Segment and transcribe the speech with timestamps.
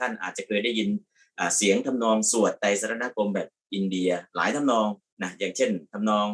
[0.00, 0.88] ท่านอาจจะเคยได้ยิน
[1.56, 4.88] เสียงทำนองสวดไตรสรณคมแบบอินเดียหลายทำนอง
[5.22, 6.28] นะอย่างเช่นทำนอง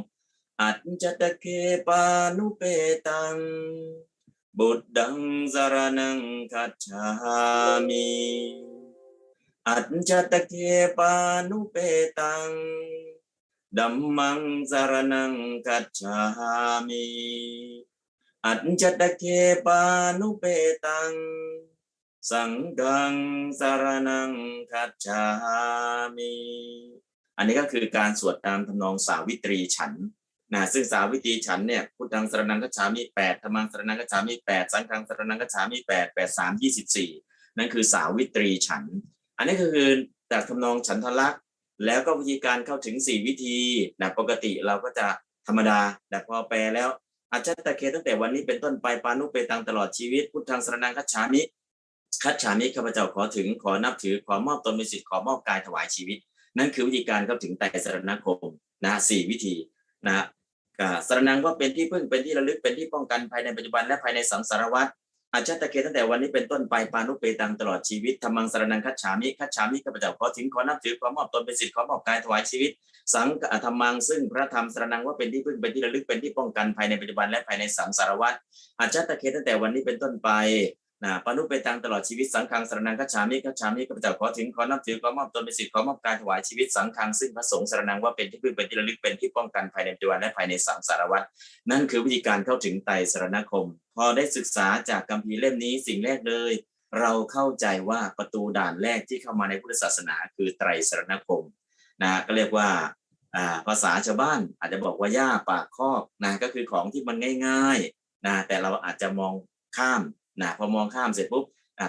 [0.60, 1.44] อัจจตเค
[1.86, 2.02] ปา
[2.36, 2.62] นุเป
[3.06, 3.36] ตัง
[4.58, 5.16] บุตดัง
[5.54, 6.18] สารนัง
[6.52, 7.06] คัจฉา
[7.88, 8.08] มิ
[9.68, 10.54] อัจจตเค
[10.98, 11.12] ปา
[11.50, 11.76] นุเป
[12.18, 12.50] ตัง
[13.78, 15.32] ดัมมังสารนัง
[15.66, 16.16] คัจฉา
[16.88, 17.06] มิ
[18.44, 19.22] อัจจตเค
[19.66, 19.80] ปา
[20.20, 20.44] นุเป
[20.84, 21.12] ตัง
[22.30, 23.14] สังฆัง
[23.60, 24.30] สารนัง
[24.72, 25.24] คัจฉา
[26.16, 26.34] มิ
[27.38, 29.92] อันนี้ก็คือการสวดตามทำนองสาวิตรีฉัน
[30.52, 37.10] นะซึ่งสาวิตรีฉันเนี่ยพุทธังสารนังกัจฉามิแปดธรรมังสารนังกัจฉามิแปดสังฆังสารนังกัจฉามิแปดแปดสามยี่สิบสี่
[37.56, 38.84] นั่นคือสาวิตรีฉัน
[39.38, 39.88] อันนี้ก็คือ
[40.32, 41.42] จากทำนองฉันทลักษณ์
[41.86, 43.58] แล้วก็วิธีการเข้าถึงสี่วิธี
[44.00, 45.06] นะปกติเราก็จะ
[45.46, 46.88] ธรรมดาแต่พอแปลแล้ว
[47.32, 51.42] อาจจะตะเคตั้งแต่วันนี้เป็นต้นไปปานุเปตังตลอดชีวิต พุทธังสรนังกัจฉามิ
[52.24, 56.18] คัจฉามิข้าพเจ้าขอถึงขอนับถือขอมอบตนเป็นสิทธิ์ขอมอบกายถวายชีวิต
[56.58, 58.50] นั่นคือวิธีการเข้าถึงไตรสรณคม
[58.84, 59.54] นะสี่วิธี
[60.06, 60.24] นะ
[61.06, 64.88] สรนังว่าเป็นที่พึ่งเป็นที่ระลึกเป็นที่ป้องกันภายในปัจจุบันและภายในสังสารวัฏ
[65.34, 72.70] อาชาตะเกตั้งแต่วันนี้เป็นต้นไปปานุเปตังตลอดชีวิตธรรมังสรนังคัจฉามิคัจฉามิข้าพเจ้าขอถึงขอนับถือขอมอบตนเป็นสิทธิ์ขอมอบกายถวายชีวิต
[73.14, 73.26] สัง
[73.64, 78.34] ธรรมังซึ่งพระธรรมสรนังว่าเป็นที่พึ่งเป็นที่ระลึกเป็นที่ป้องกันภายในปัจจุบันและภายในสังสารวัฏ
[78.80, 80.30] อาชาตะเกตั้งแต่วันนี้เป็นต้นไป
[81.04, 91.22] นะปนุไปตังตลอดชีวิตสังฆังสรนังกัจฉามิกัจฉามิข้าพเจ้าขอถึงขอนับถือขอมอบตนเป็นสิทธิ์ขอมอบการถวายชีวิตสังฆังซึ่งพระสงฆ์สรนังว่าเป็นที่พึ่งเป็นที่ระลึกเป็นที่ป้องกันภายในปัจจุบันและภายในสังสารวัฏ
[91.70, 93.66] นั่นคือวิธีการเข้าถึงไตรสรณคม
[93.96, 96.52] พอได้ศึกษาจากคัมภีเล่มนี้สิ่งแรกเลย
[97.00, 101.42] เราเข้าใจว่าประตูด่านแรกที่เข้ามาในพุทธศาสนา คือไตรสรณคม
[102.02, 102.68] นะก็เรียกว่า
[103.66, 107.16] ภาษาชาวบ้านอาจจะบอกว่าย่าปากคอกนะก็คือของที่มัน
[107.46, 109.32] ง่ายๆนะแต่เราอาจจะมอง
[109.76, 110.02] ข้าม
[110.40, 111.44] นะพอมองข้ามเสร็จปุ๊บ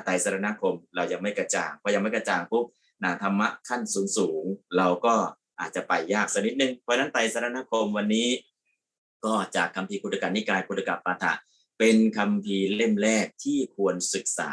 [0.06, 2.66] ไตรสรณคมเรายังไม่กระจ่างพอยังไม่กระจ่างปุ๊บ
[3.04, 4.44] นะธรรมะขั้นสูงสูง
[4.78, 5.14] เราก็
[5.60, 8.30] อาจจะไปยากสักนิดนึงเพราะนั้นไตรสรณคมวันนี้
[9.26, 11.34] ก็จากคำพีคุตกานิกายคุตกาปาฐะ
[11.80, 14.52] เป็นคำพีเล่มแรกที่ควรศึกษา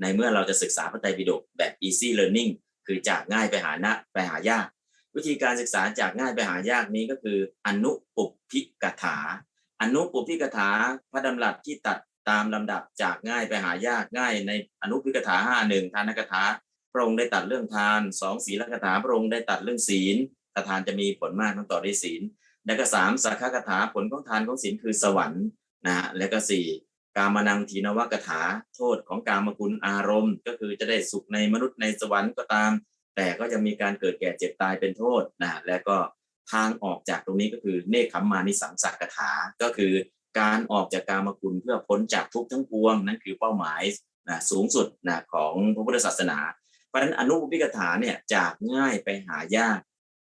[0.00, 2.50] ในเมื่อเราจะศึกษาพระไตรปิฎกแบบ easy learning
[2.86, 4.66] คือจากง่ายไปหานะไปหายาก
[5.16, 9.18] วิธีการศึกษาจากง่ายไปหายากนี้ก็คือ อนุปุพิกถา
[9.80, 10.70] อนุปุพิกถา
[11.12, 11.98] พระดำรัสที่ตัด
[12.30, 14.52] ตามลำดับจากง่ายไปหายากง่ายใน
[14.82, 16.42] อนุพิกถาห้าหนึ่งทานกถา
[16.92, 20.16] พระองค์ได้ตัดเรื่องทานสองศีลกถาพระองค์ได้ตัดเรื่องศีล
[20.68, 22.22] ทานจะมีผลมากต้องต่อด้วยศีล
[22.66, 25.44] และก็สามสักขกถาผลของทานของศีลคือสวรรค์
[25.86, 26.66] นะและก็สี่
[27.16, 28.40] กามานังทีนวกถา
[28.74, 32.70] โทษของกามกุลอารมณ์ ก็คือจะได้สุขในมนุษย์ในสวรรค์ก็ตาม
[33.16, 35.96] แต่ก็จะมีการเกิดแก่เจ็บตายเป็นโทษนะและก็
[36.52, 39.30] ทางออกจากตรงนี้ก็คือเนคขมมานิสังสักถา
[39.62, 39.92] ก็คือ
[40.40, 43.82] การออกจากกามคุณเพื่อพ้นจากทุกข์ทั้งปวงนั่นคือเป้าหมาย
[44.28, 46.38] นะสูงสุดนะของพระพุทธศาสนา
[46.88, 49.78] เพราะฉะนั้นอนุปปิกถาเนี่ยจากง่ายไปหายาก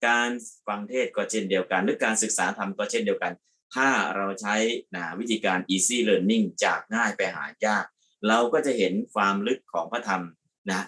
[0.06, 0.30] การ
[0.66, 3.32] ฟังเทศก็เช่นเดียวกัน หรือการศึกษาธรรมก็เช่นเดียวกัน
[3.74, 4.56] ถ้าเราใช้
[4.94, 7.84] นะวิธีการ easy learning จากง่ายไปหายาก
[8.28, 10.22] เราก็จะเห็นความลึกของพระธรรม
[10.70, 10.82] นะ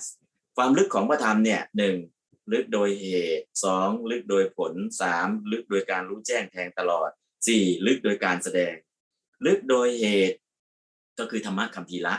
[0.56, 1.96] ความลึกของพระธรรมเนี่ยหนึ่ง
[2.52, 3.06] ลึกโดยเห
[3.38, 7.08] ตุสองลึกโดยผลสามลึกโดยการรู้แจ้งแทงตลอด
[7.46, 8.74] สี่ลึกโดยการแสดง
[9.46, 10.36] ลึกโดยเหตุ
[11.18, 12.14] ก็คือธรรมะคำพีละ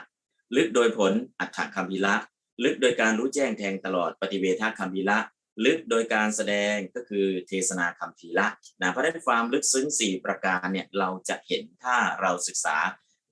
[0.55, 2.15] ลึกโดยผลอัฏฐคำพีละ
[2.63, 5.17] ลึกโดยการรู้แจ้งแทงตลอดปฏิเวทคำพีละ
[5.65, 8.47] ลึกโดยการแสดงก็คือเทศนาคำพีละ
[8.81, 12.77] นะเพราะนั้นความลึกซึ้งสี่ประการเนี่ยเราจะเห็นถ้าเราศึกษา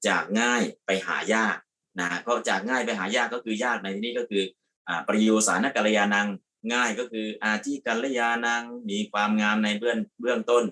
[0.07, 1.57] จากง่ายไปหายาก
[1.99, 4.43] นะก็จากง่ายไปหายากก็คือยากในที่นี้ก็คือ
[5.07, 6.27] ประโยสานกัลยาณัง
[6.73, 10.63] ง่ายก็คืออาที่กัลยาณังมีความงามในเบื้องเบื้องต้น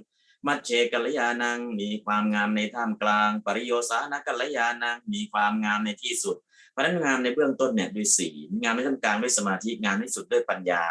[0.47, 6.35] มัชเชกัลยาณังมีความงามในท่ามกลาง ปริโยสานกัลยาณังมีความงามในที่สุด
[6.71, 10.83] เพราะนั้นงามในเบื้องต้นเนี่ยด้วยศีลงามในท่ามกลางด้วยสมาธิงามที่สุดด้วยปัญญา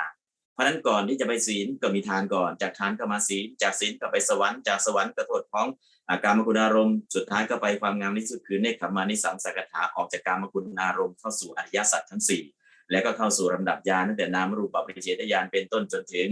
[0.53, 5.67] เพราะนั้นก่อนที่จะไปศีลก็มีทานก่อน จากทานก็มาศีล จากศีลก็ไปสวรรค์จากสวรรค์ก็โทษของ
[6.11, 12.23] อาการมกุณอารมณ์สุดท้ายก็ไปความงามที่สุดคือเนคขมานิสังสกถาออกจากการมกุณอารมณ์เข้าสู่อริยสัจทั้ง
[12.57, 16.29] 4แล้วก็เข้าสู่ลำดับญาณตั้งแต่นามรูปปริเฉทญาณเป็นต้นจนถึง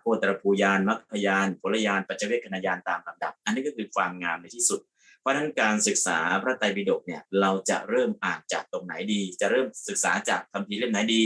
[0.00, 4.80] โคตรภูยานมัคคยานผลยานปัจเจเวคขณยานตามลำดับ อันนี้ก็คือความงามในที่สุด
[5.20, 11.22] เพราะฉะนั้นการศึกษาพระไตรปิฎกเนี่ยเราจะเริ่มอ่านจากตรงไหนดี จะเริ่มศึกษาจากคัมภีร์เล่มไหนดี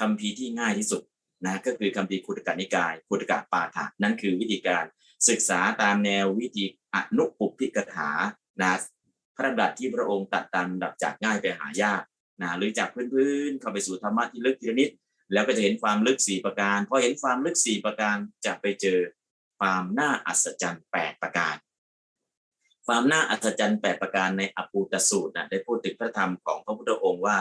[0.00, 1.02] คัมภีร์ที่ง่ายที่สุด
[1.44, 4.84] นะก็คือคัมภีร์คุตกานิกายคุตกะปาฐะนั่นคือวิธีการ
[5.28, 6.64] ศึกษาตามแนววิธี
[6.94, 8.10] อนุปุพิกถา
[8.60, 8.72] นะ
[9.36, 12.02] พระดับที่พระองค์ตัดตามดับจากง่ายไปหายาก
[12.42, 14.90] นะหรือจากพื้นๆเข้าไปสู่ธรรมะที่ลึกทีละนิด
[15.32, 18.98] แล้วก็จะเห็นความลึกสี่ประการพอเห็นความลึกสี่ประการจะไปเจอ
[19.58, 21.56] ความน่าอัศจรรย์แปดประการ
[22.86, 27.38] ความน่าอัศจรรย์แปดประการในอภูตสูตรนะได้พูดถึงพระธรรมของพระพุทธองค์ว่า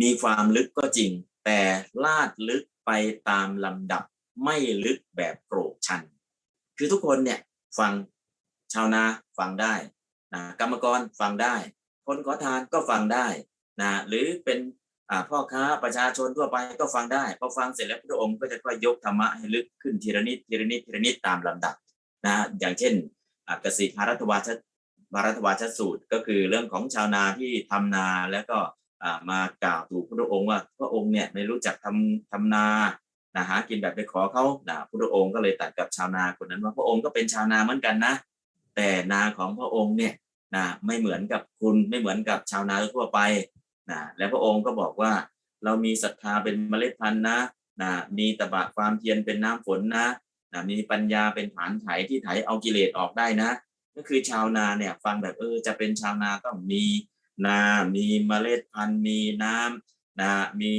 [0.00, 1.10] มีความลึกก็จริง
[1.44, 1.60] แต่
[2.04, 2.90] ลาดลึกไป
[3.28, 4.04] ตามลำดับ
[4.44, 6.02] ไม่ลึกแบบโกรกชัน
[6.78, 7.40] คือทุกคนเนี่ย
[7.78, 7.92] ฟัง
[8.72, 9.02] ชาวนา
[9.38, 9.74] ฟังได้
[10.34, 11.54] นะกรรมกรฟังได้
[12.06, 13.26] คนขอทานก็ฟังได้
[13.80, 14.58] นะหรือเป็น
[15.30, 21.74] พ่อค้าประชาชนทั่วไปก็ฟังได้พอฟังเสร็จแล้วพระองค์ก็จะค่อยยกธรรมะให้ลึกขึ้นทีละนิดทีละนิดทีละนิดตามลำดับ
[22.26, 22.94] นะอย่างเช่น
[23.64, 24.48] กสิภารัตวาช
[25.14, 28.58] ภารัตวาชสูตรก็คือเรื่องของชาวนาที่ทำนาแล้วก็
[29.30, 32.66] มากล่าวถูกพระองค์ว่าพระองค์เนี่ยไม่รู้จักทำทำนา
[33.34, 38.14] นะหากินแบบไปขอเขานะพระองค์ก็เลยตัดกับชาวนาคนนั้นว่าพระองค์ก็เป็นชาวนาเหมือนกันนะ
[38.76, 40.14] แต่นาของพระองค์เนี่ย
[40.54, 43.18] นะไม่เหมือนกับคุณไม่เหมือนกับชาวนาทั่วไป
[43.90, 45.12] นะและพระองค์ก็บอกว่า
[45.64, 47.38] เรามีศรัทธาเป็นเมล็ดพันธุ์นะ
[47.82, 50.06] นะมีตบะความเพียรเป็นน้ำฝนนะ
[50.52, 53.50] นะมีปัญญาเป็นฐานไถที่ไถเอากิเลสออกได้นะ
[53.96, 56.84] ก็คือชาวนาเนี่ยฟังแบบเออจะเป็นชาวนาต้องมี
[57.46, 57.60] นา
[57.96, 60.30] มีเมล็ดพันธุ์มีน้ำนะ
[60.60, 60.72] มี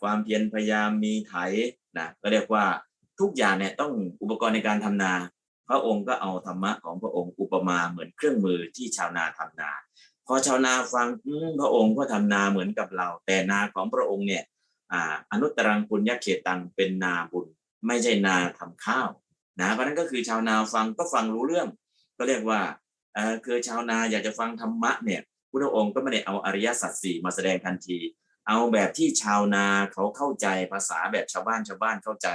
[0.00, 1.34] ความเพียรพยายามมีไถ
[1.96, 2.64] นะก็เรียกว่า
[3.20, 3.92] ทุกอย่างเนี่ยต้อง
[4.22, 5.12] อุปกรณ์ในการทำนา
[5.68, 9.70] พระองค์ก็เอาธรรมะของพระองค์อุปมาเหมือนเครื่องมือที่ชาวนาทำนา
[10.26, 11.06] พอชาวนาฟัง
[11.60, 14.44] พระองค์ก็ทำนาเหมือนกับเรา แต่นาของพระองค์เนี่ย
[15.32, 17.46] อนุตรังปุญญเขตังเป็นนาบุญ
[17.86, 19.08] ไม่ใช่นาทำข้าว
[19.60, 21.68] นะเพราะนั้นก็คือชาวนาฟังก็ฟังรู้เรื่อง
[22.18, 22.60] ก็เรียกว่า
[23.44, 25.22] คือชาวนาอยากจะฟังธรรมะเนี่ย
[25.52, 27.98] พระองค์ก็ไม่ได้เอาอริยสัจสี่มาแสดงทันที
[28.48, 32.28] เอาแบบที่ชาวนาเขาเข้าใจภาษาแบบชาวบ้านชาวบ้านเข้าใจ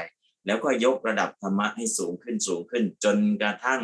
[0.46, 3.82] แล้วก็ยกระดับธรรมะให้สูงขึ้นสูงขึ้น จนกระทั่ง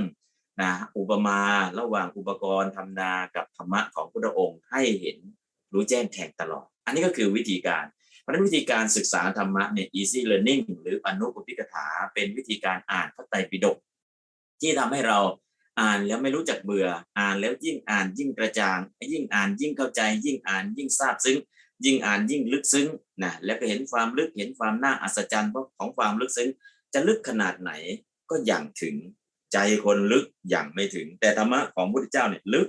[0.62, 1.40] นะอุปมา
[1.80, 5.18] ระหว่างอุปกรณ์ทำนากับธรรมะของพระองค์ให้เห็น
[5.74, 7.86] รู้แจ้งแทงตลอด อันนี้ก็คือวิธีการ
[8.22, 13.78] เพราะนั้นวิธีการศึกษาธรรมะเนี่ย easy learning หรืออนุปปิกถาเป็นวิธีการอ่านพระไตรปิฎก
[14.62, 15.20] ที่ทำให้เรา
[15.80, 16.88] อ่านแล้วไม่รู้จักเบื่อ
[17.20, 18.80] อ่านแล้วยิ่งอ่านยิ่งกระจ่าง
[19.12, 21.38] ยิ่งอ่านยิ่งเข้าใจ ยิ่งอ่านยิ่งทราบซึ้ง
[21.86, 22.88] ยิ่งอ่านยิ่งลึกซึ้ง
[23.24, 26.50] นะแล้วก็เห็นความลึกเห็นความน่าอัศจรรย์ของความลึกซึ้ง
[26.94, 27.72] จะลึกขนาดไหน
[28.30, 28.96] ก็อย่างถึง
[29.54, 32.68] ใจคนลึกอย่างไม่ถึง แต่ธรรมะของพุทธเจ้าเนี่ยลึก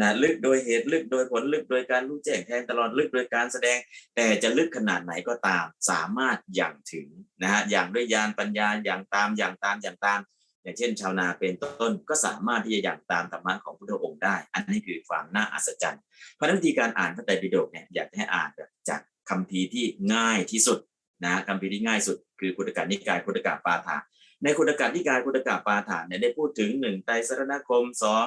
[0.00, 3.78] นะลึกโดยเหตุลึกโดยผลลึกโดยการรู้แจ้งแทงตลอดลึกโดยการแสดง
[4.16, 7.08] แต่จะลึกขนาดไหนก็ตาม สามารถอย่างถึง
[7.42, 10.20] นะฮะอย่างด้วยญาณปัญญาอย่างตามอย่างตามอย่างตาม
[10.62, 16.02] อย่างเช่น ชาวนาเป็นต้นก็สามารถที่จะอย่างตามธรรมะของพระองค์ได้ อันนี้คือความน่าอัศจรรย์
[16.34, 18.50] เพราะนั้นวิธีการอ่านพระไตรปิฎกเนี่ยอยากให้อ่าน
[18.88, 19.00] จาก
[19.30, 19.84] คำพีที่
[20.14, 20.78] ง่ายที่สุด
[21.24, 23.96] นะคำพีที่ง่ายสุดคือคุตกะนิกายคุตกะปาฐา
[24.44, 28.26] ในคุตกะนิกายคุตกะปาฐานเนี่ยได้พูดถึงหนึ่งไตรสรณคมสอง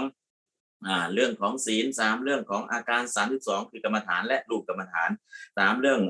[1.13, 5.09] เรื่องของศีลสามเรื่องของอาการสามสองคือกรรมฐานและรูปกรรมฐาน
[5.57, 6.01] สามเรื่อง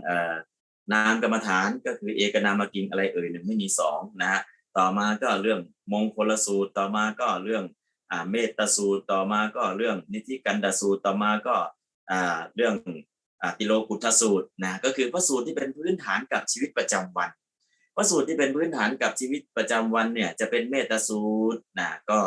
[0.94, 4.42] นามกรรมฐานก็คือเอกนามกินอะไรเอ่ยหนึ่งไม่มีสองนะฮะ
[4.78, 5.60] ต่อมาก็เรื่อง
[5.94, 7.64] มงคลสูตรต่อมาก็เรื่อง
[8.12, 11.56] อเมตตาสูตรต่อมาก็เรื่องนิธิกันดสูตรต่อมาก็
[12.56, 12.76] เรื่อง
[13.44, 17.30] อติโลกุทสูตรนะก็คือพระสูตรที่เป็นพื้นฐานกับชีวิตประจำวัน
[17.98, 21.24] พระสูตรที่เป็นพื้นฐานกับชีวิตประจำวันเนี่ยจะเป็นเมตสู
[21.54, 22.20] ตรนะก็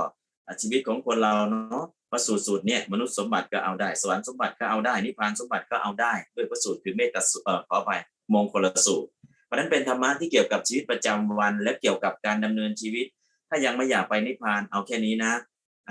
[0.61, 7.91] ชีวิตของคนเราเนาะพระสูตรสูตรเนี่ยมนุษย์สมบัติก็เอาได้ สวรรค์สมบัติก็เอาได้นิพพานสมบัติก็เอาได้ ด้วยพระสูตรคือเมตตาเอ่อขอไป
[8.35, 9.11] มงคลสูตร
[9.47, 13.07] เพราะนั้นเป็นธรรมะที่เกี่ยวกับชีวิตประจำวัน และเกี่ยวกับการดำเนินชีวิต
[13.49, 15.33] ถ้ายังไม่อยากไปนิพพานเอาแค่นี้นะ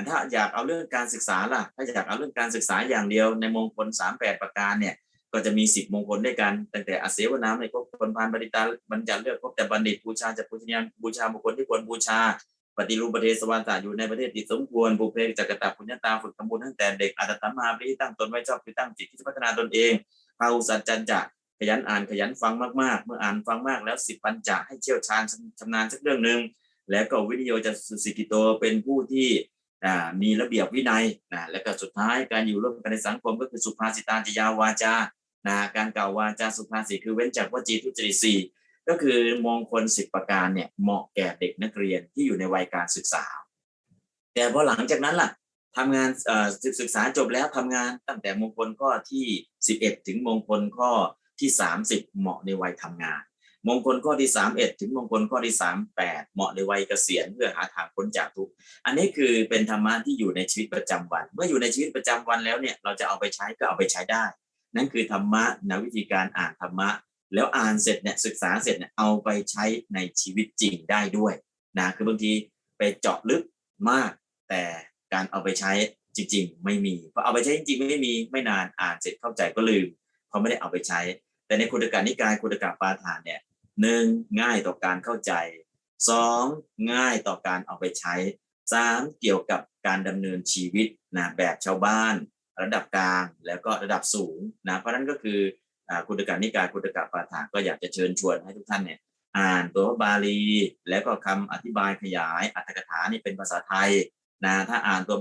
[0.10, 4.96] ถ้าอยากเอาเรื่องการศึกษาล่ะ ถ้าอยากเอาเรื่องการศึกษาอย่างเดียวในมงคลสามแปดประการเนี่ย
[5.34, 12.20] ก็จะมีสิบมงคลด้วยกันตั้งแต่อาเสวนาในพวกคนพานบริตาบรรจัเลือกพบแต่บัณฑิตบูชาจะบูชาบูชาบุคคลที่ควรบูชา
[12.78, 19.92] ปฏิรูปประเทศสวรรค์อยู่ในประเทศที่สมควรบุเพจักรตาพุญญาตาฝึกทำบุญตั้งแต่เด็กอาตตมาปริตั้งตนไว้ชอบคือตั้งจิตที่พัฒนาตนเอง
[20.40, 21.20] พาอุสัจจันจะ
[21.60, 25.24] ขยันอ่านขยันฟังมากๆ เมื่ออ่านฟังมากแล้วสิบปัญจะให้เชี่ยวชาญ
[25.60, 26.40] ชำนาญสักเรื่องหนึ่ง
[26.92, 29.28] แล้วก็วิทโยจะสุสิกิโตเป็นผู้ที่
[30.22, 34.94] มีระเบียบวินัยนะและก็สุดท้ายการอยู่ร่วมกันในสังคมก็คือสุภาษิตาจยาวาจา
[35.48, 38.40] นะการกล่าววาจาสุภาษิตคือเว้นจากวจีทุจริตสี่
[38.90, 43.26] ก็คือมงคลสิบประการเนี่ยเหมาะแก่เด็กนักเรียนที่อยู่ในวัยการศึกษา
[44.34, 45.30] แต่พอหลังจากนั้นล่ะ
[45.78, 46.10] ทำงาน
[46.80, 49.26] ศึกษาจบแล้วทำงานตั้งแต่มงคลข้อที่
[49.68, 50.92] 11 ถึงมงคลข้อ
[51.40, 51.50] ที่
[51.86, 53.22] 30 เหมาะในวัยทำงาน
[53.68, 55.56] มงคลข้อที่ 31 ถึงมงคลข้อที่
[55.96, 58.54] 38 เหมาะในวัยเกษียณเพื่อหาทางพ้นจากทุกข์
[58.86, 64.24] อันนี้คือเป็นธรรมะที่อยู่ในชีวิตประจำวัน เมื่ออยู่ในชีวิตประจำวันแล้วเนี่ยเราจะเอาไปใช้ก็เอาไปใช้ได้
[64.76, 66.90] นั่นคือธรรมะนวิธีการอ่านธรรมะ
[67.34, 71.34] แล้วอ่านเสร็จเนี่ยศึกษาเสร็จเนี่ยเอาไปใช้ในชีวิตจริงได้ด้วย
[71.80, 72.32] นะคือบางที
[72.78, 73.44] ไปเจาะลึก
[73.90, 74.12] มาก
[74.50, 74.64] แต่
[75.14, 75.72] การเอาไปใช้
[76.16, 79.88] จริง ๆ ไม่มีพอเอาไปใช้จริง ๆ ไม่มีไม่นานอ่านเสร็จเข้าใจก็ลืม
[80.28, 81.00] เพราะไม่ได้เอาไปใช้
[81.46, 83.42] แต่ในคุณกานิกายคุณกาปาฐานเนี่ย
[83.82, 84.04] หนึ่ง
[84.42, 85.34] ง่ายต่อการเข้าใจ
[86.10, 86.44] สอง
[86.94, 88.16] ง่ายต่อการเอาไปใช้
[88.72, 92.16] สามเกี่ยวกับการดำเนินชีวิตนะแบบชาวบ้าน
[92.62, 94.38] ระดับกลางแล้วก็ระดับสูง
[94.68, 95.40] นะเพราะนั้นก็คือ
[95.90, 99.00] อคุตกะนิกายคุตกะปาฐาก็อยากจะเชิญชวนให้ทุกท่านเนี่ย
[99.38, 100.42] อ่านตัวบาลี
[100.90, 103.92] แล้วก็คำอธิบายขยายอัตถกถานี่เป็นภาษาไทย
[104.46, 105.18] นะถ้าอ่านตัว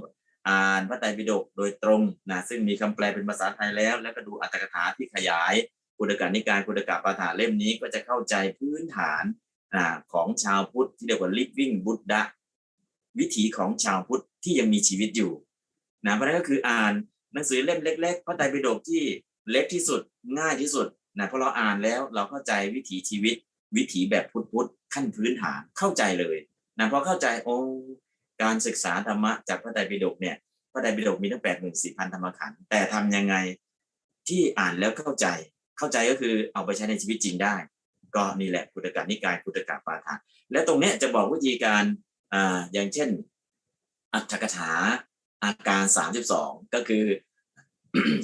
[0.49, 5.55] อ่านพระไตรปิฎกโดยตรงนะซึ่งมีคำแปลเป็นภาษาไทยแล้ว แล้วก็ดูอัตถกถาที่ขยาย
[5.99, 9.25] คุตกะนิกายคุตกะปาฐาเล่มนี้ก็จะเข้าใจพื้นฐาน
[9.75, 9.77] อ
[10.13, 12.23] ของชาวพุทธที่เรียกว่า living Buddha
[13.19, 15.33] วิถีของชาวพุทธที่ยังมีชีวิตอยู่
[16.07, 16.93] นะเพราะนั้นก็คืออ่าน
[17.33, 19.03] หนังสือเล่มเล็ก ๆ พระไตรปิฎกที่
[19.51, 20.01] เล็กที่สุด
[20.39, 20.87] ง่ายที่สุด
[21.19, 23.37] นะเพราะเราอ่านแล้วเราเข้าใจวิถีชีวิต
[23.77, 26.37] วิถีแบบพุทธๆขั้นพื้นฐานเข้าใจเลย
[26.79, 27.57] นะพอเข้าใจโอ้
[28.43, 30.37] การศึกษาธรรมะจากพระไตรปิฎกเนี่ย
[30.73, 33.35] พระไตรปิฎกมีตั้งแปดหมื่นสี่พันธรรมขันธ์แต่ทำยังไง
[34.29, 35.27] ที่อ่านแล้วเข้าใจ
[35.79, 37.55] เข้าใจก็คือเอาไปใช้ในชีวิตจริงได้
[38.17, 40.19] ก็นี่แหละพุทธกานิกายพุทธกาปาฐาน
[40.53, 41.85] และตรงเนี้ยจะบอกวิธีการ
[42.35, 43.09] อ่าอย่างเช่น
[44.15, 44.73] อัตถกถา
[45.45, 45.85] อาการ
[46.29, 47.05] 32ก็คือ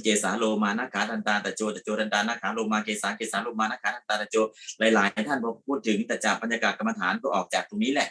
[0.03, 4.37] เกสาโลมานาขาทันตาตะโจตะโจทันตานาขาโลมาเกสาเกสาโลมานาขาทันตาตะโจ
[4.79, 8.09] หลาย ๆ ท่านพอพูดถึงแต่จากบรรยากาศกรรมฐานก็ออกจากตรงนี้แหละ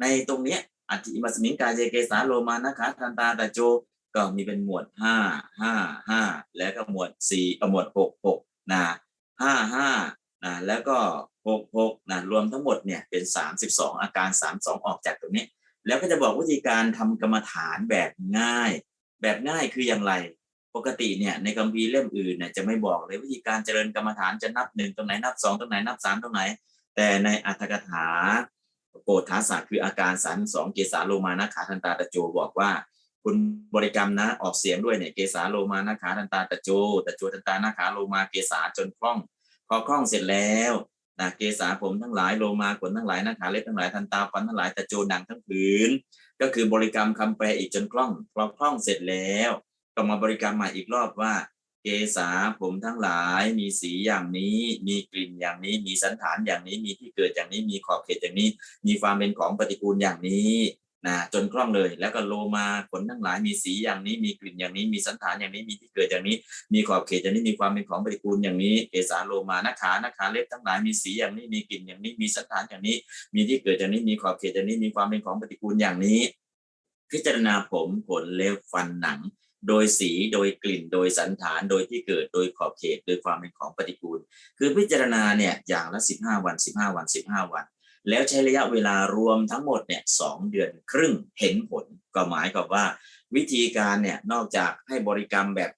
[0.00, 3.58] ในตรงเนี้ยอธิมัสมิงกายเจเกสาโลมานาขาทันตาตะโจ
[4.14, 5.16] ก็มีเป็นหมวดห้า
[5.60, 5.74] ห้า
[6.08, 6.22] ห้า
[6.58, 8.38] แล้วก็หมวดสี่หมวดหกหก
[8.72, 8.82] นะ
[9.42, 9.88] ห้าห้า
[10.44, 10.98] นะแล้วก็
[11.46, 15.44] หกหกนะรวมทั้งหมดเนี่ยเป็นสามสิบสองอาการสามสองออกจากตรงนี้
[15.86, 18.70] แล้วก็จะบอกวิธีการทำกรรมฐานแบบง่าย
[19.22, 20.12] แบบง่ายคืออย่างไร
[20.76, 26.40] ปกติเนี่ยในคัมภีร์เล่มอื่นเนี่ยจะไม่บอกเลยวิธีการเจริญกรรมฐานจะนับหนึ่งตรงไหนนับสองตรงไหนนับสามตรงไหน
[26.96, 28.06] แต่ในอัตถกถา
[29.04, 32.70] โกฏฐาศาสตร์คืออาการสามสองเกสาโลมานะขาทันตาตะโจบอกว่า
[33.24, 33.36] คุณ
[33.74, 36.70] บริกรรมนะออกเสียงด้วยเนี่ยเกสาโลมานะขาทันตาตะโจ
[37.06, 39.18] ตะโจทันตานะขาโลมาเกสาจนคล่อง
[39.68, 40.72] พอคล่องเสร็จแล้ว
[41.20, 45.90] นะเกสาผมทั้งหลายโลมาขนทั้งหลายนะขาเล็บทั้งหลายทันตาฟันทั้งหลายตะโจหนังทั้งผืน
[46.40, 49.50] ก็คือบริกรรมคำแปลอีกจนคล่องพอคล่องเสร็จแล้ว
[49.94, 51.34] ก็มาบริกรรมใหม่อีกรอบว่า
[51.82, 52.28] เกษา
[52.60, 58.48] ผมทั้งหลายมีสีอย่างนี้ มีกลิ่นอย่างนี้ มีสันฐานอย่างนี้มีที่เกิดอย่างนี้มีขอบเขตอย่างนี้
[58.86, 60.54] มีความเป็นของปฏิกูลอย่างนี้
[61.06, 66.36] นะจนคล่องเลย แล้วก็โลมาขนทั้งหลายมีสีอย่างนี้มีกลิ่นอย่างนี้มีสันฐานอย่างนี้มีที่เกิดอย่างนี้
[66.74, 72.96] มีขอบเขตอย่างนี้มีความเป็นของปฏิกูลอย่างนี้เกษาโลมานาขานาขาเล็บทั้งหลายมีสีอย่างนี้มีกลิ่นอย่างนี้มีสันฐานอย่างนี้
[73.34, 76.20] มีที่เกิดอย่างนี้มีขอบเขตอย่างนี้มีความเป็นของปฏิกูลอย่างนี้
[77.10, 79.20] พิจารณาผมขนเล็บฟันหนัง
[79.68, 84.18] โดยสีโดยกลิ่น โดยสันฐานโดยที่เกิดโดยขอบเขตโดยความเป็นของปฏิกูล
[84.58, 87.64] คือพิจารณาเนี่ยอย่างละสิบห้าวันสิบห้าวันสิบห้าวัน
[88.08, 92.84] แล้วใช้ระยะเวลารวมทั้งหมดเนี่ยสองเดือนครึ่งเห็นผลก็หมายกับว่า
[93.36, 95.70] วิธีการเนี่ยนอกจากให้บริกรรมแบบ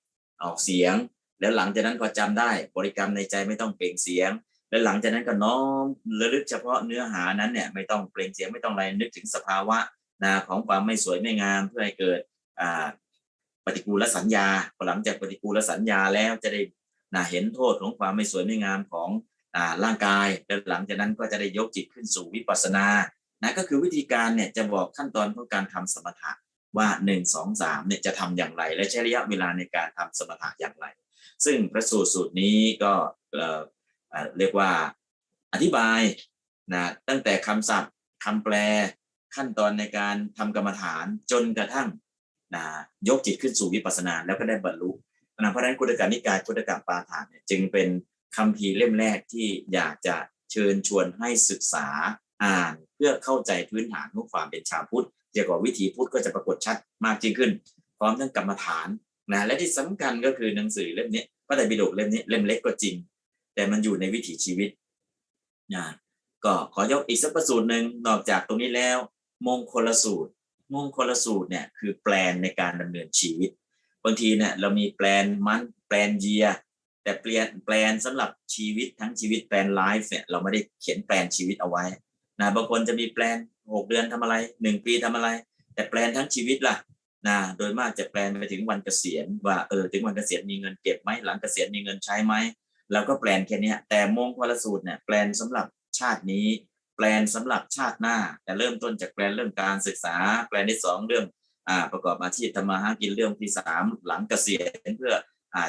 [0.42, 0.94] ออกเสียง
[1.40, 4.30] แล้วหลังจากนั้นก็จำได้บริกรรมในใจไม่ต้องเปล่งเสียง
[4.70, 5.84] แล้วหลังจากนั้นก็น้อม
[6.20, 9.78] ระลึกเฉพาะเนื้อหานั้นเนี่ยไม่ต้องเปล่งเสียงไม่ต้องอะไรนึกถึงสภาวะ
[10.24, 12.20] นะของความไม่สวยไม่งามเพื่อให้เกิด
[12.60, 12.86] อ่า
[13.64, 16.60] ปฏิกูลสัญญาพอหลังจากปฏิกูลสัญญาแล้วจะได้
[17.14, 19.08] นะเห็นโทษของความไม่สวยไม่งามของ
[19.84, 22.86] ร่างกายแล้วหลังจากนั้นก็จะได้ยกจิตขึ้นสู่วิปัสสนา
[23.42, 26.32] นะก็คือวิธีการเนี่ยจะบอกขั้นตอนของการทำสมถะ
[26.78, 30.86] ว่าหนึ่งสองสามเนี่ยจะทำอย่างไร และใช้ระยะเวลาในการทำสมถะอย่างไร
[31.44, 32.92] ซึ่งพระสูตรสูตรนี้ก็
[33.32, 33.60] เอ่อ
[34.38, 34.70] เรียกว่า
[35.52, 36.00] อธิบาย
[36.72, 37.92] นะตั้งแต่คำศัพท์
[38.24, 38.54] คำแปล
[39.36, 41.88] ขั้นตอนในการทำกรรมฐานจนกระทั่ง
[42.54, 42.64] นะ
[43.08, 44.90] ยกจิตขึ้นสู่วิปัสสนาแล้วก็ได้บรรลุ
[45.40, 47.88] นะเพราะฉะนั้นกุตกานิกายกุตกาปาฐานเนี่ยจึงเป็น
[48.36, 50.16] คำพีร์เล่มแรกที่อยากจะ
[50.52, 51.86] เชิญชวนให้ศึกษา
[52.44, 57.50] อ่านเพื่อเข้าใจพื้นฐานของความเป็นชาวพุทธเกี่ยวกับวิถีพุทธก็จะปรากฏชัดมากยิ่งขึ้น
[57.98, 58.88] พร้อมทั้งกรรมฐาน
[59.32, 62.94] นะและที่สำคัญก็คือหนังสือเล่มนี้พระไตรปิฎกเล่มนี้เล่มเล็กก็จริง
[63.54, 64.70] แต่มันอยู่ในวิถีชีวิต
[65.74, 65.84] นะ
[66.44, 68.98] ก็ขอยกอีกสักประสูตรหนึ่งนอกจากตรงนี้แล้ว
[69.46, 70.30] มงคลสูตร
[70.74, 73.50] มงคลสูตรเนี่ยคือแปลนในการดำเนินชีวิต
[74.04, 76.46] บางทีเนี่ยเรามีแปลนมันแปลนเยีย
[77.02, 81.84] แต่เปลี่ยนแปลนสำหรับชีวิตทั้งชีวิตแปลนไลฟ์เนี่ยเราไม่ได้เขียนแปลนชีวิตเอาไว้
[82.40, 83.38] นะบางคนจะมีแปลน
[83.74, 85.28] หกเดือนทำอะไรหนึ่งปีทำอะไร
[85.74, 86.76] แต่แปลนทั้งชีวิตล่ะ
[87.28, 92.34] นะโดยมากจะแปลนไปถึงวันเกษียณว่าเออถึงวันเกษียณมีเงินเก็บไหมหลังเกษียณมีเงินใช้ไหม
[92.92, 95.66] เราก็แปลนแค่นี้แต่มงคลสูตรเนี่ยแปลนสำหรับ
[95.98, 96.46] ชาตินี้
[96.96, 100.16] แปลนสำหรับชาติหน้า แต่เริ่มต้นจากแปลนเรื่องการศึกษา
[100.48, 101.24] แปลนที่สองเรื่อง
[101.68, 105.14] อ่าประกอบอาชีพทำมาหากินเรื่องที่สามหลังเกษียณเพื่อ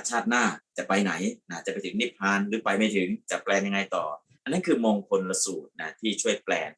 [0.10, 0.44] ชาติหน้า
[0.78, 1.12] จะไปไหน
[1.50, 4.06] นะจะไปถึงนิพพานหรือไปไม่ถึงจะแปลยังไงต่อ
[4.44, 6.70] อันนั้นคือมงคลสูตรนะที่ช่วยแปลน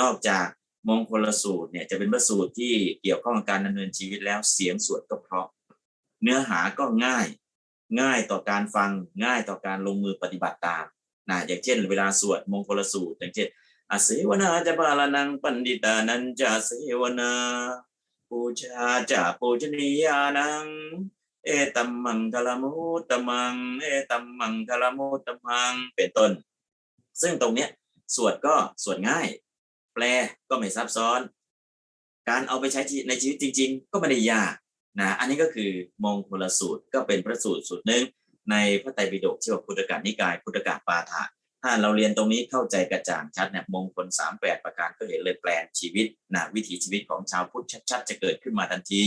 [0.00, 0.46] นอกจาก
[0.88, 5.46] มงคลสูตรเนี่ยจะเป็นพระสูตรที่เกี่ยวข้องกับการดำเนินชีวิตแล้วเสียงสวดก็เพราะ
[6.22, 7.26] เนื้อหาก็ง่าย
[8.00, 8.90] ง่ายต่อการฟัง
[9.24, 10.84] ง่ายต่อการลงมือปฏิบัติตาม
[11.30, 13.48] นะอย่างเช่น เวลาสวดมงคลสูตร อย่างเช่น
[13.90, 17.32] อาเสวนาจะบาลนังปันดิตานันจะเสวนา
[18.28, 20.66] ปูชาจะปูชนียานัง
[21.48, 22.72] เอตัมมังคลมุ
[23.10, 26.32] ตมัง เอตัมมังคลมุตมัง เป็นต้น
[27.22, 27.70] ซึ่งตรงเนี้ย
[28.14, 29.26] สวดก็สวดง่าย
[29.94, 30.04] แปล
[30.48, 31.20] ก็ไม่ซับซ้อน
[32.28, 34.52] การเอาไปใช้ในชีวิตจริง ๆ ก็ไม่ได้ยาก
[35.00, 35.70] นะอันนี้ก็คือ
[36.04, 38.02] มงคลสูตรก็เป็นพระสูตรสูตรหนึ่ง
[38.50, 41.22] ในพระไตรปิฎกชื่อว่าพุทธกานิกาย พุทธกาปาฐะ
[41.62, 49.02] ถ้าเราเรียนตรงนี้เข้าใจกระจ่างชัดเนี่ยมงคลสามแปดประการก็เห็นเลยแปลนชีวิตนะวิถีชีวิตของชาวพุทธชัดๆ จะเกิดขึ้นมาทันที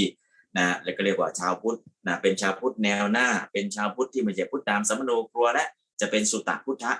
[0.57, 5.65] นะแล้วก็เรียกว่าชาวพุทธนะเป็นชาวพุทธแนวหน้า เป็นชาวพุทธที่ไม่ใช่พุทธตามสัมโนครัวและ
[6.01, 6.93] จะเป็นสุตตพุทธะ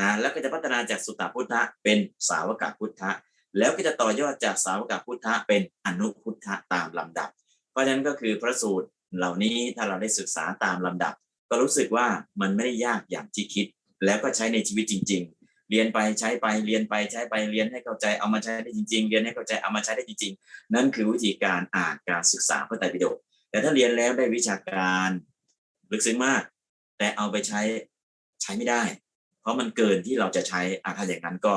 [0.00, 1.98] นะแล้วก็จะพัฒนาจากสุตตพุทธะเป็น
[2.28, 3.10] สาวกพุทธะ
[3.58, 7.28] แล้วก็จะต่อยอดจากสาวกพุทธะเป็นอนุพุทธะตามลำดับ
[7.70, 8.86] เพราะฉะนั้นก็คือพระสูตร
[9.16, 11.14] เหล่านี้ถ้าเราได้ศึกษาตามลำดับ
[11.50, 12.06] ก็รู้สึกว่า
[12.40, 13.66] มันไม่ได้ยากอย่างที่คิด
[14.04, 23.16] แล้วก็ใช้ในชีวิตจริง ๆ เรียนไปใช้ไปเรียนไปใช้ไปเรียนให้เข้าใจเอามาใช้ได้จริง ๆ เรียนให้เข้าใจเอามาใช้ได้จริง ๆ นั่นคือวิธีการอ่านการศึกษาพระไตรปิฎก
[23.50, 25.08] แต่ถ้าเรียนแล้วได้วิชาการ
[25.90, 26.42] ลึกซึ้งมาก
[26.98, 27.60] แต่เอาไปใช้
[28.42, 28.82] ใช้ไม่ได้
[29.40, 31.54] เพราะมันเกินที่เราจะใช้อาถ้าอย่างนั้นก็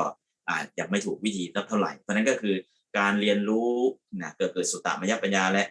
[0.49, 2.55] อาจจะไม่ถูกวิธีเท่าไหร่ เพราะนั้นก็คือ
[2.97, 3.73] การเรียนรู้
[4.21, 5.65] นะเกิดเกิดสุตตามยปัญญาและ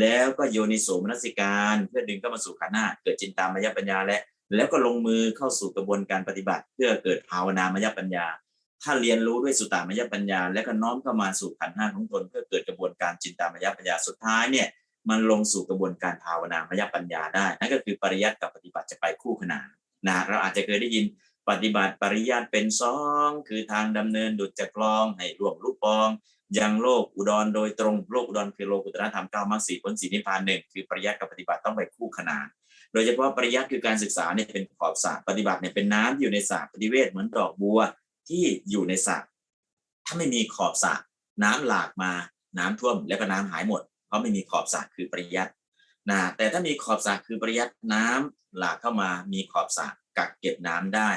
[0.00, 4.18] แล้วก็โยนิโสมนสิการ เพื่อดึงเข้ามาสู่ขันธ์หน้าเกิดจินตามยปัญญาและ
[4.56, 8.26] แล้วก็ลงมือเข้าสู่กระบวนการปฏิบัติ เพื่อเกิดภาวนามยปัญญา
[8.82, 14.68] ถ้าเรียนรู้ด้วยสุตตามยปัญญา และก็น้อมเข้ามาสู่ขันธ์ห้าของตนเพื่อเกิดกระบวนการจินตามยปัญญาสุดท้ายเนี่ย
[15.08, 19.66] มันลงสู่กระบวนการภาวนามยปัญญาได้นั่นก็คือปริยัติกับปฏิบัติจะไปคู่ขนาน
[20.06, 21.04] นะเราอาจจะเคยได้ยิน
[21.50, 26.08] ปฏิบัติปริยัติเป็นสองคือทางดำเนินดุจจะคลองให้รวมรูปปอง
[26.58, 32.46] ยังโลกอุดรโดยตรงโลกอุดรคือโลกุตรธรรมเก้ามรรคสี่ผลสีนิพพานหนึ่งคือปริยัติกับปฏิบัติต้องไปคู่ขนาน
[32.92, 37.80] โดยเฉพาะปริยัติคือการศึกษาเนี่ยเป็นขอบสระปฏิบัติเนี่ยเป็นน้ำที่อยู่ในสระปฏิเวทเหมือนดอกบัว
[38.28, 39.16] ที่อยู่ในสระ
[40.06, 40.94] ถ้าไม่มีขอบสระ
[41.42, 42.12] น้ำหลากมา
[42.58, 45.52] น้ำท่วมแล้วก็น้ำหายหมด เพราะไม่มีขอบสระคือปริยัติ
[46.10, 49.86] นะแต่ถ้ามีขอบสระคือปริยัติน้ำหลากเข้ามามีขอบสระ
[50.18, 51.10] กักเก็บน้ำได้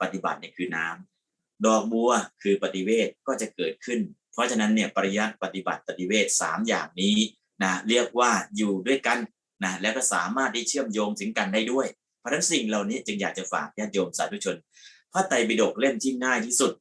[0.00, 2.10] ปฏิบัติเนี่ยคือน้ำดอกบัว
[2.42, 4.00] คือปฏิเวทก็จะเกิดขึ้น
[4.32, 7.16] เพราะฉะนั้นเนี่ยปริยัติปฏิบัติปฏิเวทสามอย่างนี้
[7.62, 9.18] นะเรียกว่าอยู่ด้วยกัน
[9.64, 11.86] นะแล้วก็สามารถที่เชื่อมโยงถึงกันได้ด้วย
[12.18, 14.56] เพราะฉะนั้นสิ่งเหล่านี้จึงอยากจะฝากญาติโยมสาธุชน
[15.12, 16.72] พระไตรปิฎกเล่มที่ง่ายที่สุด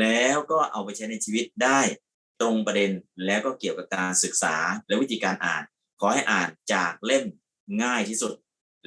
[0.00, 1.80] แล้วก็เอาไปใช้ในชีวิตได้
[2.40, 2.90] ตรงประเด็น
[3.26, 4.54] แล้วก็เกี่ยวกับการศึกษา
[4.88, 5.62] และวิธีการอ่าน
[6.00, 7.24] ขอให้อ่านจากเล่ม
[7.84, 8.32] ง่ายที่สุด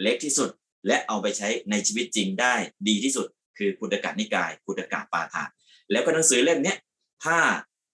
[0.02, 0.50] เล็กที่สุด
[0.88, 2.56] และเอาไปใช้ในชีวิตจริงได้
[2.88, 3.28] ดีที่สุด
[3.58, 5.50] คือพุทธกานิกายพุทธกาปาฐาน
[5.92, 6.76] แล้วก็หนังสือเล่มนี้
[7.24, 7.38] ถ้า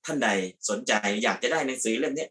[0.05, 0.29] ท่านใด
[0.69, 0.91] สนใจ
[1.23, 2.27] อยากจะได้หนังสือเล่มนี้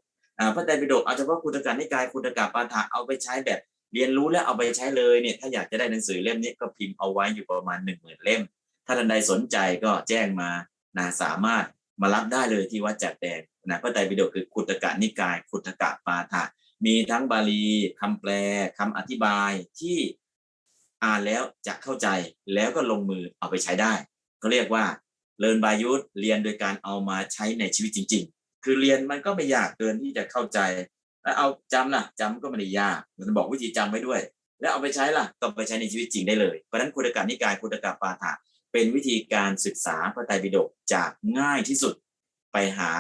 [0.55, 3.61] พระไตรปิฎกเอาเฉพาะพุทธกานิกายพุทธกาปาฐานเอาไปใช้แบบ
[3.95, 8.43] เรียนรู้แล้วเอาไปใช้เลยเนี่ยถ้าอยากจะได้หนังสือเล่มนี้ก็พิมพ์เอาไว้อยู่ประมาณหนึ่งหมื่นเล่ม
[8.87, 10.51] ถ้าท่านใดสนใจก็แจ้งมา
[10.99, 11.65] นะสามารถ
[12.01, 16.45] มารับได้เลยที่วัดจักแดงนะพระไตรปิฎกคือคุตกะนิกาย คุตกะปาฐะ
[16.87, 17.65] มีทั้งบาลี
[18.01, 18.31] คำแปล
[18.79, 19.99] คำอธิบายที่
[21.05, 22.09] อ่านแล้วจะเข้าใจ
[22.55, 23.93] แล้วก็ลงมือเอาไปใช้ได้
[24.39, 24.85] เขาเรียกว่า
[25.41, 28.25] เรียนบายุทธเรียนโดยการเอามาใช้ในชีวิตจริง
[28.65, 30.59] คือเรียนมันก็ไม่ยากเกินที่จะเข้าใจ
[31.23, 34.21] แล้วเอาจำนะจำก็ไม่ได้ยากมันบอกวิธีจำไว้ด้วย
[34.61, 38.33] แล้วเอาไปใช้ล่ะก็ไปใช้ในชีวิตจริงได้เลยเพราะฉะนั้นคุตกะนิกายคุตกะปาฐะ
[38.73, 41.95] เป็นวิธีการศึกษาพระไตรปิฎกจากง่ายที่สุด
[42.53, 42.91] ไปหา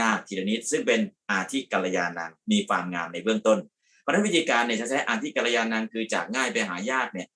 [0.00, 3.58] ยากทีละนิดซึ่งเป็นอาทิกัลยาณังมีความงามในเบื้องต้น
[4.00, 7.28] เพราะนั้นวิธีการเนี่ยจะใช้อาทิกัลยาณังคือจากง่ายไปหายากเนี่ย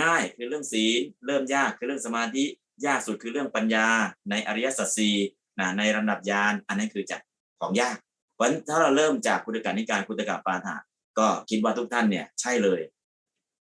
[0.00, 2.44] ง่ายคือเรื่องศีลเริ่มยากคือเรื่องสมาธิ
[2.86, 3.88] ยากสุดคือเรื่องปัญญา
[4.30, 5.16] ในอริยสัจสี่
[5.60, 7.20] นะในระดับญาณอันนั้นคือจาก
[7.60, 7.96] ของยาก
[8.34, 10.76] เพราะถ้าเราเริ่มจากคุตกานิการคุตกาปาฐะ
[11.18, 12.80] ก็คิดว่าทุกท่านเนี่ยใช่เลย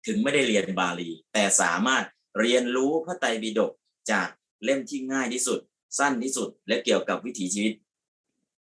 [0.07, 2.03] ถึงไม่ได้เรียนบาลี แต่สามารถ
[2.39, 3.71] เรียนรู้พระไตรปิฎก
[4.11, 4.27] จาก
[4.63, 5.59] เล่มที่ง่ายที่สุด
[5.97, 7.73] สั้นที่สุด และเกี่ยวกับวิถีชีวิต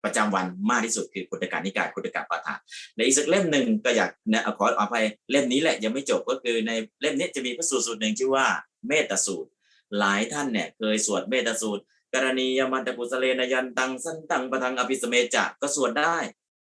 [0.05, 2.55] ประจำวันมากที่สุดคือคุตการนิกายคุตกาปาฐะ
[2.95, 8.47] ในอีกสักเล่มหนึ่งก็อยากนะขออภัยเล่มนี้แหละยังไม่จบก็คือในเล่มนี้จะมีพระสูตรสูตรหนึ่งชื่อว่า
[8.87, 9.51] เมตสูตร
[9.99, 11.83] หลายท่านเนี่ยเคยสวดเมตสูตร
[12.14, 16.16] กรณียมันตกุสเลนยันตังสันตังปะทังอภิสเมจะก็สวดได้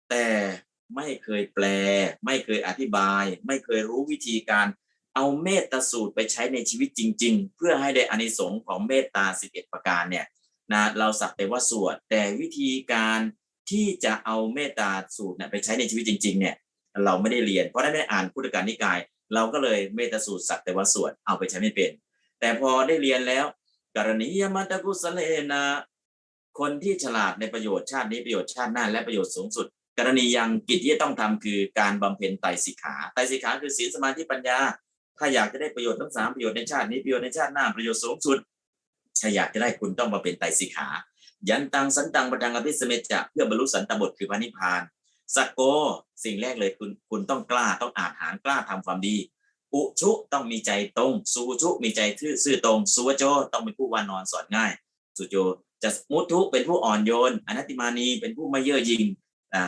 [0.10, 0.26] แต่
[0.96, 1.66] ไม่เคยแปล
[2.26, 4.68] ไม่เคยอธิบาย ไม่เคยรู้วิธีการ
[5.16, 10.26] เอาเมตตาสูตรไปใช้ในชีวิตจริง ๆ เพื่อให้ได้อานิสงส์ของเมตตา11ประการเนี่ย
[10.72, 13.20] นะเราสักแต่ว่าสวดแต่วิธีการ
[13.72, 16.56] ที่จะเอาเมตตาสูตรเนี่ยไปใช้ในชีวิตจริง ๆ เนี่ย
[17.06, 19.00] เราไม่ได้เรียนเพราะได้ไม่อ่านพุทธการนิกาย
[19.34, 21.92] เราก็เลยเมตตาสูตรสักแต่ว่าสวดเอาไปใช้ไม่เป็น
[22.40, 23.46] แต่พอได้เรียนแล้ว
[23.98, 25.20] กรณียมัตตกุสเล
[25.52, 25.64] นะ
[26.60, 29.66] คนที่ฉลาดในประโยชน์ชาตินี้ประโยชน์ชาติหน้าและประโยชน์สูงสุด
[29.98, 34.60] กรณียังกิจที่ต้องทำคือการบำเพ็ญไตรสิกขาไตรสิกขาคือศีลสมาธิปัญญา
[35.18, 38.38] ถ้าอยากจะได้ประโยชน์ทั้งสามประโยชน์ในชาตินี้ประโยชน์ในชาติหน้าประโยชน์สูงสุด
[39.22, 40.88] ถ้าอยากจะได้คุณต้องมาเป็นไตรสิกขา
[41.50, 44.82] ยันตังสันตังปดังอภิสเมจะเพื่อบรรลุสันตบทคือพระนิพพาน
[45.36, 45.62] สักโก
[46.24, 49.16] สิ่งแรกเลยคุณคุณต้องกล้าต้องอาจหารกล้าทำความดี
[49.74, 54.72] อุชุต้องมีใจตรงสูชุมีใจทื่อซื่อตรงสุวโจต้องเป็นผู้วานอนสอนง่าย
[55.18, 55.36] สุโจ
[55.84, 59.04] จะมุทุเป็นผู้อ่อนโยนอนัตติมานีเป็นผู้ไม่เย่อหยิ่ง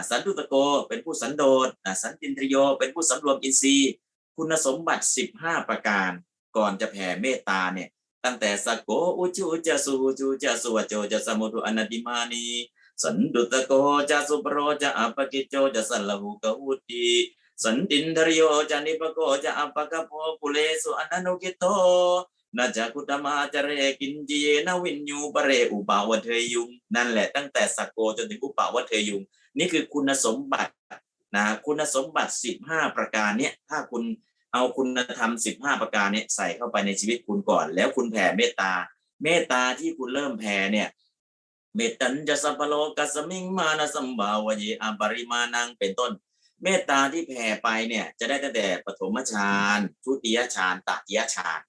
[0.09, 0.55] สันตุตโก
[0.87, 1.69] เป็นผู้สันโดษ
[2.01, 3.91] สันตินทรโยเป็นผู้สำรวมอินทรีย์
[4.35, 5.05] คุณสมบัติ
[5.37, 6.11] 15 ประการ
[6.57, 7.89] ก่อนจะแผ่เมตตาเนี่ย
[8.23, 12.45] ตั้งแต่สกโกอุจุจะสุจุจะสุวโจจะสมุทุอนัตติมานี
[13.01, 13.71] สันตุตโก
[14.09, 17.07] จะสุปโรจะอัปปกิจโจจะสัลลหุกอุติ
[17.63, 29.21] สันตินทริโยจะนิปะโกจะอัปปะคัพโภ กุเลสุ อะนะนุคิทโธ นะ จะ ขุททัง สะมาจะเรกิญจิ เยนะ วิญญู ปะเรอุปะวะเทยยุง นั่นแหละตั้งแต่สักโกจนถึงอุปะวะเทยยุง
[29.57, 30.73] นี่คือคุณสมบัติ
[31.35, 34.03] นะคุณสมบัติ 15 ประการเนี่ยถ้าคุณ
[34.53, 38.73] เอาคุณธรรม 15 ประการเนี่ยใส่เข้าไปในชีวิตคุณก่อน แล้วคุณแผ่เมตตา
[39.23, 40.87] เมตตาที่คุณเริ่มแผ่เนี่ย
[41.75, 46.11] เมตตัญจะสัพพะโลกัสมิงมานะสัมภาวะเย อะปะริมาณังเป็นต้น
[46.63, 51.59] เมตตาที่แผ่ไปเนี่ยจะได้ตั้งแต่ปฐมฌานทุติยฌานตติยฌาน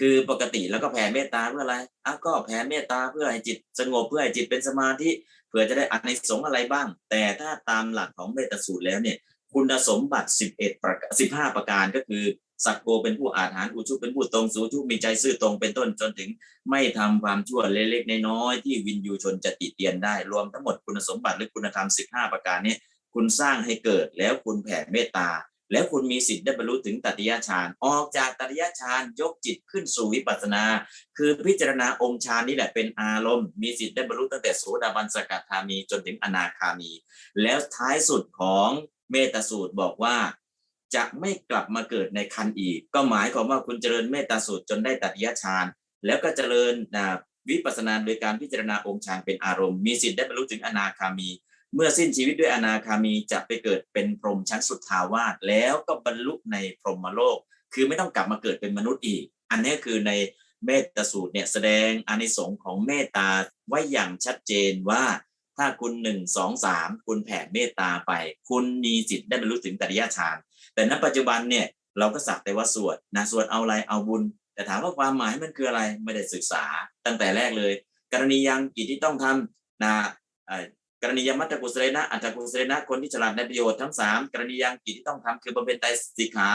[0.00, 5.10] คือปกติแล้วก็แผ่เมตตาเพื่ออะไรอะก็แผ่เมตตาเพื่อให้จิตสงบเพื่อให้จิตเป็นสมาธิ
[5.48, 9.16] เพื่อจะได้อานิสงส์อะไรบ้าง แต่ถ้าตามหลักของเมตสูตรแล้วเนี่ย
[9.54, 12.24] คุณสมบัติ 11 ประการ15 ประการก็คือ
[12.64, 16.30] สักโกเป็นผู้อาหารอุชุเป็นผู้ตรงสูชุมีใจซื่อตรงเป็นต้นจนถึง
[16.70, 22.74] ไม่ทำความชั่วเล็กๆน้อยๆที่วินยูชนจะติเตียนได้รวมทั้งหมดคุณสมบัติหรือคุณธรรม 15 ประการนี้
[23.20, 25.30] คุณสร้างให้เกิดแล้วคุณแผ่เมตตา
[25.72, 30.64] แล้วคุณมีสิทธิ์ได้บรรลุถึงตัติยฌานออกจากตัติยฌานยกจิตขึ้นสู่วิปัสสนา
[31.18, 36.90] คือพิจารณาองค์ฌานนี่แหละเป็นอารมณ์ มีสิทธิ์ได้บรรลุตั้งแต่โสดาบันสกทามีจนถึงอนาคามี
[37.42, 38.68] แล้วท้ายสุดของ
[39.10, 40.16] เมตตาสูตรบอกว่า
[40.94, 45.66] จะไม่กลับมาเกิดในคันอีก ก็หมายความว่าคุณเจริญเมตตาสูตรจนได้ตัติยฌาน
[46.06, 46.74] แล้วก็เจริญ
[47.48, 51.30] วิปัสสนาโดยการพิจารณาองค์ฌานเป็นอารมณ์ มีสิทธิ์ได้บรรลุถึงอนาคามี
[51.74, 57.38] เมื่อสิ้นชีวิตด้วยอนาคามีจะไปเกิดเป็นพรหมชั้นสุดทาวาสแล้วก็บรรลุในพรหมโลก
[57.74, 60.12] คือไม่ต้องกลับมาเกิดเป็นมนุษย์อีก อันนี้คือใน
[60.66, 63.28] เมตตาสูตรเนี่ยแสดงอานิสงส์ของเมตตา
[63.68, 65.04] ไว้อย่างชัดเจนว่า
[65.56, 68.12] ถ้าคุณหนึ่งสองสามคุณแผ่เมตตาไป
[68.50, 70.36] คุณมีสิทธิ์ได้บรรลุถึงตริยฌาน
[70.74, 71.66] แต่ณปัจจุบันเนี่ย
[71.98, 74.22] เราก็สักแต่ว่าสวดนะสวดเอาอะไรเอาบุญ
[74.54, 76.64] แต่ถามว่าความหมายมันคืออะไรไม่ได้ศึกษา
[77.06, 77.72] ตั้งแต่แรกเลย
[78.12, 79.94] กรณียังกิจที่ต้องทำนะ
[80.46, 80.64] เออ
[81.02, 86.50] กรณียมัตตกุศเลนะอัตตกุศเลนะคนที่ฉลาดในประโยชน์ทั้งสามกรณียังกิจที่ต้องทำคือบำเพ็ญไตรสิกขา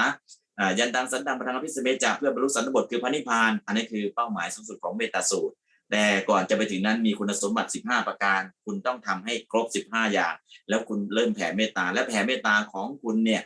[0.80, 5.54] ยันตังสันตังปะทังอภิสเมจาเพื่อบรรลุสันตบทคือพระนิพพาน อันนี้คือเป้าหมายสูงสุดของเมตตาสูตร
[5.92, 10.34] แต่ก่อนจะไปถึงนั้นมีคุณสมบัติ 15 ประการ คุณต้องทำให้ครบ 15 อย่าง
[10.70, 13.42] แล้วคุณเริ่มแผ่เมตตาและแผ่เมตตาของคุณเนี่ย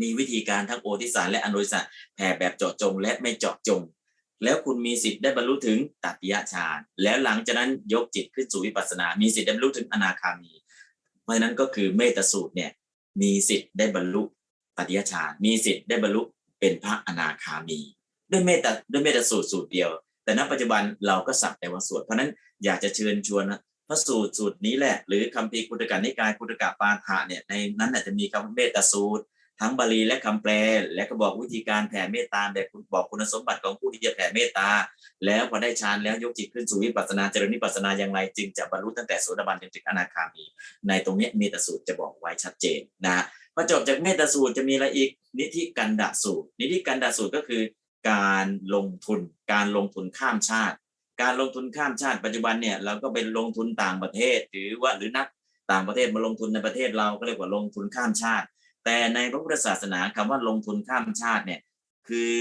[0.00, 3.80] มีวิธีการทั้งโอทิสานและอนุสานแผ่แบบเจาะจงและไม่เจาะจง
[4.44, 10.52] แล้วคุณมีสิทธิ์ได้บรรลุถึงตัติยฌานแล้วหลังจากนั้นยกจิตขึ้นสู่วิปัสสนา มีสิทธิ์ได้บรรลุถึงอนาคามี
[11.22, 12.70] เพราะฉะนั้นก็คือเมตสูตรเนี่ย
[13.22, 14.22] มีสิทธิ์ได้บรรลุ
[14.76, 16.22] ตัติยฌานมีสิทธิ์ได้บรรลุ
[16.60, 17.78] เป็นพระอนาคามี
[18.30, 19.90] ด้วยเมตตาด้วยเมตสูตรสูตรเดียว
[20.24, 22.30] แต่ณปัจจุบันเราก็สักแต่ว่าสวดเพราะนั้น
[22.64, 29.24] อยากจะเชิญชวนนะพระสูตรสูตรนี้แหละ หรือคัมภีร์คุตกานิกายคุตกะปาฐะเนี่ยในนั้นอาจจะมีคำเมตสูตร
[29.60, 30.52] ทั้งบาลีและคำแปล
[30.94, 34.68] และก็บอกวิธีการแผ่เมตตาแบบบอกคุณสมบัติของผู้ที่จะแผ่เมตตา
[35.26, 40.44] แล้วพอได้ฌานแล้วยกจิตขึ้นสู่วิปัสสนาเจริญวิปัสสนาอย่างไร จึงจะบรรลุตั้งแต่โสดาบันจนถึงอนาคามี
[40.88, 47.62] ในตรงนี้เมตสูตรจะบอกไว้ชัดเจนนะพอจบจากเมตสูตรจะมีอะไรอีกนิธิกันดาสูตร นิธิกันดาสูตรก็คือ
[48.10, 49.20] การลงทุน
[49.52, 50.76] การลงทุนข้ามชาติ
[51.22, 55.26] การลงทุนข้ามชาติปัจจุบันเนี่ยเราก็ไปลงทุนต่างประเทศ หรือว่าหรือนัก
[55.72, 58.46] ต่างประเทศมาลงทุนในประเทศเราก็เรียกว่าลงทุนข้ามชาติ
[58.84, 61.60] แต่ในพระพุทธศาสนาคำว่าลงทุนข้ามชาติเนี่ย
[62.08, 62.34] คือ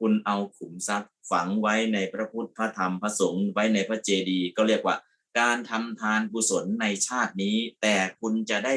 [0.00, 4.96] คุณเอาขุมทรัพย์ฝังไว้ในพระพุทธพระธรรมพระสงฆ์ไว้ในพระเจดีย์ก็เรียกว่า
[5.40, 8.74] การทำทานกุศลในชาตินี้ แต่คุณจะได้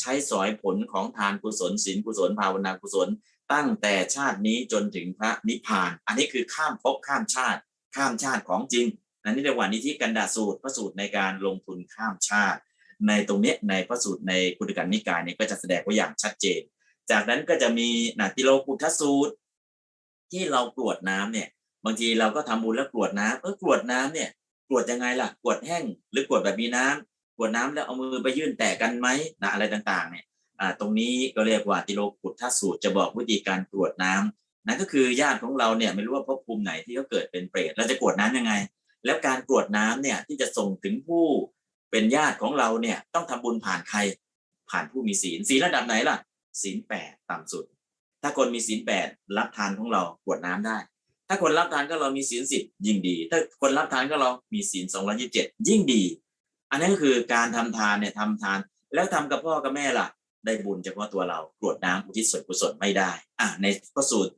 [0.00, 3.08] ใช้สอยผลของทานกุศลศีลกุศลภาวนากุศล
[3.52, 7.60] ตั้งแต่ชาตินี้จนถึงพระนิพพาน อันนี้คือข้ามภพข้ามชาติ
[7.96, 8.86] ข้ามชาติของจริง
[9.24, 12.60] อันนี้เรียกว่านิธิกันดาสูตรพระสูตรในการลงทุนข้ามชาติ
[13.08, 16.60] ในตรงนี้ในพระสูตรในกุฎกันนิกายเนี่ยก็จะแสดงไว้อย่างชัดเจน
[17.10, 17.88] จากนั้นก็จะมี
[18.20, 19.34] นาติโลกุทสูตร
[20.32, 21.48] ที่เรากรวดน้ำเนี่ย
[21.84, 24.28] บางทีเราก็ทำบุญแล้วกรวดน้ำเออกรวดน้ำเนี่ย
[24.68, 29.08] กรวดยังไงล่ะกรวดแห้งหรือกรวดแบบมีน้ำกรวดน้ำแล้วเอามือไปยื่นแตะกันไหม
[29.42, 30.24] นะอะไรต่างๆเนี่ย
[30.80, 38.52] ตรงนี้ก็เรียกว่าติโลกุทสูตรจะบอกวิธีการกรวดน้ำนั่นก็คือญาติของเราเนี่ยไม่รู้ว่าภพภูมิไหนที่เขาเกิดเป็นเปรตเราจะกรวดน้ำยังไง
[39.04, 41.24] แล้วการกรวดน้ำเนี่ยที่จะส่งถึงผู้
[41.96, 43.98] เป็นญาติของเราเนี่ยต้องทำบุญผ่านใคร
[44.70, 46.16] ผ่านผู้มีศีลศีลระดับไหนล่ะ
[46.62, 47.64] ศีลแปดต่ำสุด
[48.22, 50.78] ถ้าคนมีศีลแปดรับทานของเรากรวดน้ำได้
[51.28, 56.02] ถ้าคนรับทานก็เรามีศีลสิบยิ่งดี ถ้าคนรับทานก็เรามีศีลสองร้อยี่สิบเจ็ดยิ่งดี
[56.70, 58.58] อันนี้ก็คือการทำทานเนี่ยทำทาน
[58.94, 60.06] แล้วทำกับพ่อกับแม่ล่ะ
[60.44, 64.32] ได้บุญเฉพาะตัวเรากรวดน้ำอุทิศส่วนกุศลไม่ได้ อะในพระสูตร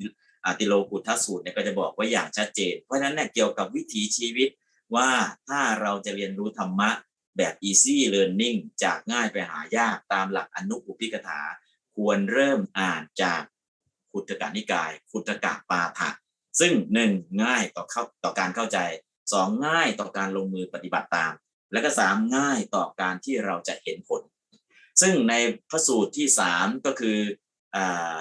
[0.47, 4.49] อาติโลกุทสูตรเนี่ยก็จะบอกไว้อย่างชัดเจน เพราะฉะนั้นเนี่ยเกี่ยวกับวิถีชีวิต
[4.97, 5.09] ว่า
[5.49, 6.91] ถ้าเราจะเรียนรู้ธรรมะ
[7.39, 11.41] แบบ easy learning จากง่ายไปหายากตามหลักอนุอุปิกถา
[11.97, 13.43] ควรเริ่มอ่านจาก
[14.13, 16.11] ขุตกานิกาย ขุตกะปาฐะ
[16.61, 17.13] ซึ่งหนึ่ง
[17.45, 18.79] ง่ายต่อเข้าต่อการเข้าใจ
[19.33, 21.33] สองง่ายต่อการลงมือปฏิบัติตาม
[21.73, 24.23] และก็สามง่ายต่อการที่เราจะเห็นผล
[25.01, 25.35] ซึ่งใน
[25.71, 27.19] พระสูตรที่สามก็คือ
[27.77, 28.17] อ่า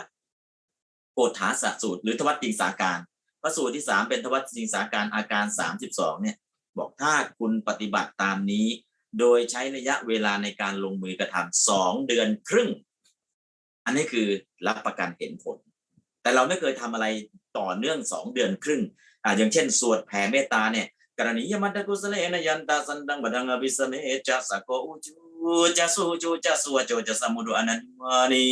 [1.14, 3.00] โกฏฐาสสูตร หรือทวัตติงสาการ
[3.42, 6.38] พระสูตรที่สามเป็นทวัตติงสาการอาการสามสิบสองเนี่ย
[6.78, 8.68] บอกถ้าคุณปฏิบัติตามนี้
[9.20, 12.70] โดยใช้ระยะเวลาในการลงมือกระทำสองเดือนครึ่ง
[13.86, 14.28] อันนี้คือ
[14.68, 15.58] รับประกันเห็นผล
[16.22, 17.08] แต่เราไม่เคยทำอะไร
[17.58, 18.82] ต่อเนื่องสองเดือนครึ่ง
[19.24, 23.94] อ่าอย่างเช่น สวดแผ่เมตตาเนี่ยกรณียมัตตกุสเลนยันตาสันดังบดังอภิสเม
[24.28, 25.27] จัสสะโกอุจู
[25.78, 28.48] จะสูจูจะสวโจจะสมุดอนันมานี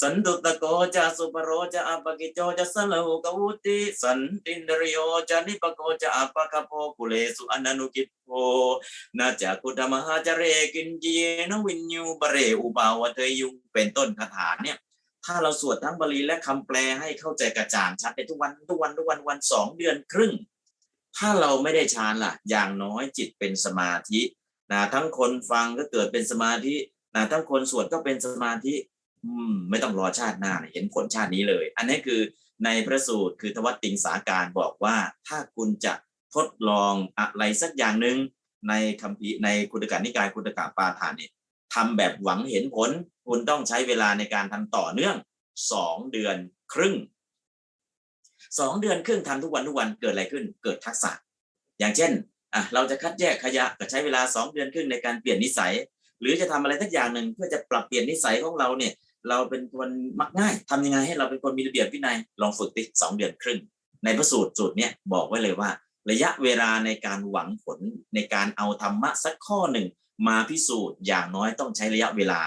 [0.00, 4.98] สันตุตะโกจะสุปโรจะอัปกิโจจะสลหุกอุติสันตินริโย
[5.28, 8.28] จะนิปโกจะอัปะคโปกุเลสุอนันุกิโป
[9.18, 10.42] นาจากุตมหาจเร
[10.74, 11.06] กินเย
[11.50, 14.78] นวินยูบเรอุบาวเทยุงเป็นต้นคาถาเนี่ย
[15.24, 20.32] ถ้าเราสวดทั้งบาลีและคำแปลให้เข้าใจกระจ่างชัดในทุกวันทุกวันทุกวันวันสองเดือนครึ่ง
[21.16, 24.20] ถ้าเราไม่ได้ฌานล่ะ อย่างน้อยจิตเป็นสมาธิ
[24.72, 26.74] นะทั้งคนฟังก็เกิดเป็นสมาธิ
[27.14, 28.74] นะทั้งคนสวดก็เป็นสมาธิ
[29.24, 32.20] อืมไม่ต้องรอชาติหน้าเห็นผลชาตินี้เลย อันนี้คือ
[32.64, 34.96] ในพระสูตรคือทวัตติงสาการบอกว่า
[35.28, 35.94] ถ้าคุณจะ
[36.34, 38.16] ทดลองอะไรสักอย่างหนึ่ง
[38.68, 41.30] ในคำพีในคุตกานิกายคุตกาปาฐานเนี่ย
[41.74, 42.90] ทำแบบหวังเห็นผล
[43.26, 45.16] คุณต้องใช้เวลาในการทำต่อเนื่อง
[45.72, 46.36] สองเดือน
[46.72, 46.96] ครึ่ง
[48.58, 51.12] สองเดือนครึ่งทำทุกวันทุกวันเกิดอะไรขึ้น เกิดทักษะ
[51.78, 52.12] อย่างเช่น
[52.54, 55.72] อะเราจะคัดแยกขยะก็ใช้เวลาสองเดือนครึ่งในการเปลี่ยนนิสัย
[56.20, 58.92] หรือจะทำอะไรสักอย่างหนึ่งเพื่อจะปรับเปลี่ยนนิสัยของเราเนี่ย
[59.28, 63.58] เราเป็นคนมักง่ายทำยังไงให้เราเป็นคนมีระเบียบวินัยลองฝึกติสองเดือนครึ่ง
[64.04, 65.70] ในพระสูตรสูตรเนี้ยบอกไว้เลยว่า
[66.10, 67.78] ระยะเวลาในการหวังผล
[68.14, 69.86] ในการเอาธรรมะสักข้อหนึ่ง
[70.28, 72.40] มาพิสูจน์อย่างน้อยต้องใช้ระยะเวลา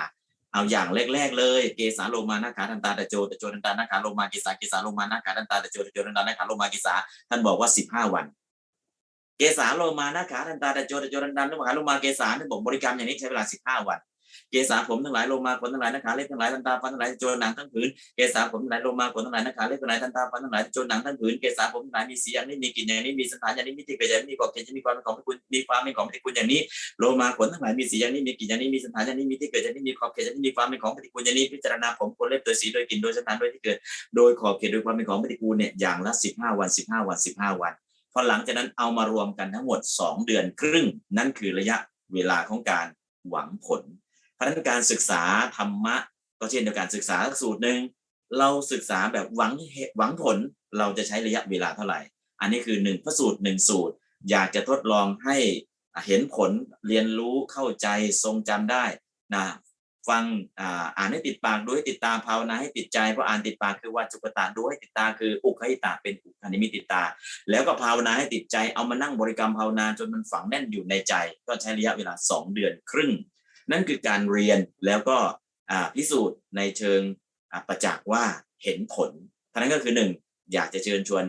[0.54, 6.96] เอาอย่างแรก ๆ เลย เกสาโลมานาขาทันตาตะโจตะโจทันตานาขาโลมาเกสาเกสาโลมานาขาทันตาตะโจตะโจทันตานาขาโลมาเกสา
[7.30, 8.26] ท่านบอกว่าสิบห้าวัน
[9.38, 14.00] เกสาโลมานาขาทันตาตะโจตะโจทันตานาขาโลมาเกสาท่านบอกบริกรรมอย่างนี้ใช้เวลาสิบห้าวัน
[14.52, 26.60] เกสาผมทั้งหลายโลมาขนทั้งหลายนาขาเล็บทั้งหลายทันตาฟันทั้งหลายโจรหนังทั้งผืนเกสาผมทั้งหลายโลมาขนทั้งหลายนาขาเล็บทั้งหลายทันตาฟันทั้งหลายโจรหนังทั้งผืนเกสาผมทั้งหลายมีสีอย่างนี้มีกลิ่นอย่างนี้มีสถานอย่างนี้มีที่เกิดอย่างนี้มีขอบเขตจะมีความเป็นของคุณมีความเป็นของปฏิกูลอย่างนี้
[27.00, 33.78] โลมาขนทั้งหลายมีสีอย่างนี้มีกลิ่นอย่างนี้มีสถานอย่างนี้มีที่เกิดอย่างนี้มีขอบเขตอย่างนี้มีความเป็นของปฏิกูลอย่างนี้พิจารณาผมขนเล็บโดยสีโดยกลิ่นโดยสถานโดยที่เกิด
[34.15, 37.74] โดยขอบเขตโดยความเป็นของปฏิกูลเนี่ยอย่างละสิบห้าวันสิบห้าวันสิบห้าวัน
[38.13, 40.86] พอหลังจากนั้นเอามารวมกันทั้งหมดสองเดือนครึ่ง
[41.17, 41.78] นั่นคือระยะ
[42.13, 42.88] เวลาของการ
[43.30, 43.82] หวังผล
[44.34, 45.21] เพราะนั้นการศึกษา
[45.58, 45.95] ธรรมะ
[46.39, 47.80] ก็เช่นเดียวกันศึกษาสูตรหนึ่ง
[48.39, 49.54] เราศึกษาแบบหวัง
[49.97, 50.38] หวังผล
[50.78, 51.99] เราจะใช้ระยะเวลาเท่าไหร่
[52.41, 53.93] อันนี้คือหนึ่งพระสูตรหนึ่งสูตร
[54.30, 55.38] อยากจะทดลองให้
[56.08, 56.52] เห็นผล
[56.88, 57.88] เรียนรู้เข้าใจ
[58.23, 58.86] ทรงจำได้
[59.34, 59.45] นะ
[60.10, 60.24] ฟัง
[60.98, 67.04] อ่านให้ติดปากดูให้ติดตาภาวนาให้ติดใจเพราะอ่านติดปากคือว่าจุกตาดูให้ติดตาคืออุคหิตาเป็นอุคานิมิติตา
[67.50, 71.13] แล้วก็ภาวนาให้ติดใจเอามานั่งบริกรรมภาวนาจนมันฝังแน่นอยู่ในใจ
[71.48, 73.12] ก็ใช้ระยะเวลาสองเดือนครึ่ง
[73.72, 75.18] นั่นคือการเรียนแล้วก็
[75.96, 77.02] พิสูจน์ในเชิง
[77.68, 78.24] ประจักษ์ว่า
[78.63, 79.12] เห็นผล
[79.52, 80.12] ท่านั้นก็คือหนึ่ง
[80.54, 81.24] อยากจะเชิญชวน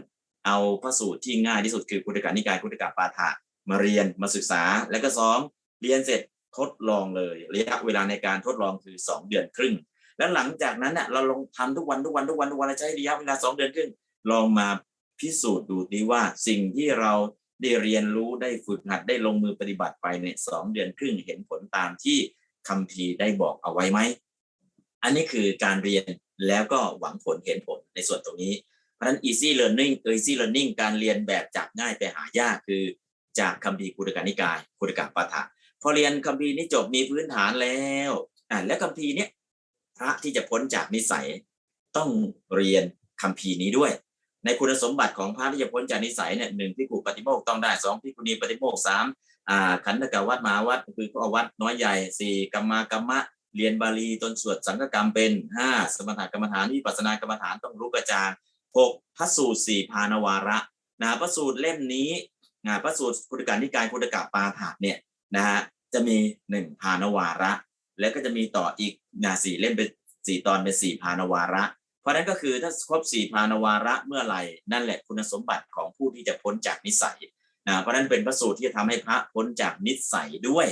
[0.46, 3.30] เอาพระสูตรที่ง่ายที่สุดคือคุตกานิกายคุตกาปาฐะ
[3.70, 5.38] มาเรียนมาศึกษา แล้วก็สอง
[5.82, 6.20] เรียนเสร็จ
[6.58, 9.74] ทดลองเลยระยะเวลาในการทดลองคือสองเดือนครึ่ง
[10.18, 13.90] แล้วหลังจากนั้นเนี่ยเราลองทำทุกวันทุกวันทุกวันทุกวันใช้ระยะเวลาสองเดือนครึ่ง
[14.30, 14.68] ลองมา
[15.20, 17.12] พิสูจน์ดูดีว่าสิ่งที่เรา
[17.62, 22.18] ได้เรียนรู้ได้ฝึกหัดได้ลงมือปฏิบัติไปเนี่ยสองเดือนครึ่งเห็นผลตามที่
[22.68, 24.00] คำพีได้บอกเอาไว้ไหม
[25.02, 26.04] อันนี้คือการเรียน
[26.48, 28.52] แล้วก็หวังผลเห็นผลในส่วนตรงนี้
[28.94, 32.82] เพราะฉะนั้น easy learning easy learning การเรียนแบบจากง่ายไปหายากคือ
[33.40, 35.42] จากคำพีกุตกานิกายกุตกาปาฐะ
[35.84, 38.10] พอเรียนคัมภีร์นี้จบมีพื้นฐานแล้ว
[38.50, 39.28] อ่าแล้วคัมภีร์เนี้ย
[39.98, 41.26] พระที่จะพ้นจากนิสัย
[41.96, 42.08] ต้อง
[42.56, 42.84] เรียน
[43.22, 43.92] คัมภีร์นี้ด้วย
[44.44, 49.04] ในคุณสมบัติของพระที่จะพ้นจากนิสัยเนี่ยหนึ่งพิกุปฏิโมกต้องได้สองพิกุณีปฏิโมกสาม
[49.50, 53.18] อ่าขันธกวัดมาวัดคือข้อวัดน้อยใหญ่สี่กรรมากรรมะ
[53.56, 58.30] เรียนบาลีตนสวดสังฆกรรมเป็นห้าสมถกรรมฐานวิปัสสนากรรมฐานต้องรู้กระจาง
[58.76, 60.58] หกพระสูตรสี่พานวาระ
[61.02, 62.10] นะพระสูตรเล่มนี้
[62.66, 64.96] นะพระสูตรคุตการนิกายคุตกะปาถาเนี่ย
[65.36, 65.60] นะฮะ
[65.94, 66.16] จะมี
[66.50, 67.52] หนึ่งพานวาระ
[68.00, 68.92] แล้วก็จะมีต่ออีก
[69.24, 69.88] นาสี่เล่มเป็น
[70.26, 71.64] สี่ตอนเป็นสี่พานวาระ
[72.00, 74.42] เพราะนั้นก็คือถ้าครบสี่พานวาระเมื่อไหร่
[74.72, 77.18] นั่นแหละคุณสมบัติของผู้ที่จะพ้นจากนิสัย
[77.66, 80.66] นะเพราะนั้นเป็นพระสูตรที่จะทำให้พระพ้นจากนิสัยด้วย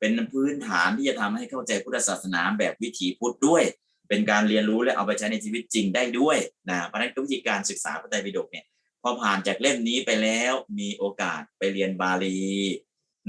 [0.00, 3.62] เป็นพื้นฐานที่จะทำให้เข้าใจพุทธศาสนาแบบวิถีพุทธด้วย
[4.08, 6.38] เป็นการเรียนรู้และเอาไปใช้ในชีวิตจริงได้ด้วย
[6.70, 8.64] นะเพราะฉะนั้นวิธีการศึกษาพระไตรปิฎกเนี่ย
[9.02, 12.38] พอผ่านจากเล่มนี้ไปแล้วมีโอกาสไปเรียนบาลี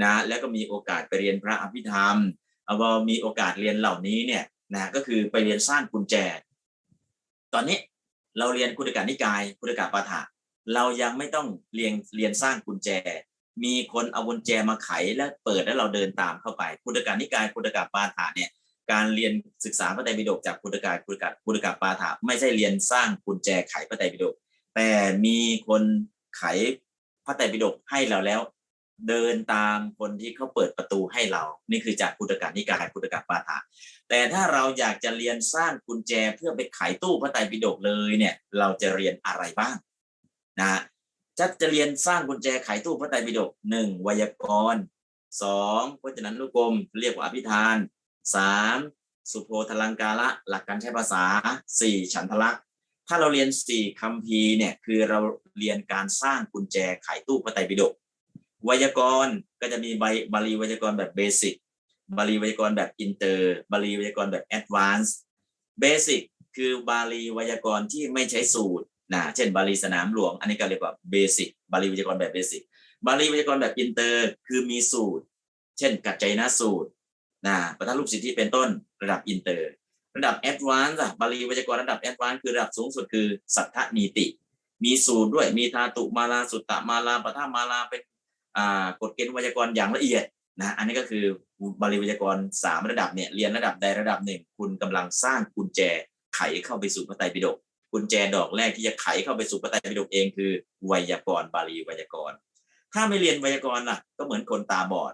[0.02, 2.18] นะแล้วก็มีโอกาสไปเรียนพระอภิธรรม
[2.66, 6.16] เอาพอมีโอกาสเรียนเหล่านี้เนี่ยนะก็คือไปเรียนสร้างกุญแจ
[7.54, 7.78] ตอนนี้
[8.38, 10.22] เราเรียนคุตกานิกายคุตกาปาฐะ
[10.74, 12.90] เรายังไม่ต้องเรียนเรียนสร้างกุญแจ
[13.64, 18.50] มีคนเอากุญแจมาไขแล้วเปิดแล้วเราเดินตามเข้าไปคุตกานิกายคุตกาปาฐะเนี่ย
[18.92, 19.34] การเรียน
[19.66, 24.34] ศึกษาพระไตรปิฎกจากคุตกาคุตกาคุตกาปาฐะไม่ใช่เรียนสร้างกุญแจไขพระไตรปิฎก
[24.76, 24.90] แต่
[25.26, 25.84] มีคน
[26.38, 26.44] ไข
[27.26, 28.42] พระไตรปิฎกให้เราแล้ว
[29.08, 33.58] เดินตามคนที่เขาเปิดประตูให้เรา นี่คือจากคุตกานิกายคุตกาปาฐะ
[34.10, 39.76] แต่ถ้าเราอยากจะเรียนสร้างกุญแจเพื่อไปไขตู้พระไตรปิฎกเลยเนี่ย เราจะเรียนอะไรบ้าง
[40.60, 40.70] นะ
[41.40, 44.82] จะจะเรียนสร้างกุญแจไขตู้พระไตรปิฎกหนึ่งไวยากรณ์
[45.42, 47.78] สองพจนานุกรม เรียกว่าอภิธาน
[48.36, 48.78] สาม
[49.32, 51.24] สุโพธลังกาละหลักการใช้ภาษา
[51.82, 52.60] สี่ฉันทลักษ
[53.08, 55.20] ถ้าเราเรียนสี่คำพีเนี่ยคือเรา
[55.60, 57.94] เรียนการสร้างกุญแจไขตู้พระไตรปิฎก
[58.66, 61.56] ไวยากรณ์ก็จะมีใบบาลีไวยากรณ์แบบ basic
[62.18, 66.22] บาลีไวยากรณ์แบบอินเตอร์บาลีไวยากรณ์แบบ advance basic
[66.58, 72.62] คือบาลีไวยากรณ์ที่ไม่ใช้สูตรนะเช่นบาลีสนามหลวง อันนี้ก็เรียกว่า basic บาลีไวยากรณ์แบบ basic
[73.06, 75.24] บาลีไวยากรณ์แบบอินเตอร์คือมีสูตร
[75.78, 76.90] เช่น กัจจยนะสูตร
[77.48, 78.70] นะประธานรูปสิทธิเป็นต้น
[79.02, 79.72] ระดับอินเตอร์
[80.16, 84.26] ระดับ advance อะบาลีไวยากรณ์ระดับ advance คือระดับสูงสุดคือสัททนีติ
[84.84, 88.02] มีสูตรด้วยมีธาตุมาลาสุตตมาลาปทามาลาเป็น
[89.02, 90.24] กฎเกณฑ์ไวยากรณ์อย่างละเอียด
[90.60, 91.26] นะอันนี้ก็คือ
[91.82, 95.82] บาลีไวยากรณ์สามระดับเนี่ยเรียนระดับใดระดับหนึ่ง คุณกำลังสร้างกุญแจ
[96.36, 97.58] ไขเข้าไปสู่พระไตรปิฎก
[97.94, 100.52] กุญแจดอกแรกที่จะไขเข้าไปสู่พระไตรปิฎกเองคือ
[100.88, 102.38] ไวยากรณ์บาลีไวยากรณ์
[102.94, 105.14] ถ้าไม่เรียนไวยากรณ์ล่ะ ก็เหมือนคนตาบอด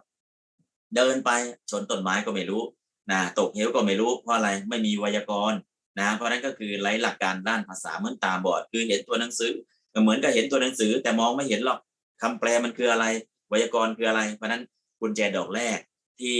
[0.95, 1.29] เดินไป
[1.69, 2.63] ชนต้นไม้ก็ไม่รู้
[3.11, 5.57] นะตกเหวก็ไม่รู้เพราะอะไรไม่มีไวยากรณ์
[5.99, 9.53] นะเพราะนั้นก็คือไร้หลักการด้านภาษาเหมือนตาบอด คือเห็นตัวหนังสือ
[10.01, 11.79] เหมือนกับเห็นตัวหนังสือแต่มองไม่เห็นหรอก
[12.21, 13.05] คำแปลมันคืออะไร
[13.49, 14.63] ไวยากรณ์คืออะไร เพราะนั้น
[15.01, 15.79] กุญแจดอกแรก
[16.19, 16.37] ที่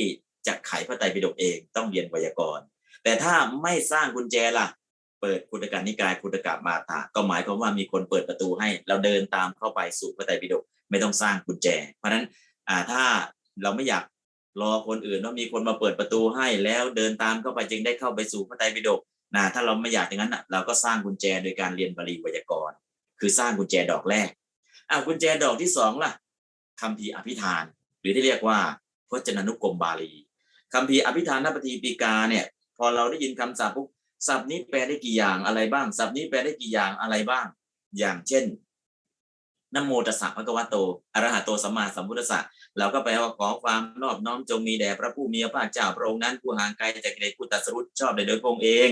[0.47, 2.65] จะไขพระไตรปิฎกเองต้องเรียนไวยากรณ์
[3.03, 4.67] แต่ถ้าไม่สร้างกุญแจล่ะ
[5.21, 12.25] เปิดคุตการนิกายคุตกามาตาก็หมายความว่ามีคนเปิดประตูให้ เราเดินตามเข้าไปสู่พระไตรปิฎกไม่ต้องสร้างกุญแจ เพราะนั้น
[12.69, 13.03] อ่าถ้า
[13.63, 14.03] เราไม่อยาก
[14.61, 18.99] รอคนอื่นว่ามีคนมาเปิดประตูให้แล้วเดินตามเข้าไปจึงได้เข้าไปสู่พระไตรปิฎก
[19.35, 22.75] นะถ้าเราไม่อยากอย่างนั้นเราก็สร้างกุญแจโดยการเรียนบาลีไวยากรณ์
[23.19, 24.29] คือสร้างกุญแจดอกแรก
[24.89, 26.11] อ่ากุญแจดอกที่สองล่ะ
[26.81, 27.63] คำพีอภิธาน
[27.99, 28.59] หรือที่เรียกว่า
[29.09, 30.11] พจนานุกรมบาลี
[30.73, 32.45] คำพีอภิธานนปฏิปีกาเนี่ย
[32.77, 33.87] พอเราได้ยินคำศัพท์ปุ๊บ
[34.27, 37.45] ศัพท์นี้แปลได้กี่อย่างอะไรบ้างศัพท์นี้แปลได้กี่อย่างอะไรบ้าง
[37.97, 38.45] อย่างเช่น
[39.75, 40.75] นโมตัสสะพระกวาโต
[41.13, 42.39] อรหะโตสัมมาสัมพุทธัสสะ
[42.77, 48.89] เราก็แปลว่าขอความนอบน้อมจงมีแด่พระผู้มีพระภาคเจ้าพระองค์นั้นผู้ห่างไกลจากกิเลสผู้ตรัสรู้ชอบโดยพระองค์เอง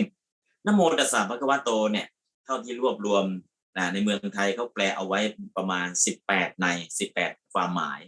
[0.65, 2.07] นโมตัสสะพระกวาโตเนี่ย
[2.45, 3.25] เท่าที่รวบรวม
[3.77, 5.19] นะในเมืองไทยเขาแปลเอาไว้
[5.57, 5.87] ประมาณ
[6.23, 6.67] 18 ใน
[7.09, 7.99] 18 ความหมาย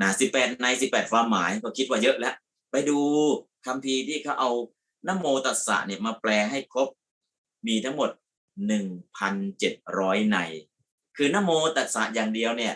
[0.00, 2.34] นะ18 ใน 18 ความหมายก็คิดว่าเยอะแล้ว
[2.70, 2.98] ไปดู
[3.66, 4.50] คำพีที่เขาเอา
[5.08, 6.88] นโมตัสสะเนี่ยมาแปลให้ครบ
[7.66, 8.10] มีทั้งหมด
[9.20, 10.38] 1,700 ใน
[11.16, 12.74] คือนโมตัสสะอย่างเดียวเนี่ย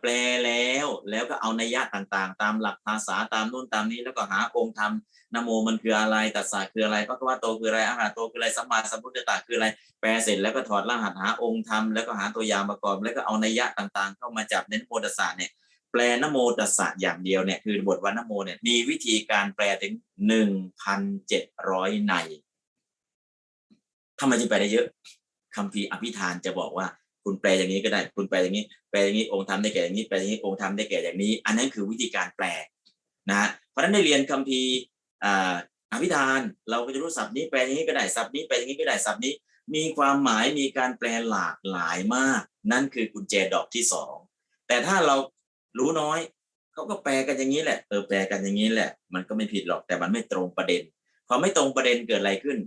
[0.00, 0.10] แปล
[0.44, 4.92] แล้วแล้วก็เอานัยยะต่างๆ ตามหลักภาษาตามนู่นตามนี้แล้วก็หาองค์ธรรม
[5.36, 9.66] นโมมันคืออะไรตัสสะคืออะไรพระควาโตคืออะไรอาหารโตคืออะไรสัมมาสัมพุทธตาคืออะไร
[10.00, 15.50] แปลเสร็จแล้วก็ถอดรหัสหาองค์ธรรมแล้วก็หาตัวอย่างประกอบแล้วก็เอานัยยะต่างๆ เข้ามาจับในนโมตัสสะเนี่ย
[15.90, 19.92] แปลนโมตัสสะอย่างเดียวเนี่ยคือบทวันนโมเนี่ยมีวิธีการแปลถึง
[20.26, 20.50] หนึ่ง
[20.82, 22.14] พันเจ็ดร้อยใน
[24.20, 24.86] ทำไมจึงแปลได้เยอะ
[25.56, 26.86] คำพีอภิธานจะบอกว่า
[27.24, 32.46] คุณแปลอย่างนี้ก็ได้ คุณแปลอย่างนี้ แปลอย่างนี้องค์ธรรมได้แก่อย่างนี้ แปลอย่างนี้องค์ธรรมได้แก่อย่างนี้ อันนั้นคือวิธีการแปล
[33.30, 34.60] นะเพราะฉะนั้นได้เรียนคัมภี
[35.92, 39.32] อภิธานเราก็จะรู้ศัพท์นี้แปลอย่างนี้ก็ได้ศัพท์นี้แปลอย่างนี้ก็ได้ศัพท์นี้
[39.74, 44.14] มีความหมายมีการแปลหลากหลายมาก นั่นคือกุญแจดอกที่สอง
[44.68, 45.16] แต่ถ้าเรา
[45.78, 46.18] รู้น้อย
[46.72, 50.82] เขาก็แปลกันอย่างนี้แหละเออแปลกันอย่างนี้แหละ มันก็ไม่ผิดหรอกแต่มันไม่ตรงประเด็น
[51.28, 52.58] พอไม่ตรงประเด็นเกิดอะไรขึ้น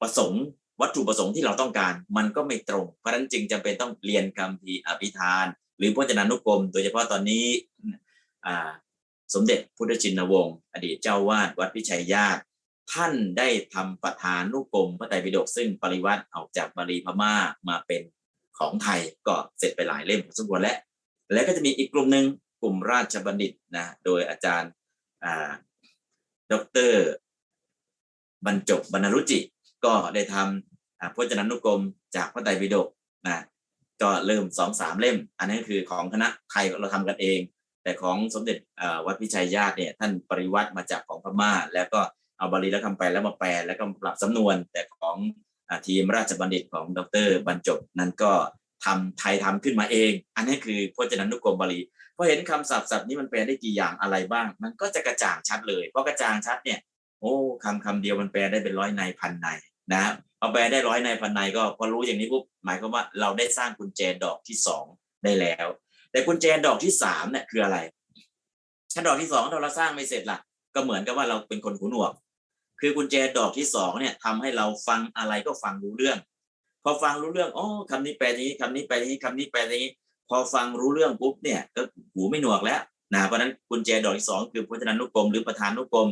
[0.00, 0.42] ประสงค์
[0.80, 5.46] วัตถุประสงค์ที่เราต้องการ มันก็ไม่ตรง เพราะฉะนั้นจึงจำเป็นต้องเรียนคำพีอภิธาน
[5.78, 7.46] หรือพจนานุกรม โดยเฉพาะตอนนี้
[9.34, 12.42] สมเด็จพุทธชินวงศ์อดีตเจ้าวาดวัดพิชัยญาติ
[12.92, 17.34] ท่านได้ทำประธานุกรมพระไตรปิฎกซึ่งปริวัติออกจากบาลีพม่า
[17.68, 18.02] มาเป็น
[18.58, 20.78] ของไทยก็เสร็จไปหลายเล่มพอสมควรแล้ว
[21.32, 22.26] แล้วก็จะมีอีกกลุ่มหนึ่ง
[22.62, 24.70] กลุ่มราชบัณฑิตนะโดยอาจารย์
[26.52, 26.54] ด
[26.90, 26.92] ร
[28.46, 29.38] บรรจบบรรณรุจิ
[29.84, 31.82] ก็ได้ทำพจนานุกรม
[32.16, 32.88] จากพระไตรปิฎก
[33.26, 33.44] นะ
[34.02, 37.40] ก็เริ่มสองสามเล่ม อันนี้คือของคณะไทยเราทำกันเอง
[37.82, 38.58] แต่ของสมเด็จ
[39.06, 42.00] วัดพิชัยญาติเนี่ยท่านปริวัติมาจากของพม่า แล้วก็
[42.38, 45.16] เอาบาลีและคำแปลแล้วมาแปลแล้วก็ปรับสำนวน แต่ของ
[45.70, 48.32] อทีมราชบัณฑิตของดรบรรจบนั้นก็
[48.84, 51.80] ทำไทยทำขึ้นมาเอง อันนี้คือพจนานุกรมบาลี
[52.16, 56.78] พอเห็นคำศัพท์ศัพท์นี้มันแปลได้กี่อย่างอะไรบ้าง มันก็จะกระจ่างชัดเลยเพราะกระจ่างชัดเนี่ย
[57.20, 59.46] โอ้คำคำเดียวมันแปลได้เป็นร้อยในพันใน
[59.92, 60.04] นะ
[60.38, 64.84] เอาแปลได้ร้อยในพันในก็พอรู้อย่างนี้ปุ๊บหมายความว่าเราได้สร้างกุญแจดอกที่สอง
[65.24, 65.66] ได้แล้ว
[66.10, 67.78] แต่กุญแจดอกที่สามเนี่ยคืออะไร
[68.94, 70.38] ถ้าดอกที่สองเราสร้างไม่เสร็จล่ะ
[70.74, 72.12] ก็เหมือนกับว่าเราเป็นคนหูหนวก
[72.80, 76.18] คือกุญแจดอกที่สองเนี่ยทำให้เราฟังอะไรก็ฟังรู้เรื่อง
[76.84, 79.84] พอฟังรู้เรื่องอ๋อคำนี้แปลนี้คำนี้แปลนี้คำนี้แปลนี้
[80.28, 81.82] พอฟังรู้เรื่องปุ๊บเนี่ยก็
[82.12, 82.80] หูไม่หนวกแล้ว
[83.14, 86.08] นะเพราะนั้นกุญแจดอกที่สองคือพจนานุกรมหรือประธานุกรม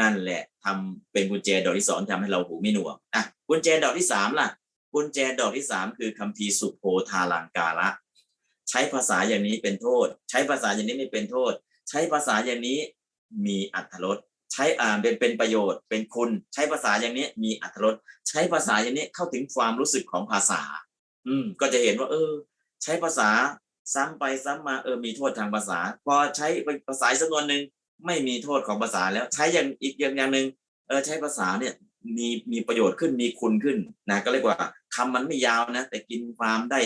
[0.00, 4.48] นั่นแหละทำเป็นกุญแจดอกที่สองทำให้เราหูไม่หนวกอะกุญแจดอกที่สามล่ะ
[4.94, 7.88] กุญแจดอกที่สามคือคัมภีร์สุโภทาลังกาละ
[8.70, 11.52] ใช้ภาษาอย่างนี้เป็นโทษ ใช้ภาษาอย่างนี้ไม่เป็นโทษ
[11.88, 12.78] ใช้ภาษาอย่างนี้
[13.46, 14.18] มีอัตรส
[14.52, 17.94] ใช้อ่านเป็นเป็นประโยชน์ เป็นคุณ ใช้ภาษาอย่างนี้มีอัตรส
[18.28, 20.60] ใช้ภาษาอย่างนี้เข้าถึงความรู้สึกของภาษา
[21.26, 22.30] อืม ก็จะเห็นว่า เออ
[22.82, 23.30] ใช้ภาษา
[23.94, 26.48] ซ้ำไปซ้ำมาเออมีโทษทางภาษา พอใช้
[26.88, 27.62] ภาษาสักนวนหนึ่ง
[28.06, 30.46] ไม่มีโทษของภาษาแล้ว ใช้อย่างอีกอย่างอย่างหนึ่ง
[30.88, 31.74] เออใช้ภาษาเนี่ย
[32.16, 33.78] มีมีประโยชน์ขึ้นมีคุณขึ้น
[34.10, 34.58] นะก็เรียกว่า
[34.94, 36.80] คำมันไม่ยาวนะ แต่กินความได้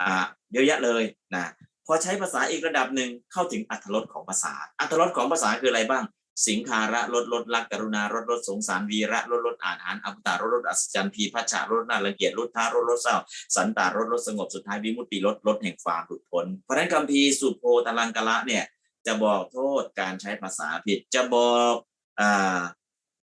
[0.00, 1.02] อ่า เยอะแยะเลย
[1.34, 1.44] นะ
[1.86, 6.04] พอใช้ภาษาอีกระดับหนึ่งเข้าถึงอัตรสของภาษา อัตรสของภาษาคืออะไรบ้าง
[6.48, 13.16] สิงคาระลดลดรักกรุณารดลดสงสารวีระลดลดอ่านหานอัปตารลดลดอัศจรรย์พีพัชชาลดน่ารังเกียจลดท้ารดลดเศร้า
[13.56, 18.64] สันตารลดลดสงบสุดท้ายวิมุตติลดลดแห่งความหลุดพ้นเพราะนั้นคัมภีสุโพตลังกะละเนี่ย
[19.06, 21.74] จะบอกโทษการใช้ภาษาผิดจะบอก
[22.20, 22.60] อ่า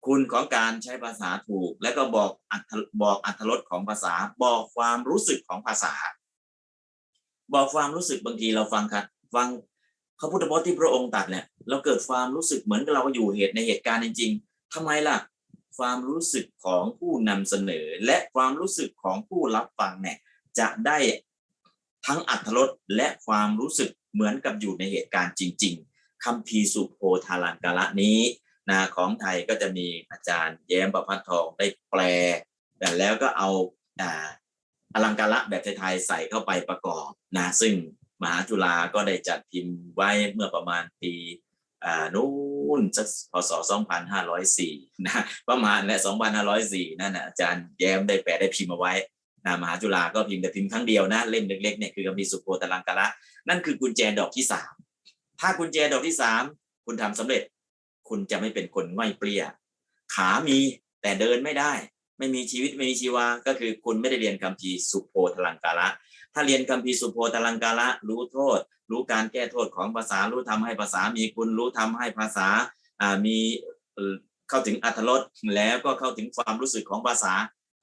[0.06, 2.72] คุณของการใช้ภาษาถูก และก็บอกอัต
[3.02, 4.14] บอกอัตรสของภาษา
[4.44, 5.94] บอกความรู้สึกของภาษา
[7.54, 9.48] บอกความรู้สึกบางทีเราฟังครับฟัง
[10.20, 15.18] พระพุทธพจน์ที่พระองค์ตัดเนี่ยเราเกิดความรู้สึกเหมือนกับเราอยู่เหตุในเหตุการณ์จริง ๆทำไมล่ะ
[15.78, 20.18] ความรู้สึกของผู้นำเสนอ และความรู้สึกของผู้รับฟังเนี่ย
[20.60, 20.98] จะได้
[22.08, 28.20] ทั้งอัตรสและความรู้สึกเหมือนกับอยู่ในเหตุการณ์จริง ๆคัมภีร์สุโพธาลังกาละนี้
[28.70, 32.02] นะของไทยก็จะมีอาจารย์แย้มประพัฒทองได้แปล
[32.80, 33.50] แต่แล้วก็เอา
[34.94, 37.74] อลังการะแบบไทยๆใส่เข้าไปประกอบนะซึ่ง
[38.22, 41.14] มหาจุฬาก็ได้จัดพิมพ์ไว้เมื่อประมาณปี
[41.86, 42.32] อ่านู้
[42.80, 43.52] นสักพศ
[44.30, 45.98] 2504 นะประมาณและ
[46.48, 48.94] 2504 นั่นนะอาจารย์แย้มได้แปลได้พิมพ์เอาไว้
[49.46, 53.08] นะมหาจุฬาก็พิมพ์แต่พิมพ์ครั้งเดียวนะเล่มเล็กๆเนี่ยคือคัมภีร์สุโภตลังกาละ
[53.50, 54.74] นั่นคือกุญแจดอกที่สาม
[55.40, 56.44] ถ้ากุญแจดอกที่สาม
[56.86, 57.44] คุณทำสำเร็จ
[58.10, 59.44] คุณจะไม่เป็นคนง่อยเปรี้ย
[60.16, 60.60] ขามี
[61.02, 61.74] แต่เดินไม่ได้
[62.22, 65.88] ไม่มีชีวิตไม่มีชีวา ก็คือคุณไม่ได้เรียนคัมภีสุโภตลังกาละ
[66.34, 68.60] ถ้าเรียนคัมภีสุโภตลังกาละ รู้โทษ
[68.92, 72.48] รู้การแก้โทษของภาษา รู้ทำให้ภาษามีคุณ รู้ทำให้ภาษา
[73.02, 73.38] อ่ามี
[74.50, 75.22] เข้าถึงอัตรส
[75.56, 77.34] แล้วก็เข้าถึงความรู้สึกของภาษา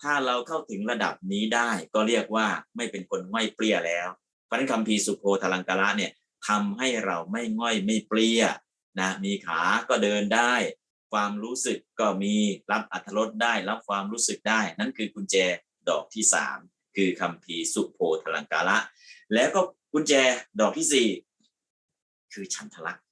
[0.03, 4.09] ถ้าเราเข้าถึงระดับนี้ได้ก็เรียกว่าไม่เป็นคนง่อยเปรี้ยแล้ว
[4.45, 6.13] เพราะนั้นคัมภีสุโภตลังกาละเนี่ย
[6.49, 8.43] ทำให้เราไม่ง่อยไม่เปรี้ย
[9.01, 10.55] นะมีขาก็เดินได้
[11.13, 12.35] ความรู้สึกก็มี
[12.73, 15.37] รับอัธรสได้รับความรู้สึกได้ นั่นคือกุญแจ
[15.89, 16.59] ดอกที่สาม
[16.97, 18.79] คือคำพีสุโพธลังกาละ
[19.35, 19.61] แล้วก็
[19.93, 20.13] กุญแจ
[20.61, 21.09] ดอกที่สี่
[22.33, 23.05] คือฉันทลักษ์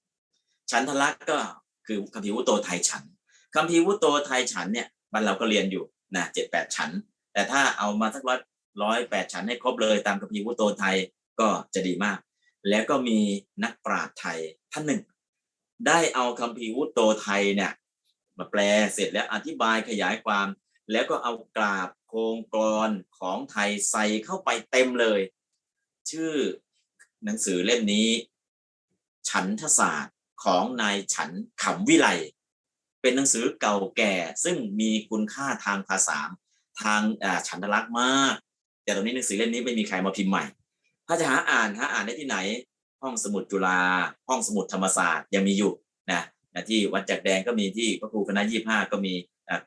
[0.71, 1.39] ฉันทลักษ์ก็
[1.87, 3.05] คือคำพีวุโตไทยฉัน
[3.55, 5.85] คำพีวุโตไทยฉันเนี่ยมันเราก็เรียนอยู่
[6.15, 6.91] นะเจ็ดแปดฉัน
[7.33, 8.39] แต่ถ้าเอามาสักร้อย
[8.83, 10.97] ร้อยแปดฉันให้ครบเลยตามคำพีวุโตไทย
[11.41, 12.19] ก็จะดีมาก
[12.69, 13.19] แล้วก็มี
[13.63, 14.39] นักปราชญ์ไทย
[14.73, 15.03] ท่านหนึ่ง
[15.87, 17.73] ได้เอาคำพีวุโตไทยเนี่ย
[18.39, 18.61] มาแปล
[18.95, 20.47] เสร็จแล้วอธิบายขยายความ
[20.93, 25.21] แล้วก็เอากราบโครงกรอนของไทยใส่เข้าไปเต็มเลย
[26.11, 26.33] ชื่อ
[27.25, 28.09] หนังสือเล่มนี้
[29.29, 31.31] ฉันทศาสตร์ของนายฉัน
[31.63, 32.09] ขำวิไล
[33.01, 34.15] เป็นหนังสือเก่าแก่
[34.45, 36.19] ซึ่งมีคุณค่าทางภาษา
[36.83, 37.03] ทาง
[37.49, 38.35] ฉันทลักษณ์มาก
[38.85, 40.45] แต่ตอนนี้หนังสือเล่มนี้ไม่มีใครมาพิมพ์ใหม่
[41.07, 42.37] ถ้าจะหาอ่านหาอ่านได้ที่ไหน
[43.03, 43.81] ห้องสมุดจุฬา
[44.29, 45.73] ห้องสมุดธรรมศาสตร์ยังมีอยู่
[46.11, 46.23] นะนะ
[46.69, 49.15] ที่วัดจักแดงก็มีที่พระครูคณะยี่ห้าก็มี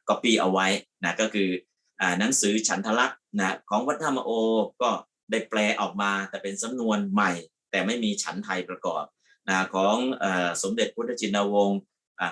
[0.09, 0.67] ก๊อปปี้เอาไว้
[1.03, 1.49] นะก็คือ
[2.19, 4.29] หนังสือฉันทลักษณ์นะของวัดธรรมโอ
[4.81, 4.89] ก็
[5.31, 7.31] ได้แปลออกมาแต่เป็นสำนวนใหม่
[7.71, 9.03] แต่ไม่มีฉันไทยประกอบ
[9.49, 10.25] นะของอ
[10.63, 11.79] สมเด็จพุทธจินวงศ์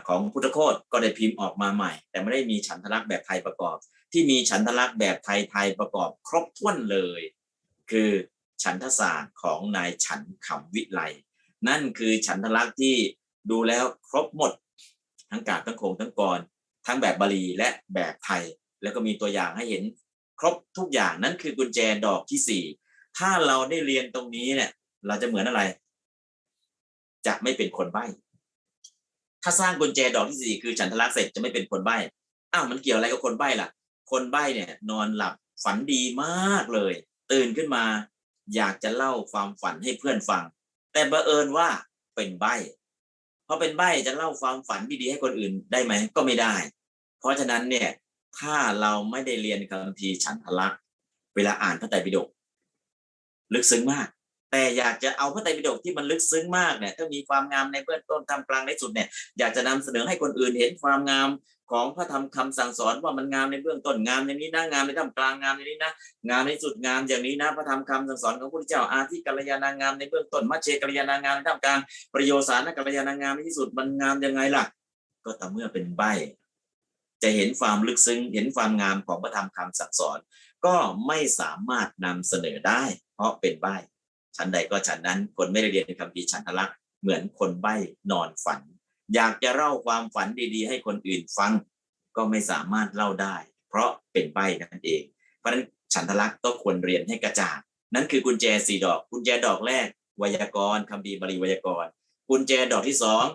[0.08, 3.78] ของพุทธโคตก็ได้พิมพ์ออกมาใหม่ แต่ไม่ได้มีฉันทลักษณ์แบบไทยประกอบ
[4.12, 7.22] ที่มีฉันทลักษณ์แบบไทยๆประกอบ ครบถ้วนเลย
[7.92, 8.12] คือ
[8.64, 11.02] ฉันทศาสตร์ของนายฉันขำวิไล
[11.68, 12.96] นั่นคือฉันทลักษณ์ที่
[13.52, 14.52] ดูแล้วครบหมด
[15.32, 16.40] ทั้งกาบทั้งโคงทั้งกร
[16.86, 18.44] ทั้งแบบบาลีและแบบไทย
[18.82, 19.84] แล้วก็มีตัวอย่างให้เห็น
[20.40, 22.64] ครบทุกอย่างนั่นคือกุญแจดอกที่สี่
[23.18, 24.72] ถ้าเราได้เรียนตรงนี้เนี่ย
[25.08, 25.62] เราจะเหมือนอะไร
[27.26, 28.06] จจะไม่เป็นคนใบ้
[29.44, 31.98] ถ้าสร้างกุญแจดอกที่สี่คือฉันทลักษณ์เสร็จจะไม่เป็นคนใบ้
[32.54, 33.70] อ้าวมันเกี่ยวอะไรกับคนใบ้ล่ะ
[34.12, 35.34] คนใบ้เนี่ย นอนหลับ
[35.64, 36.94] ฝันดีมากเลย
[37.32, 37.84] ตื่นขึ้นมา
[38.56, 40.44] อยากจะเล่าความฝันให้เพื่อนฟัง
[40.94, 41.70] แต่บังเอิญว่า
[42.16, 42.56] เป็นใบ้
[43.48, 46.56] พราะเป็นใบ้จะเล่าความฝันที่ดีให้คนอื่นได้ไหมก็ไม่ได้
[47.20, 47.90] เพราะฉะนั้นเนี่ย
[48.40, 50.80] ถ้าเราไม่ได้เรียนคัมภีฉันทลักษ์
[51.36, 52.28] เวลาอ่านพระไตรปิฎก
[53.54, 54.08] ลึกซึ้งมาก
[54.52, 59.08] แต่อยากจะเอาพระไตรปิฎกที่มันลึกซึ้งมากเนี่ยถ้ามีความงามในเบื้องต้นทำกลางในสุดเนี่ย
[59.40, 61.30] อยากจะนำเสนอให้คนอื่นเห็นความงาม
[61.72, 65.92] ของพระธรรมคำสั่งสอนว่ามันงามในเบื้องต้นงามในนี้นะงามในท่ามกลางงามในนี้นะ
[66.30, 71.80] งามในสุดงามอย่างนี้นะพระธรรมคำสั่งสอนของพระพุทธเจ้าอาทิกัลยาณางามในเบื้องต้นมัชเชกัลยาณางามในท่ามกลาง
[72.14, 74.64] ประโยชน์สารกัลยาณางามในที่สุดมันงามยังไงล่ะ
[75.26, 76.04] ก็แต่เมื่อเป็นใบ
[77.24, 80.18] จะเห็นความลึกซึ้งเห็นความงามของพระธรรมคำสั่งสอน
[80.66, 80.76] ก็
[81.08, 82.84] ไม่สามารถนำเสนอได้
[83.16, 83.68] เพราะเป็นใบ
[84.38, 87.76] ฉันใดก็ฉันนั้น คนไม่ได้เรียนในคำพีฉันทลักษณ์เหมือนคนใบ้
[88.12, 88.60] นอนฝัน
[89.16, 91.52] อยากจะเล่าความฝันดีๆ ให้คนอื่นฟัง
[92.18, 93.36] ก็ไม่สามารถเล่าได้
[93.70, 95.04] เพราะเป็นใบ้นั่นเอง
[95.40, 95.64] เพราะฉะนั้น
[95.94, 97.58] ฉันทลักษณ์ก็ควรเรียนให้กระจ่าง
[97.94, 101.90] นั่นคือกุญแจสี่ดอก กุญแจดอกแรก ไวยากรณ์คำพีบาลีไวยากรณ์
[102.30, 103.26] กุญแจดอกที่สอง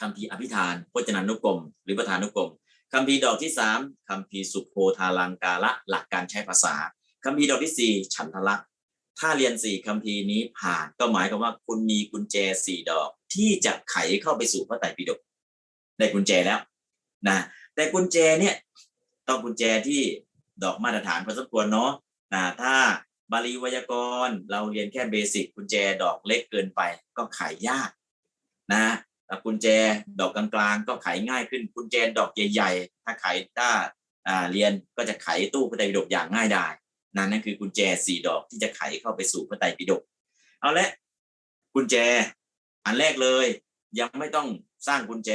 [0.00, 2.50] คำพีอภิธานพจนานุกรม หรือประธานุกรม
[2.92, 6.74] คำพีดอกที่สามคำพีสุโพธาลังกาละหลักการใช้ภาษา
[7.24, 8.66] คำพีดอกที่สี่ฉันทลักษณ์
[9.18, 12.36] ถ้าเรียนสี่คำพีร์นี้ผ่านก็หมายความว่าคุณมีกุญแจ
[12.66, 15.20] สี่ดอก ที่จะไขเข้าไปสู่พระไตรปิฎก
[15.98, 16.60] ได้กุญแจแล้ว
[17.28, 17.38] นะ
[17.74, 18.54] แต่กุญแจเนี่ย
[19.28, 20.02] ต้องกุญแจที่
[20.62, 21.92] ดอกมาตรฐานพอสมควรเนาะ
[22.34, 22.76] นะถ้า
[23.32, 23.92] บาลีไวยาก
[24.26, 26.80] รณ์เราเรียนแค่เบสิกกุญแจดอกเล็กเกินไป
[27.16, 27.90] ก็ไขยาก
[28.72, 28.86] นะ
[29.26, 29.66] แต่กุญแจ
[30.20, 33.26] ดอกกลางๆ ก็ไขง่ายขึ้นกุญแจดอกใหญ่ ๆ ถ้าไข
[33.58, 33.68] ถ้า
[34.52, 36.72] เรียนก็จะไขตู้พระไตรปิฎกอย่างง่ายดาย
[37.16, 40.02] นั่นนั่นคือกุญแจสี่ดอกที่จะไขเข้าไปสู่พระไตรปิฎก
[40.60, 40.88] เอาละ
[41.74, 41.96] กุญแจ
[42.84, 43.46] อันแรกเลย
[44.00, 44.48] ยังไม่ต้อง
[44.86, 45.30] สร้างกุญแจ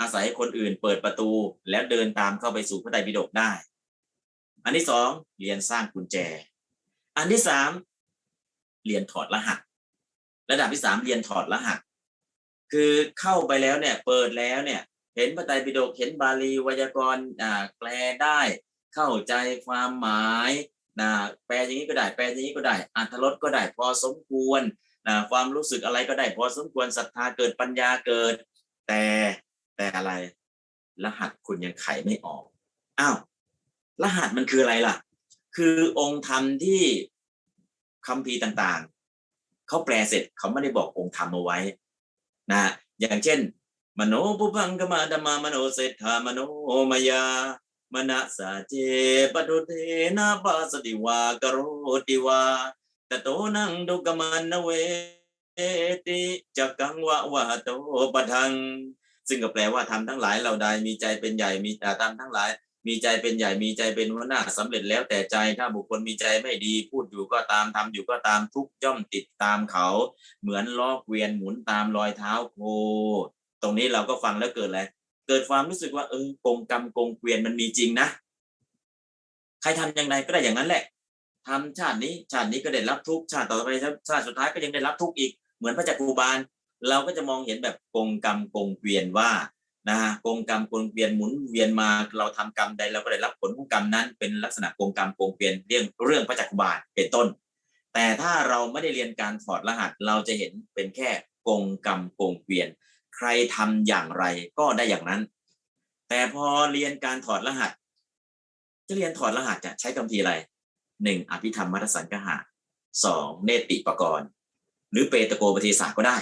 [0.00, 1.30] อาศัยคนอื่นเปิดประตู
[1.70, 3.50] แล้วเดินตามเข้าไปสู่พระไตรปิฎกได้
[4.64, 5.08] อันที่สอง
[5.40, 6.16] เรียนสร้างกุญแจ
[7.16, 7.70] อันที่สาม
[8.86, 9.58] เรียนถอดรหัส
[10.50, 11.78] ระดับที่สามเรียนถอดรหัส
[12.72, 14.82] คือเข้าไปแล้วเนี่ยเปิดแล้วเนี่ย
[15.16, 17.88] เห็นพระไตรปิฎกเห็นบาลีไวยากรณ์อ่าแปล
[18.22, 18.40] ได้
[18.94, 19.34] เข้าใจ
[19.66, 20.50] ความหมาย
[21.00, 21.08] นะ
[21.46, 24.62] แปลอย่างนี้ก็ได้แปลอย่างนี้ก็ได้อัธรสก็ได้พอสมควร
[25.08, 28.34] นะความรู้สึกอะไรก็ได้พอสมควรศรัทธาเกิดปัญญาเกิด
[28.88, 29.02] แต่
[29.76, 30.12] แต่อะไร
[31.04, 32.44] รหัสคุณยังไขไม่ออก
[33.00, 33.16] อ้าว
[34.02, 34.94] รหัสมันคืออะไรล่ะ
[35.56, 36.82] คือองค์ธรรมที่
[38.06, 41.58] คำพีต่างๆเขาแปลเสร็จเขาไม่ได้บอกองค์ธรรมเอาไว้
[42.52, 42.62] นะ
[43.00, 43.40] อย่างเช่น
[43.98, 46.40] มโนปุพังกมาดมามโนเศรษฐามโน
[46.90, 47.22] มายา
[47.94, 48.74] มณสาเจ
[49.32, 49.72] ปตุเท
[50.16, 51.58] นะปาสติวากโร
[52.08, 52.42] ติวา
[53.10, 54.70] ตโตนังดุกมันเว
[56.06, 56.20] ติ
[56.56, 57.70] จักกังวะวะโต
[58.14, 58.52] ปะทัง
[59.28, 62.50] ซึ่งก็แปลว่าทำทั้งหลายเราใดมีใจเป็นใหญ่มีตาทำทั้งหลาย
[62.86, 69.88] มีใจเป็นใหญ่มีใจเป็นหัวหน้าสำเร็จแล้วแต่ใจถ้าบุคคลมีใจไม่ดี พูดอยู่ก็ตามทำอยู่ก็ตามทุกย่อมติดตามเขา
[70.40, 72.58] เหมือนลอกเวียนหมุนตามรอยเท้าโค
[73.62, 74.80] ตรงนี้เราก็ฟังแล้วเกิดอะไร
[75.26, 78.08] เกิดความรู้สึกว่าเออกงกรรมกงเกวียนมันมีจริงนะ
[79.62, 80.82] ใครทำอย่างไรก็ได้อย่างนั้นแหละ
[81.48, 83.68] ทำชาตินี้ชาตินี้ก็ได้รับทุกชาติต่อไป
[84.08, 86.38] ชาติสุดท้ายก็ยังได้รับทุกอีกเหมือนพระจักรูบาล
[86.88, 89.30] เราก็จะมองเห็นแบบกงกรรมกงเกวียนว่า
[89.88, 97.26] นะฮะกงกรรมกงเกวียนหมุนเวียนมาเราทำกรรมใดเราก็ได้รับผลของกรรมนั้น เป็นลักษณะกงกรรมกงเกวียนเรื่องเรื่องพระจักรูบาลเป็นต้น
[97.94, 101.10] แต่ถ้าเราไม่ได้เรียนการถอดรหัสเราจะเห็นเป็นแค่
[101.48, 102.68] กงกรรมกงเกวียน
[103.16, 104.24] ใครทำอย่างไร
[104.58, 105.20] ก็ได้อย่างนั้น
[106.08, 107.70] แต่พอเรียนการถอดรหัส
[108.88, 110.32] จะเรียนถอดรหัสจะใช้คำทีอะไร
[111.04, 112.36] หนึ่งอภิธรรมมัทสังกหะ
[113.04, 114.28] สองเนติปกรณ์
[114.92, 116.16] หรือเปตโกปฏิสาก็ได้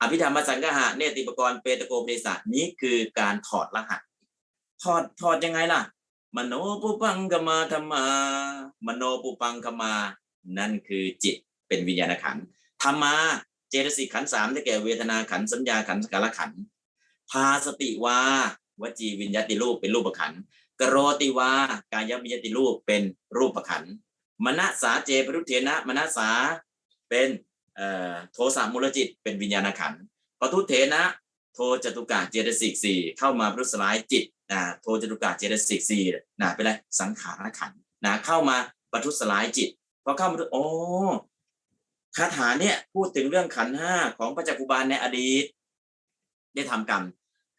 [0.00, 4.00] อภิธรรมมัทสังกหะเนติปกรณ์เปตโกปฏิสานี้คือการถอดรหัส
[4.82, 5.80] ถอดถอดยังไงล่ะ
[6.36, 8.04] มโนปุปังกมาธรรมา
[8.86, 9.92] มโนปุปังกมา
[10.58, 11.36] นั่นคือจิต
[11.68, 12.44] เป็นวิญญาณขันธ์
[12.82, 13.14] ธรรมา
[13.72, 16.50] เจตสิกขันสามได้แก่เวทนาขันสัญญาขันสกลขัน
[17.30, 18.18] พาสติวา
[18.80, 20.32] วจีวิญญาติรูปเป็นรูปขัน
[20.80, 21.50] กโรติวา
[21.92, 23.02] กายวิญญาติรูปเป็น
[23.38, 23.84] รูปขัน
[24.44, 26.28] มณสาเจปรุเทนะมณสา
[27.08, 27.28] เป็น
[28.32, 29.92] โทสะมูลจิต เป็นวิญญาณขัน
[30.40, 31.02] ปทุเทนะ
[31.54, 36.04] โทจตุกะเจตสิกสี่เข้ามาพุสลายจิตนะโทจตุกะเจตสิกสี่
[36.40, 36.70] นะเป็นไร
[37.00, 37.72] สังขารขัน
[38.04, 38.56] นะเข้ามา
[38.92, 39.68] ปทุสลายจิต
[40.04, 40.64] พอเข้ามาโอ้
[42.16, 45.44] คาถาเนี่ยพูดถึงเรื่องขันห้าของพระจักรุบาลในอดีต
[46.54, 47.02] ได้ทำกรรม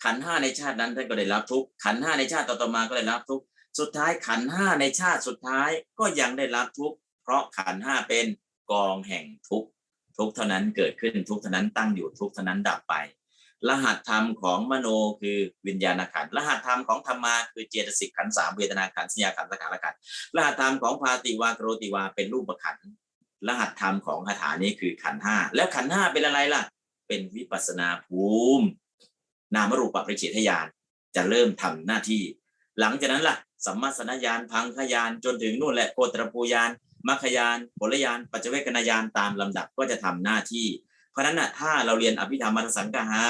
[0.04, 3.41] ขันห้าในชาตินั้นท่านก็ได้รับทุกขันห้าในชาติต่อๆมาก็ได้รับทุก
[3.80, 6.93] สุดท้ายขันห้าในชาติสุดท้ายก็ยังได้รับทุก
[7.24, 8.26] เพราะขันห้าเป็น
[8.72, 9.64] กองแห่งทุก
[10.18, 12.95] ทุกเท่านั้นเกิดขึ้นทุกเท่านั้นตั้งอยู่ทุกเท่านั้นดับไป
[13.70, 14.88] รหัสธรรมของมโน
[15.22, 15.38] คือ
[15.68, 19.93] วิญญาณขันรหัสธรรมของธรรมาคือเจตสิกขันสามเวทนาขันสัญญาขันสังขารขัน
[20.36, 22.78] รหัสธรรมของพาติวากโรติวาเป็นรูปขัน
[23.48, 26.64] รหัสธรรมของคาถานี้คือขันห้าแล้วขันห้าเป็นอะไรล่ะ
[27.08, 28.26] เป็นวิปัสนาภู
[28.60, 28.68] มิ
[29.56, 30.68] นามรูปปริเฉทญาณ
[31.16, 32.24] จะเริ่มทำหน้าที่
[32.80, 36.70] หลังจากนั้นล่ะสัมมาสนญาณพังขยานจนถึงนู่นแหละโคตรปูยาน
[37.08, 40.68] มัคคยานผลยานปัจเจเวกนายานตามลำดับก็จะทำหน้าที่
[41.12, 43.24] เพราะฉะนั้นน่ะถ้าเราเรียนอภิธรรมมัทสังกหะ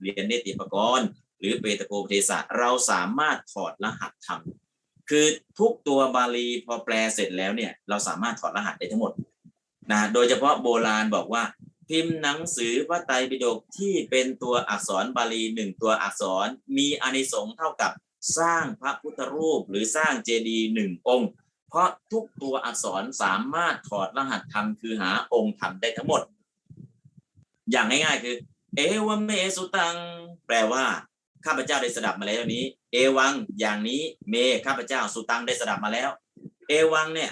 [0.00, 1.06] เรียนเนติปกรณ์
[1.38, 4.40] หรือเปตโกปเทศะเราสามารถถอดรหัสธรรม
[5.10, 5.26] คือ
[5.58, 9.12] ทุกตัวบาลีพอแปลเสร็จแล้วเนี่ยเราสามารถถอดรหัสได้ทั้งหมด
[9.90, 11.44] นะโดยเฉพาะโบราณบอกว่า
[11.88, 17.92] พิมพ์หนังสือพระไตรปิฎกที่เป็นตัวอักษรบาลีหนึ่งตัวอักษรมีอานิสงส์เท่ากับ
[18.38, 21.30] สร้างพระพุทธรูปหรือสร้างเจดีย์หนึ่งองค์
[21.68, 26.22] เพราะทุกตัวอักษรสามารถถอดรหัสธรรมคือหาองค์ธรรมได้ทั้งหมด
[27.70, 28.36] อย่างง่ายๆ คือ
[28.76, 29.96] เอวเมสุตัง
[30.46, 30.84] แปลว่า
[31.44, 34.34] ข้าพเจ้าได้สดับมาแล้วนี้ เอวังอย่างนี้เม
[34.66, 36.10] ข้าพเจ้าสุตังได้สดับมาแล้ว
[36.68, 37.30] เอวังเนี่ย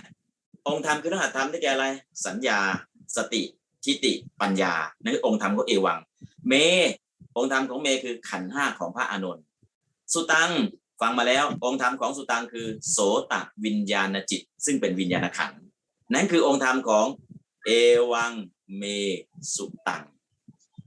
[0.69, 1.87] องค์ธรรมคือรหัสธรรมได้แก่อะไร
[2.27, 2.61] สัญญา
[3.17, 3.43] สติ
[3.85, 5.99] ทิฏฐิปัญญานั่นคือองค์ธรรมของเอวัง
[6.49, 6.55] เม
[7.37, 9.45] องค์ธรรมของเมคือขันห้าของพระอานนท์
[10.13, 10.51] สุตัง
[11.01, 12.99] ฟังมาแล้วองค์ธรรมของสุตังคือ โส
[13.33, 13.35] ต
[13.65, 15.53] วิญญาณจิต ซึ่งเป็นวิญญาณขัน
[16.15, 17.07] นั่นคือองค์ธรรมของ
[17.67, 17.71] เอ
[18.13, 18.33] วัง
[18.77, 18.83] เม
[19.55, 20.05] สุตัง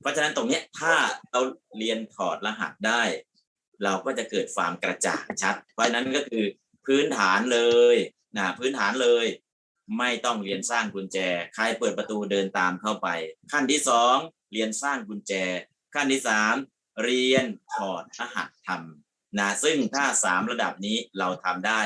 [0.02, 0.94] เพราะฉะนั้นตรงนี้ถ้า
[1.32, 1.42] เรา
[1.78, 3.02] เรียนถอดรหัสได้
[3.84, 6.44] เราก็จะเกิดความกระจ่างชัด เพราะฉะนั้นก็คือ
[6.86, 7.60] พื้นฐานเล
[7.94, 7.96] ย
[8.38, 9.26] นะพื้นฐานเลย
[9.98, 11.18] ไม่ต้องเรียนสร้างกุญแจ
[11.56, 13.08] ใครเปิดประตูเดินตามเข้าไป
[13.52, 14.16] ขั้นที่สอง
[14.54, 15.34] เรียนสร้างกุญแจ
[15.94, 16.56] ขั้นที่สาม
[17.04, 18.82] เรียนถอดรหัสธรรม
[19.40, 21.82] นะซึ่งถ้าสามระดับนี้เราทำได้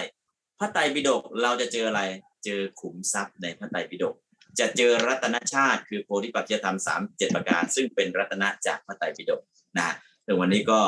[0.60, 2.02] พระไตรปิฎกเราจะเจออะไร
[2.46, 4.16] เจอขุมทรัพย์ในพระไตรปิฎก
[4.60, 9.42] จะเจอรัตนชาติ คือโพธิปัจจยธรรมสามเจ็ดประการ ซึ่งเป็นรัตนะจากพระไตรปิฎก
[9.78, 9.90] นะ
[10.26, 10.80] ถึงวันนี้ก็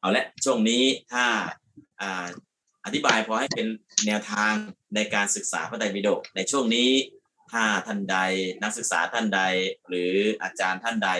[0.00, 1.24] เอาละช่วงนี้ถ้า
[2.84, 3.66] อธิบายพอให้เป็น
[4.06, 4.54] แนวทาง
[4.94, 6.90] ในการศึกษาพระไตรปิฎกในช่วงนี้
[7.52, 8.18] ถ้าท่านใด
[8.62, 9.42] นักศึกษาท่านใด
[9.88, 10.12] หรือ
[10.42, 11.10] อาจารย์ท่านใด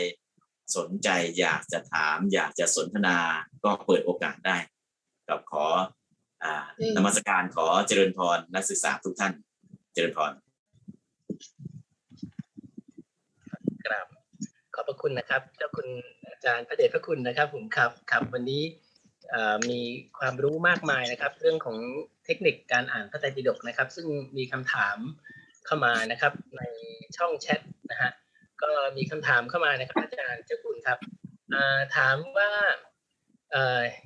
[0.77, 1.09] สนใจ
[1.39, 3.19] อยากจะถาม อยากจะสนทนา
[3.65, 4.57] ก็เปิดโอกาสได้
[5.29, 5.67] กับขอ
[6.45, 6.47] อ
[6.97, 9.33] นมัสการขอเจริญพรนักศึกษาทุกท่าน
[9.95, 10.33] เจริญพร
[13.87, 14.07] กราบ
[14.75, 15.89] ขอบพระคุณนะครับเจ้าคุณ
[16.31, 18.63] อาจารย์พระเดชพระคุณนะครับผมครับครับวันนี้
[19.71, 19.81] มี
[20.19, 21.79] ความรู้มากมายนะครับ เรื่องของ
[22.25, 24.07] เทคนิคการอ่านพระไตรปิฎกนะครับ ซึ่ง
[24.37, 24.97] มีคำถาม
[25.67, 26.63] เข้ามานะครับ ใน
[27.17, 27.61] ช่องแชท
[27.91, 28.11] นะฮะ
[28.63, 30.99] ก็มีคำถามเข้ามานะครับ อาจารย์เจ้าคุณครับ
[31.97, 32.51] ถามว่า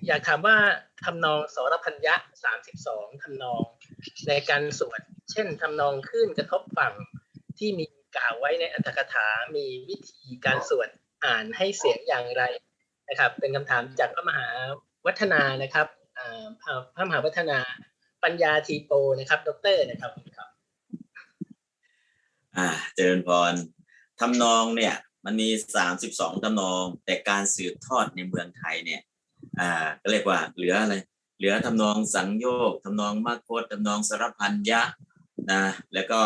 [0.06, 0.56] อยากถามว่า
[1.04, 2.14] ทำนองสรพัญญะ
[2.44, 3.62] สามสิบสองทำนอง
[4.28, 5.00] ในการสวด
[5.32, 6.94] เช่นทำนองขึ้นกระทบฝั่ง
[7.58, 10.88] ที่มีกล่าวไว้ในอัตถกถา มีวิธีการสวด
[11.24, 12.42] อ่านให้เสียงอย่างไร
[13.08, 14.48] นะครับ เป็นคำถามจากพระมหา
[15.06, 15.86] วัฒนานะครับ
[16.18, 16.44] อ่า
[16.94, 17.58] พระมหาวัฒนา
[18.24, 20.48] ปัญญาทีโปนะครับ ดรนะครับครับ
[22.56, 23.52] อ่าเจริญพร
[24.20, 24.94] ทำนองเนี่ย
[25.24, 29.00] มันมีสามสิบสองทำนอง แต่การสืบทอดในเมืองไทยเนี่ย
[29.60, 30.94] อ่าก็เรียกว่าเหลืออะไร
[31.38, 34.82] เหลือทำนองสังโยกทำนองมากโคตทำนองสารพันยะ
[35.52, 35.62] นะ
[35.94, 36.20] แล้วก็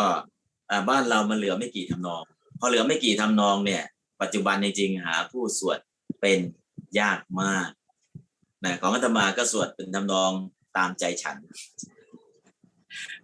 [0.89, 2.21] บ้านเรามันเหลือไม่กี่ทำนอง
[2.59, 3.83] พอเหลือไม่กี่ทำนองเนี่ย
[4.21, 5.79] ปัจจุบันจริงๆหาผู้สวด
[6.21, 6.39] เป็น
[6.99, 7.69] ยากมาก
[8.63, 10.31] นะของอาตมาก็สวดเป็นทำนอง
[10.77, 11.37] ตามใจฉัน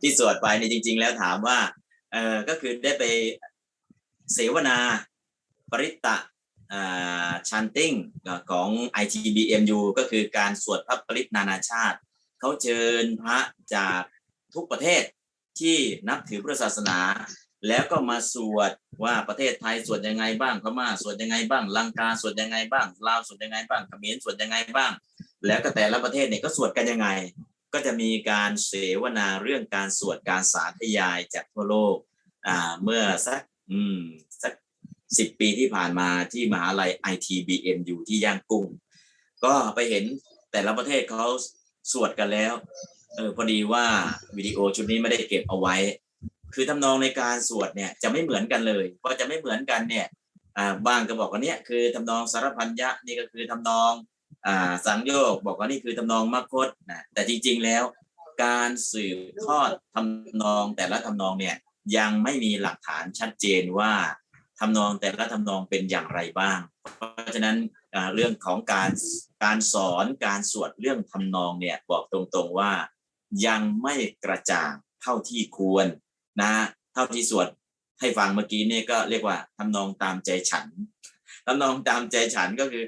[0.02, 1.58] ที่สวดไปนี่จริง ๆ แล้วถามว่า
[2.12, 3.04] เออก็คือได้ไป
[4.34, 4.78] เสวนา
[5.72, 6.18] ปริตตะ
[7.50, 7.94] ชันติ้ง
[8.52, 8.70] ของ
[9.04, 11.98] ITBMU ก็คือการสวดพระปริตนานาชาติ
[12.40, 13.40] เขาเชิญพระ
[13.76, 14.02] จาก
[14.54, 15.04] ทุกประเทศ
[15.60, 15.78] ที่
[16.08, 17.00] นับถือพุทธศาสนา
[17.68, 18.72] แล้วก็มาสวด
[19.04, 24.92] ว่าประเทศไทยสวดยังไงบ้างพม่าสวดยังไงบ้างลังกาสวดยังไงบ้างลาวสวดยังไงบ้างเขมรสวดยังไงบ้าง
[25.46, 27.08] แล้วก็แต่ละประเทศเนี่ยก็สวดกันยังไง
[27.74, 31.96] ก็จะมีการเสวนาเรื่องการสวดการสาธยายจากทั่วโลก
[32.48, 34.00] อ่าเมื่อสักอืม
[34.44, 34.54] สัก
[35.18, 38.66] สิบปีที่ผ่านมาที่มหาลัย ITBM อยู่ที่ย่างกุ้ง
[39.44, 40.04] ก็ไปเห็น
[40.52, 41.26] แต่ละประเทศเขา
[41.92, 42.54] สวดกันแล้ว
[43.16, 43.86] เออพอดีว่า
[44.38, 45.76] วิดีโอชุดนี้ไม่ได้เก็บเอาไว้
[46.54, 50.08] คือทำนองในการสวดเนี่ยจะไม่เหมือนกันเลยพอจะไม่เหมือนกันเนี่ย
[50.58, 53.92] อ่าบางก็บอกว่าเนี่ยคือทำนองสารพันยะนี่ก็คือทำนอง
[54.86, 57.84] สังโยกบอกว่านี่คือทำนองมคตนะแต่จริง ๆแล้ว
[58.44, 61.56] การสืบทอดทำนองแต่ละทำนองเนี่ย
[61.98, 63.94] ยังไม่มีหลักฐานชัดเจนว่า
[64.60, 66.60] ทำนองแต่ละทำนองเป็นอย่างไรบ้าง
[66.98, 67.58] เพราะฉะนั้น
[67.96, 68.90] อ่าเรื่องของการ
[69.44, 72.72] การสอนการสวดเรื่องทำนองเนี่ยบอกตรงๆว่า
[73.48, 74.72] ยังไม่กระจ่าง
[75.02, 75.88] เท่าที่ควร
[76.42, 76.54] นะ
[76.94, 77.48] เท่าที่สวด
[78.00, 80.66] ให้ฟังเมื่อกี้เนี่ยก็เรียกว่าทำนองตามใจฉัน
[81.46, 82.84] ทำนองตามใจฉันก็คือ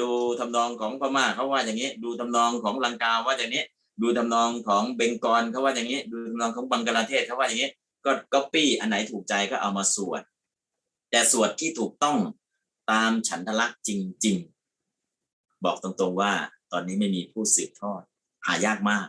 [0.00, 0.08] ดู
[0.40, 3.64] ทำนองของพม่าเขาว่าอย่างนี้ ดูทำนองของลังกาว่าอย่างนี้
[4.02, 7.70] ดูทำนองของเบงกอลเขาว่าอย่างนี้ ดูทำนองของบังกลาเทศเขาว่าอย่างนี้
[8.04, 10.22] ก็ก๊อปปี้อันไหนถูกใจก็เอามาสวด
[11.10, 12.16] แต่สวดที่ถูกต้อง
[12.90, 13.90] ตามฉันทลักษณ์จ
[14.24, 14.36] ริง
[15.00, 16.32] ๆ บอกตรงๆว่า
[16.72, 18.02] ตอนนี้ไม่มีผู้สืบทอด
[18.46, 19.06] หายากมาก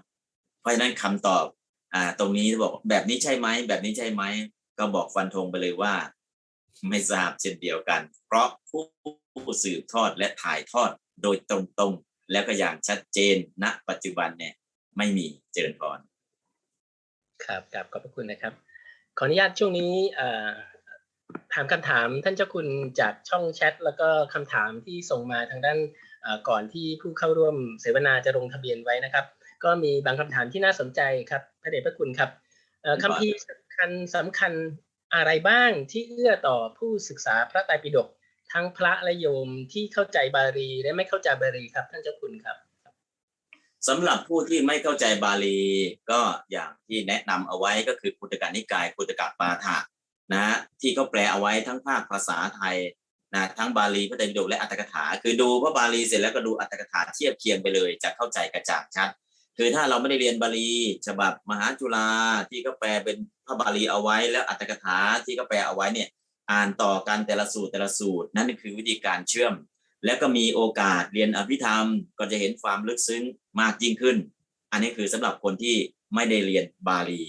[0.60, 1.46] เพราะฉะนั้นคำตอบ
[1.94, 4.24] อ่าตรงนี้บอกแบบนี้ใช่ไหมแบบนี้ใช่ไหม
[4.78, 5.94] ก็บอกฟันธงไปเลยว่า
[6.90, 8.84] ไม่ทราบเช่นเดียวกัน เพราะผู้
[9.64, 10.92] สืบทอดและถ่ายทอด
[11.24, 14.54] โดยตรงๆ แล้วก็อย่างชัดเจนณปัจจุบันเนี่ย
[14.98, 16.00] ไม่มีเจริญพร
[17.46, 18.54] ครับครับขอบพระคุณนะครับ
[19.18, 20.50] ขออนุญาตช่วงนี้เอ่อ
[21.54, 22.68] ถามคำถามท่านเจ้าคุณ
[23.00, 25.80] จากช่องแชท แล้วก็คำถามที่ส่งมาทางด้าน
[26.22, 29.26] เอ่อก่อนที่ผู้เข้าร่วมเสวนาจะลงทะเบียนไว้นะครับ
[29.64, 32.30] ก็มีบางคำถามที่น่าสนใจครับพระเดชพระคุณครับ
[32.82, 34.54] เอ่อครับคำพีร์สำคัญสำคัญ
[35.14, 38.08] อะไรบ้างที่เอื้อต่อผู้ศึกษาพระไตรปิฎก
[38.54, 42.58] ทั้งพระและโยมที่เข้าใจบาลีและไม่เข้าใจบาลีครับท่านเจ้าคุณครับ
[43.88, 45.60] สำหรับผู้ที่ไม่เข้าใจบาลี
[46.12, 46.22] ก็
[46.52, 49.78] อย่างที่แนะนำเอาไว้ก็คือคุตกนิกายคุตกปาฐะ
[50.34, 52.78] นะฮะที่เขาแปลเอาไว้ทั้งภาคภาษาไทย
[53.34, 59.10] นะทั้งบาลีพระไตรปิฎกและอัตถกถา คือดูพระบาลีเสร็จแล้วก็ดูอัตถกถาเทียบเคียงไปเลย จะเข้าใจกระจ่างชัด
[59.58, 60.72] คือถ้าเราไม่ได้เรียนบาลี
[61.08, 62.10] ฉบับมหาจุฬา
[62.50, 66.10] ที่เขาแปลเป็นพระบาลีเอาไว้ แล้วอัตถกถาที่เขาแปลเอาไว้เนี่ย
[66.52, 69.54] อ่านต่อกันแต่ละสูตรแต่ละสูตร นั่นคือวิธีการเชื่อม
[70.06, 71.86] แล้วก็มีโอกาสเรียนอภิธรรม
[72.20, 73.24] ก็จะเห็นความลึกซึ้ง
[73.60, 74.18] มากยิ่งขึ้น
[74.72, 75.76] อันนี้คือสำหรับคนที่
[76.16, 77.22] ไม่ได้เรียนบาลี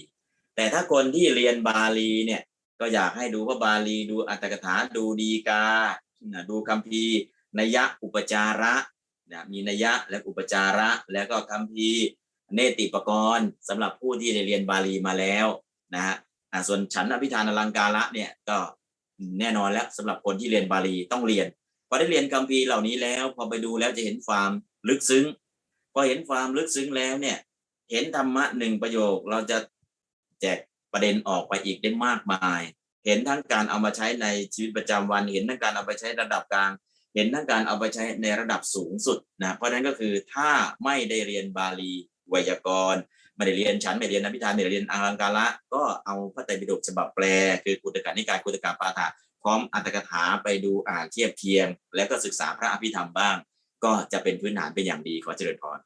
[0.55, 2.41] แต่ถ้าคนที่เรียนบาลีเนี่ย
[2.79, 5.65] ก็อยากให้ดูพระบาลีดูอัตถกถาดูดีกา
[6.49, 7.03] ดูคัมภี
[7.59, 8.73] นัยยะอุปจาระ
[9.31, 11.89] นะมีนัยยะและอุปจาระ แล้วก็คัมภี
[12.55, 15.47] เนติปกรณ์สำหรับผู้ที่ได้เรียนบาลีมาแล้ว
[15.95, 16.15] นะฮะ
[16.67, 18.57] ส่วนฉันอภิธานอลังการะเนี่ยก็
[19.39, 21.47] แน่นอนแล้วสำหรับคนที่เรียนบาลีต้องเรียน
[21.89, 24.51] พอได้เรียนคัมภีร์เหล่านี้แล้ว พอไปดูแล้วจะเห็นความ
[24.89, 25.25] ลึกซึ้ง
[25.93, 27.37] พอเห็นความลึกซึ้งแล้วเนี่ย
[27.91, 29.57] เห็นธรรมะหนึ่งประโยคเราจะ
[30.41, 30.57] แจก
[30.93, 32.61] ประเด็นออกไปอีกได้มากมาย
[33.05, 36.71] เห็นทั้งการเอามาใช้ในชีวิตประจำวัน เห็นทั้งการเอาไปใช้ระดับกลาง
[37.15, 40.49] เห็นทั้งการเอาไปใช้ในระดับสูงสุดนะเพราะฉะนั้นก็คือถ้า
[40.83, 41.93] ไม่ได้เรียนบาลี
[42.29, 43.01] ไวยากรณ์
[43.37, 47.25] ไม่ได้เรียนฉันไม่ได้เรียนอภิธรรมไม่ได้เรียนอังลังการะก็เอาพระไตรปิฎกฉบับแปล
[47.63, 49.07] คือกุตกะนิกายกุตกะปาฐะ
[49.41, 53.35] พร้อมอัตถกถาไปดูอ่านเทียบเคียงแล้วก็ศึกษาพระอภิธรรมบ้าง
[53.83, 55.79] ก็จะเป็นพื้นฐานเป็นอย่างดีขอเจริญพร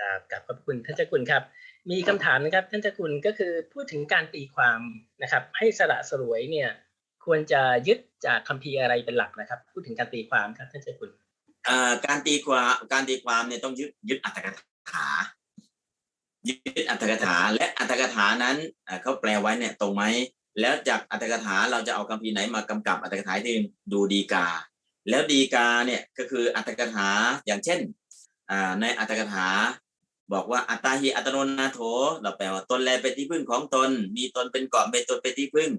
[0.00, 1.42] ครับกับขอบคุณท่านเจ้าคุณครับ
[1.90, 4.80] มีคำถามนะครับท่านเจ้าคุณก็คือพูดถึงการตีความ
[5.22, 6.70] นะครับ ให้สละสลวยเนี่ย
[7.24, 11.10] ควรจะยึดจากคัมภีร์อะไรเป็นหลักนะครับ พูดถึงการตีความครับท่านเจ้าคุณ
[11.68, 14.46] อ่าการตีความการตีความเนี่ยต้องยึดยึดอัตถก
[14.90, 15.08] ถา
[16.48, 18.56] ยึดอัตถกถา และอัตถกถานั้น
[19.02, 20.02] เขาแปลไว้เนี่ยตรงไหม
[20.60, 23.54] แล้วจากอัตถกถาเราจะเอาคัมภีไหนมากำกับอัตถกถาที่
[23.92, 24.46] ดูดีกา
[25.08, 27.08] แล้วดีกาเนี่ยก็คืออัตถกถา
[27.46, 27.78] อย่างเช่น
[28.80, 29.48] ในอัตถกถา
[30.32, 31.80] บอกว่าอัตตาหิอัตโนนาโถ
[32.22, 35.70] เราแปลว่าตนแลเป็นที่พึ่งของตน มีตนเป็นเกาะเป็นตนเป็นที่พึ่ง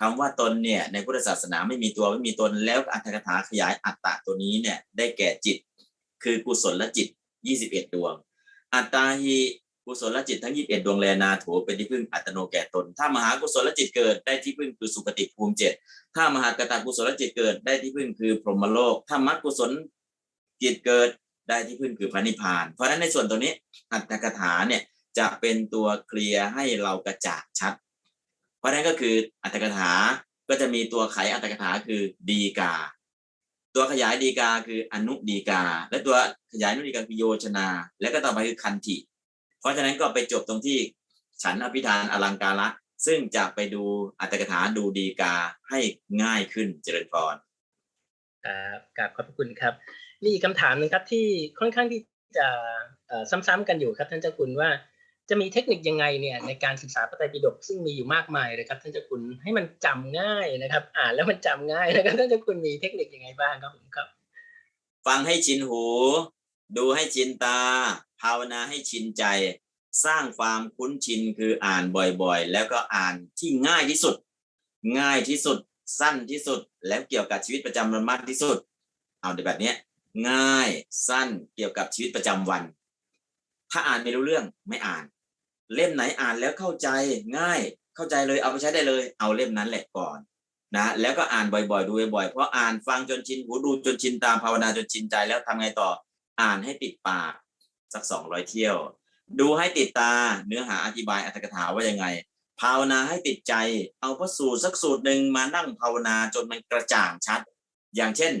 [0.00, 5.56] คำว่าตนเนี่ยในพุทธศาสนาไม่มีตัวไม่มีตนแล้วอัตถกถาขยายอัตตะตัวนี้เนี่ยได้แก่จิต
[6.22, 7.08] คือกุศลและจิต
[7.50, 8.14] 21 ดวง
[8.74, 9.38] อัตตาหิ
[9.86, 15.72] กุศลจิตทั้ง21ดวงแลนาโถเป็นที่พึ่งอัตโนแก่ตน ถ้ามหากุศลจิตเกิดได้ที่พึ่งคือสุคติภูมิเจ็ด
[16.14, 19.70] ถ้ามหากตากุศลจิตเกิดได้ที่พึ่งคือพรหมโลก ถ้ามัคกุศล
[20.62, 21.08] จิตเกิด
[21.48, 23.52] ได้ที่พึ่งคือพระนิพพาน เพราะฉะนั้นในส่วนตัวนี้
[23.92, 24.82] อัตถกถาเนี่ย
[25.18, 27.72] จะเป็นตัวเคลียร์ให้เรากระจ่างชัด
[28.58, 29.90] เพราะฉะนั้นก็คืออัตถกถา
[30.48, 32.00] ก็จะมีตัวไขอัตถกถาคือ
[32.30, 32.72] ดีกา
[33.74, 36.16] ตัวขยายดีกาคืออนุดีกา และตัว
[36.52, 37.68] ขยายอนุดีกาคือโยชนา
[38.00, 38.96] แล้วก็ต่อไปคือคันธิ
[39.60, 40.78] เพราะฉะนั้นก็ไปจบตรงที่
[41.42, 42.68] ฉันอภิธานอลังการะ
[43.06, 43.82] ซึ่งจะไปดู
[44.20, 45.34] อัตถกถาดูดีกา
[45.70, 45.80] ให้
[46.22, 47.34] ง่ายขึ้นเจริญพร
[48.46, 49.74] ครับกราบขอบพระคุณครับ
[50.22, 51.26] มีอีกคำถามหนึ่งครับที่
[51.58, 52.00] ค่อนข้างที่
[52.38, 52.48] จะ
[53.30, 54.68] ซ้ำๆกันอยู่ครับท่านเจ้าคุณว่า
[55.34, 64.08] จะมีเทคนิคยังไงเนี่ยในการศึกษาพระไตรปิฎกซึ่งมีอยู่มากมายเลยครับท่านเจ้าคุณให้มันจำง่ายนะครับ อ่านแล้วมันจำง่ายนะครับท่านเจ้าคุณมีเทคนิคยังไงบ้างครับผมครับ
[65.06, 65.84] ฟังให้ชินหู
[66.76, 67.60] ดูให้ชินตา
[68.20, 69.24] ภาวนาให้ชินใจ
[70.04, 71.84] สร้างความคุ้นชินคืออ่าน
[72.22, 74.14] บ่อยๆ แล้วก็อ่านที่ง่ายที่สุด
[74.98, 75.58] ง่ายที่สุด
[75.98, 78.56] สั้นที่สุด แล้วเกี่ยวกับชีวิตประจำวันมากที่สุด
[79.20, 79.72] เอาในแบบนี้
[80.30, 80.68] ง่าย
[81.08, 82.62] สั้นเกี่ยวกับชีวิตประจำวัน
[83.70, 85.04] ถ้าอ่านไม่รู้เรื่องไม่อ่าน
[85.74, 86.88] เล่มไหนอ่านแล้วเข้าใจ
[87.38, 87.60] ง่าย
[87.96, 90.18] เข้าใจเลยเอาไปใช้ได้เลย เอาเล่มนั้นแหละก่อน
[90.76, 95.90] นะแล้วก็อ่านบ่อยๆ ดูบ่อยๆเพราะอ่านฟังจนชินหูดูจนชินตามภาวนาจนชินใจแล้วทำไงต่อ
[96.40, 97.32] อ่านให้ติดปาก
[97.94, 98.76] สักสองร้อยเที่ยว
[99.40, 100.12] ดูให้ติดตา
[100.46, 102.06] เนื้อหาอธิบายอัตถกถาว่ายังไง
[102.60, 103.54] ภภาวนาให้ติดใจ
[104.00, 107.40] เอาพระสูตรสักสูตรหนึ่งมานั่งภาวนาจนมันกระจ่างชัด
[107.96, 108.32] อย่างเช่น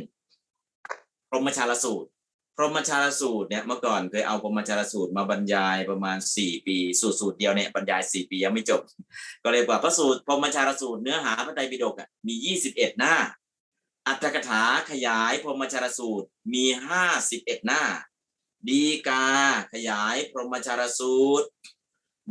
[1.28, 2.08] พรหมชาลสูตร
[2.56, 8.80] พรหมชาลสูตรเนี่ยเมื่อก่อนเคยเอาพรหมชาลสูตรมาบรรยายประมาณสี่ปีสูตรสูตรเดียวเนี่ยบรรยายสี่ปียังไม่จบ
[9.42, 13.14] ก็เลยว่าพระสูตรพรหมชาลสูตรเนื้อหาพระไตรปิฎกอะมียี่สิบเอ็ดหน้า
[14.06, 17.82] อัตถกถาขยายพรหมชาลสูตรมีห้าสิบเอ็ดหน้า
[18.68, 19.24] ดีกา
[19.72, 21.46] ขยายพรหมชาลสูตร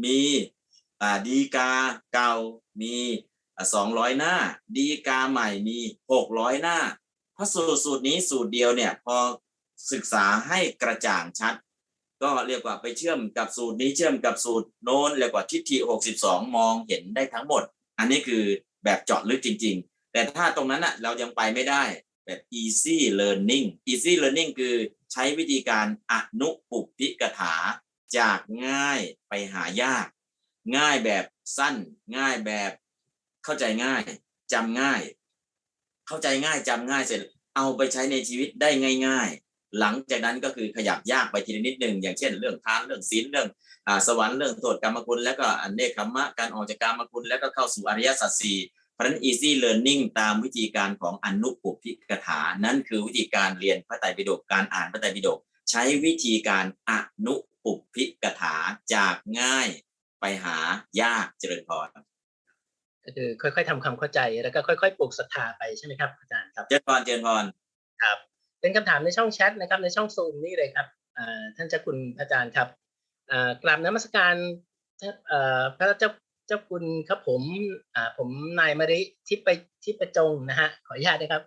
[0.04, 0.20] มี
[1.02, 1.72] อ่าดีกา
[2.14, 2.34] เก่า
[2.82, 2.96] มี
[3.74, 4.36] สองร้อยหน้า
[4.78, 5.78] ดีกาใหม่มี
[6.12, 6.78] หกร้อยหน้า
[7.38, 9.18] พระสูตรสูตรนี้สูตรเดียวเนี่ยพอ
[9.92, 11.56] ศึกษาให้กระจ่างชัด
[12.24, 17.64] ก็เรียกว่าไปเชื่อมกับสูตรนี้เชื่อมกับสูตรโน้นเรียกว่าทิฏฐิหกสิบสองมองเห็นได้ทั้งหมด
[17.98, 18.44] อันนี้คือ
[18.84, 21.84] แบบเจาะลึกจริง ๆ แต่ถ้าตรงนั้นอะเรายังไปไม่ได้
[22.26, 24.76] แบบ easy learning easy learning คือ
[25.12, 27.56] ใช้วิธีการอนุปุปพิกถา
[28.18, 30.06] จากง่ายไปหายาก
[30.78, 31.26] ง่ายแบบ
[31.58, 31.76] สั้น
[32.18, 32.72] ง่ายแบบ
[33.44, 34.02] เข้าใจง่าย
[34.54, 35.02] จำง่าย
[36.08, 37.22] เข้าใจง่ายจำง่ายเสร็จ
[37.56, 38.70] เอาไปใช้ในชีวิตได้
[39.08, 43.48] ง่าย ๆ หลังจากนั้นก็คือขยับยากไปทีละนิดหนึ่งอย่างเช่น เรื่องทานเรื่องศีลเรื่อง
[43.88, 48.58] อ่าสวรรค์เรื่องโทษกรรมคุณ แล้วก็อันเนคขมมะการออกจากกรรมคุณ แล้วก็เข้าสู่อริยสัจสี่
[48.94, 56.92] เพราะฉะนั้น easy learning ตามวิธีการของอนุปุพพิกถา นั่นคือวิธีการเรียนพระไตรปิฎกการอ่านพระไตรปิฎกใช้วิธีการอ
[57.26, 58.56] นุปุพพิกถา
[58.94, 59.68] จากง่าย
[60.22, 60.58] ไปหา
[61.02, 61.88] ยากเจริญพร
[63.06, 67.44] ก็คือค่อยๆทำความเข้าใจแล้วก็ค่อย ๆ ปลูกศรัทธาไปใช่ไหมครับอาจารย์ครับเจริญพรเจริญพร
[68.02, 68.18] ครับ
[68.62, 70.88] เป็นคำถามในช่องแชทนะครับ ในช่องซูมนี่เลยครับ
[71.56, 72.68] ท่านเจ้าคุณอาจารย์ครับ
[73.64, 74.36] กราบนมัสการ
[75.78, 76.10] พระเจ้า
[76.48, 77.42] เจ้าคุณครับผม
[78.18, 81.44] ผมนายมริทิพย์ทิประจงนะฮะขออนุญาตนะครับ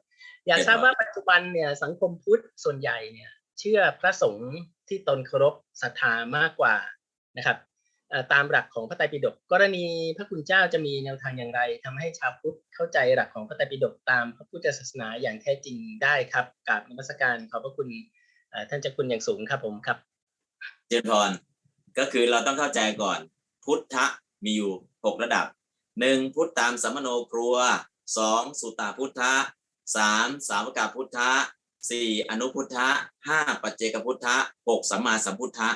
[0.47, 4.53] อยากทราบว่าปัจจุบันเนี่ยสังคมพุทธส่วนใหญ่เนี่ย เชื่อพระสงฆ์
[4.89, 6.77] ที่ตนเคารพศรัทธามากกว่า
[7.37, 7.57] นะครับ
[8.33, 9.87] ตามหลักของพระไตรปิฎกกรณี
[10.17, 17.89] พระคุณเจ้าจะมีแนวทางอย่างไรทำให้ชาวพุทธเข้าใจหลักของพระไตรปิฎกตามพระพุทธศาสนาอย่างแท้จริงได้ครับกราบนมัสการขอบพระคุณ
[18.71, 19.99] ท่านเจ้าคุณอย่างสูงครับผมครับ
[20.89, 21.31] เจริญพร
[21.99, 23.19] ก็คือเราต้องเข้าใจก่อน
[23.65, 24.05] พุทธะ
[24.45, 24.73] มีอยู่
[25.05, 25.47] หกระดับ
[26.01, 27.57] หนึ่งพุทธตามสัมมโนครัว
[28.19, 29.33] สองสุตตาพุทธะ
[29.97, 31.31] สามสาวกาพุทธะ
[31.91, 32.89] สี่อนุพุทธะ
[33.27, 34.37] ห้าปัจเจกพุทธะ
[34.69, 35.71] หกสัมมาสัมพุทธะ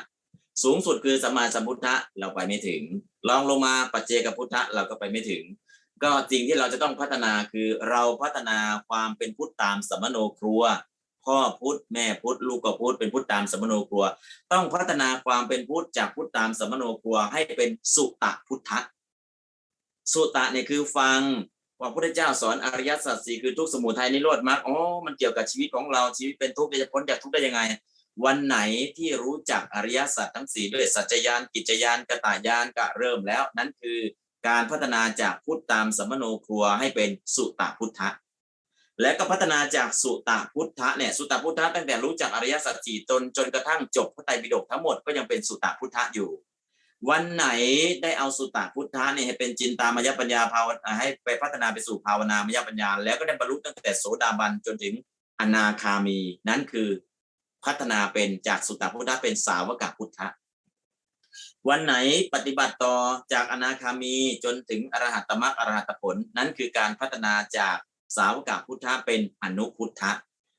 [0.62, 2.82] สูงสุดคือสัมมาสัมพุทธะเราไปไม่ถึง
[3.28, 5.44] ลองลงมาปัจเจกพุทธะเราก็ไปไม่ถึง
[6.02, 10.62] ก็สิ่งที่เราจะต้องพัฒนาคือเราพัฒนาความเป็นพุทธตามสัมโนครัว
[11.24, 14.04] พ่อพุทธแม่พุทธลูกก็พุทธเป็นพุทธตามสัมโนครัว
[14.52, 18.80] ต้องพัฒนาความเป็นพุทธจากพุทธตามสัมโนครัวให้เป็นสุตะพุทธะ
[20.12, 21.20] สุตะเนี่ยคือฟัง
[21.80, 27.60] ว่าพระพุทธเจ้าสอนอริยสัจสี่คือทุกสมุทัยนิโรธมรรคอ๋อมันเกี่ยวกับชีวิตของเราชีวิตเป็นทุกข์จะพ้นจากทุกข์ได้ยังไง
[28.24, 28.58] วันไหน
[28.98, 33.98] ที่รู้จักอริยสัจทั้งสี่ด้วยสัจจญาณกิจญาณกตายานก็เริ่มแล้ว นั่นคือ
[34.48, 38.10] การพัฒนาจากพุทธตามสมโนครัวให้เป็นสุตะพุทธะ
[39.00, 46.30] และก็พัฒนาจากสุตตพุทธะเนี่ยสุตตพุทธะตั้งแต่รู้จักอริยสัจสี่จนจนกระทั่งจบพระไตรปิฎกทั้งหมดก็ยังเป็นสุตตพุทธะอยู่
[47.10, 47.46] วันไหน
[48.02, 54.94] ได้เอาสุตตพุทธะเนี่ยให้เป็นจินตามยปัญญาภาวนาให้ไปพัฒนาไปสู่ภาวนามยปัญญา แล้วก็ได้บรรลุตั้งแต่โสดาบันจนถึง
[55.40, 56.88] อนาคามี นั่นคือ
[57.64, 60.28] พัฒนาเป็นจากสุตตพุทธะเป็นสาวกพุทธะ
[61.68, 61.94] วันไหน
[62.34, 62.96] ปฏิบัติต่อ
[63.32, 67.76] จากอนาคามีจนถึงอรหัตมรรคอรหัตผล นั่นคือการพัฒนาจาก
[68.16, 70.12] สาวกพุทธะเป็นอนุพุทธะ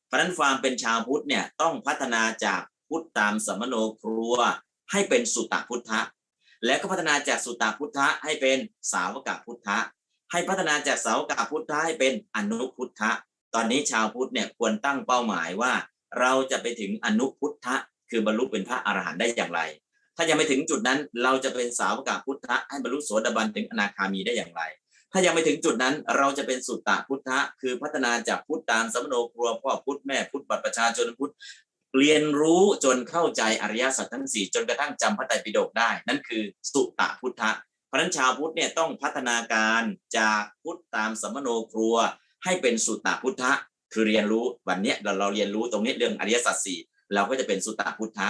[0.07, 4.37] เพราะนั้นความเป็นชาวพุทธเนี่ยต้องพัฒนาจากพุทธตามสมโนครัว
[4.91, 5.99] ให้เป็นสุตตพุทธะ
[6.65, 8.57] และก็พัฒนาจากสุตตพุทธะให้เป็น
[8.93, 9.77] สาวกพุทธะ
[10.31, 13.11] ให้พัฒนาจากสาวกพุทธะให้เป็นอนุพุทธะ
[13.53, 15.73] ตอนนี้ชาวพุทธเนี่ยควรตั้งเป้าหมายว่า
[16.19, 17.75] เราจะไปถึงอนุพุทธะ
[18.09, 19.61] คือบรรลุเป็นพระอรหันต์ได้อย่างไร
[20.15, 24.61] ถ้ายังไม่ถึงจุดนั้นเราจะเป็นสาวกพุทธะให้บรรลุโสดาบันถึงอนาคามีได้อย่างไร
[25.11, 31.33] ถ้ายังไม่ถึงจุดนั้นเราจะเป็นสุตตะพุทธะคือพัฒนาจากพุทธตามสมโนครัวพ่อพุทธแม่พุทธบัตรประชาชนพุทธ
[31.97, 37.51] เรียนรู้จนเข้าใจอริยสัจทั้งสี่จนกระทั่งจำพระไตรปิฎกได้ นั่นคือสุตตะพุทธะ
[37.87, 39.83] เพราะนั้นชาวพุทธเนี่ยต้องพัฒนาการ
[40.17, 41.95] จากพุทธตามสมโนครัว
[42.43, 43.51] ให้เป็นสุตตะพุทธะ
[43.93, 46.79] คือเรียนรู้วันนี้เราเราเรียนรู้ตรงนี้เรื่องอริยสัจสี่
[47.13, 48.29] เราก็จะเป็นสุตตพุทธะ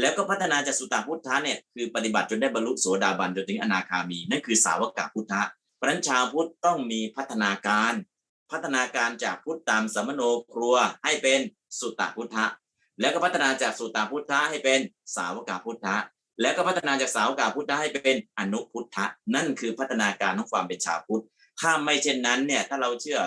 [0.00, 5.42] แล้วก็พัฒนาจากสุตตพุทธะเนี่ยคือปฏิบัติจนได้บรรลุโสดาบันจนถึงอนาคามีนั่นคือสาวกพุทธะ
[5.76, 7.92] เพราะฉะนั้นชาวพุทธต้องมีพัฒนาการ
[8.50, 11.40] พัฒนาการจากพุทธตามสมโนครัวให้เป็น
[11.80, 12.44] สุตตพุทธะ
[13.00, 14.80] แล้วก็พัฒนาจากสุตตพุทธะให้เป็น
[15.16, 15.96] สาวกพุทธะ
[16.40, 19.04] แล้วก็พัฒนาจากสาวกพุทธะให้เป็นอนุพุทธะ
[19.34, 21.24] นั่นคือพัฒนาการของความเป็นชาวพุทธ
[21.60, 23.20] ถ้าไม่เช่นนั้นเนี่ยถ้าเราเชื่อ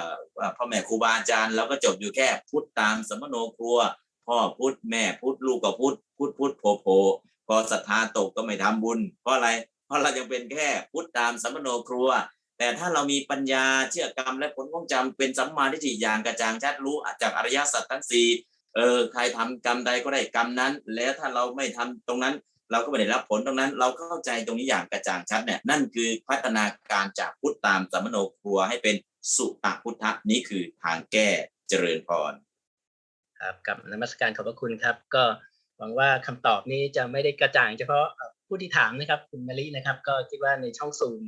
[0.57, 3.77] พ่อแม่ครูบาอาจารย์เราก็จบอยู่แค่พุทธตามสมโนครัว
[4.27, 6.87] พ่อพุทธแม่พุทธลูกก็พุทธพุทธพุทธโพโพ
[7.47, 9.49] พอศรัทธาตกก็ไม่ทำบุญ เพราะอะไร
[9.85, 12.09] เพราะเรายังเป็นแค่พุทธตามสมโนครัว
[12.57, 18.27] แต่ถ้าเรามีปัญญาเชื่อกรรมและผลของจำเป็นสัมมาทิฏฐิอย่างกระจ่างชัดรู้จากอริยสัจทั้งสี่
[18.75, 22.35] เออใครทำกรรมใดก็ได้กรรมนั้น แล้วถ้าเราไม่ทำตรงนั้น
[22.71, 28.95] เราก็ไม่ได้รับผลตรงนั้น เราเข้าใจตรงนี้อย่างกระจ่างชัดเนี่ยนั่นคือพัฒนาการจากพุทธตามสัมโนครัวให้เป็น
[29.35, 31.27] สุตพุทธะนี่คือทางแก้
[31.69, 32.33] เจริญพร
[33.41, 35.23] ครับกับนมัสการขอบพระคุณครับ ก็
[35.77, 38.05] หวังว่าคำตอบนี้จะไม่ได้กระจ่างเฉพาะ
[38.47, 41.23] ผู้ที่ถามนะครับคุณมะลินะครับ ก็คิดว่าในช่องซูม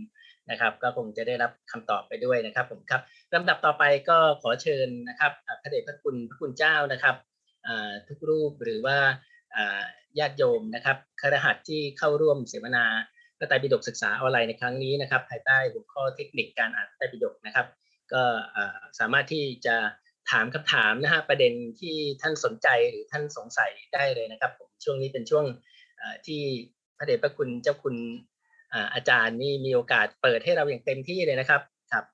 [0.50, 3.02] นะครับ ก็คงจะได้รับคำตอบไปด้วยนะครับผมครับ
[3.34, 5.32] ลำดับต่อไปก็ขอเชิญนะครับ
[5.62, 7.16] พระเดชพระคุณพระคุณเจ้านะครับ
[8.08, 8.98] ทุกรูปหรือว่า
[10.20, 12.86] ญาติโยมนะครับครหัสที่เข้าร่วมเสวนา
[13.38, 17.68] พระไตรปิฎกศึกษาออนไลน์ในครั้งนี้นะครับ ภายใต้หัวข้อเทคนิคการอ่านพระไตรปิฎกนะครับ
[18.14, 18.24] ก็
[19.00, 19.76] สามารถที่จะ
[20.32, 25.46] ถามคำถามนะฮะประเด็นที่ท่านสนใจหรือท่านสงสัยได้เลยนะครับผมช่วงนี้เป็นช่วง
[26.28, 26.42] ที่
[26.98, 27.96] พระเดชพระคุณเจ้าคุณ
[28.94, 31.62] อาจารย์นี่มีโอกาสเปิดให้เราอย่างเต็มที่เลยนะครับ
[31.92, 32.06] ครับ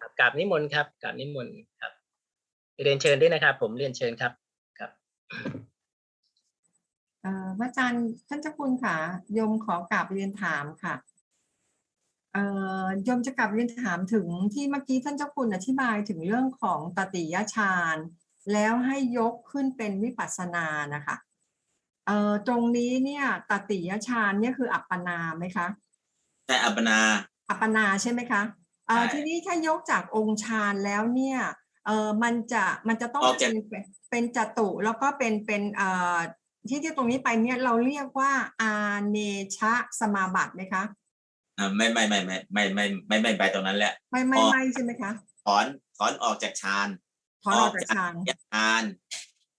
[0.00, 1.92] ครับกราบนิมนต์ครับกราบนิมนต์ครับ
[2.84, 4.32] เรียนเชิญด้วยนะครับ ผมเรียนเชิญครับ
[4.78, 4.90] ครับ
[7.58, 8.96] พระอาจารย์ท่านเจ้าคุณค่ะ
[9.34, 10.94] โยมขอกราบเรียนถามค่ะ
[12.32, 12.44] เอ่
[12.82, 17.96] อโยมจะกลับเรียนถามถึงที่เมื่อกี้ท่านเจ้าคุณอธิบายถึงเรื่องของตติยฌาน
[18.52, 21.16] แล้วให้ยกขึ้นเป็นวิปัสสนานะคะ
[22.06, 25.66] เอ่อตรงนี้เนี่ยตติยฌานเนี่ยคืออัปปนาไหมคะ
[26.46, 26.98] แต่อัปปนา
[27.48, 28.42] อัปปนาใช่ไหมคะ
[28.86, 31.38] เอ่อใช่ทีนี้ถ้ายกจากองค์ฌานแล้วเนี่ย
[31.86, 36.18] เออมันจะมันจะต้องออกจากเป็นเป็นเป็นจตุแล้วก็เป็นเป็นเอ่อ
[36.68, 38.72] ที่ที่ตรงนี้ไปเนี่ยเราเรียกว่าอา
[39.10, 39.18] เน
[39.56, 40.82] ชะสมาบัติไหมคะ
[41.58, 45.10] อ่าไม่ไม่ไม่ไม่ไม่ไม่ไม่ไม่ไปตรงนั้นแหละไม่ไม่อ๋อไม่ใช่ไหมคะ
[45.44, 45.66] ถอน
[45.98, 46.88] ถอนออกจากฌาน
[47.44, 48.82] ถอนออกจากฌานตติยฌาน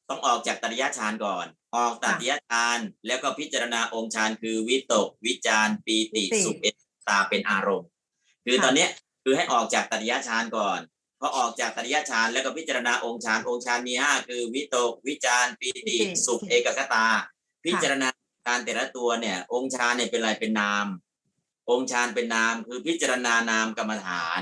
[0.10, 1.46] ต้องออกจากตติยฌานก่อน
[1.76, 6.76] ออกตติยฌานแล้วก็พิจารณาองค์ฌานคือวิตก วิจารปีติสุขเอต
[7.10, 7.90] ตาเป็นอารมณ์
[8.46, 8.90] คือตอนเนี้ย
[9.24, 10.80] คือให้ออกจากตติยฌานก่อน
[11.20, 17.06] พอออกจากตติยฌานแล้วก็พิจารณาองค์ฌานองค์ฌานมีห้าคือ วิตก วิจารปีติสุขเอกคตา
[17.66, 18.10] พิจารณา
[18.48, 20.86] การแต่ละตัวเนี่ย องค์ฌานเนี่ยเป็นอะไรเป็นนาม
[21.72, 24.42] องค์ฌานเป็นนาม คือพิจารณานามกรรมฐาน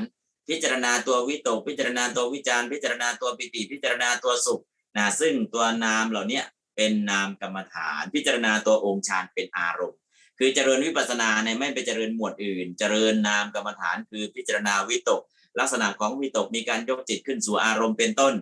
[0.49, 4.61] พิจารณาตัววิตก พิจารณาตัววิจารพิจารณาตัวปิติ พิจารณาตัวสุข
[4.97, 9.99] นะซึ่งตัวนามเหล่าเนี้ยเป็นนามกรรมฐาน พิจารณาตัวองค์ฌานเป็นอารมณ์
[10.39, 15.21] คือเจริญวิปัสสนาเนี่ยไม่ไปเจริญหมวดอื่น เจริญนามกรรมฐานคือพิจารณาวิตก
[15.59, 18.33] ลักษณะของวิตกมีการยกจิตขึ้นสู่อารมณ์เป็นต้น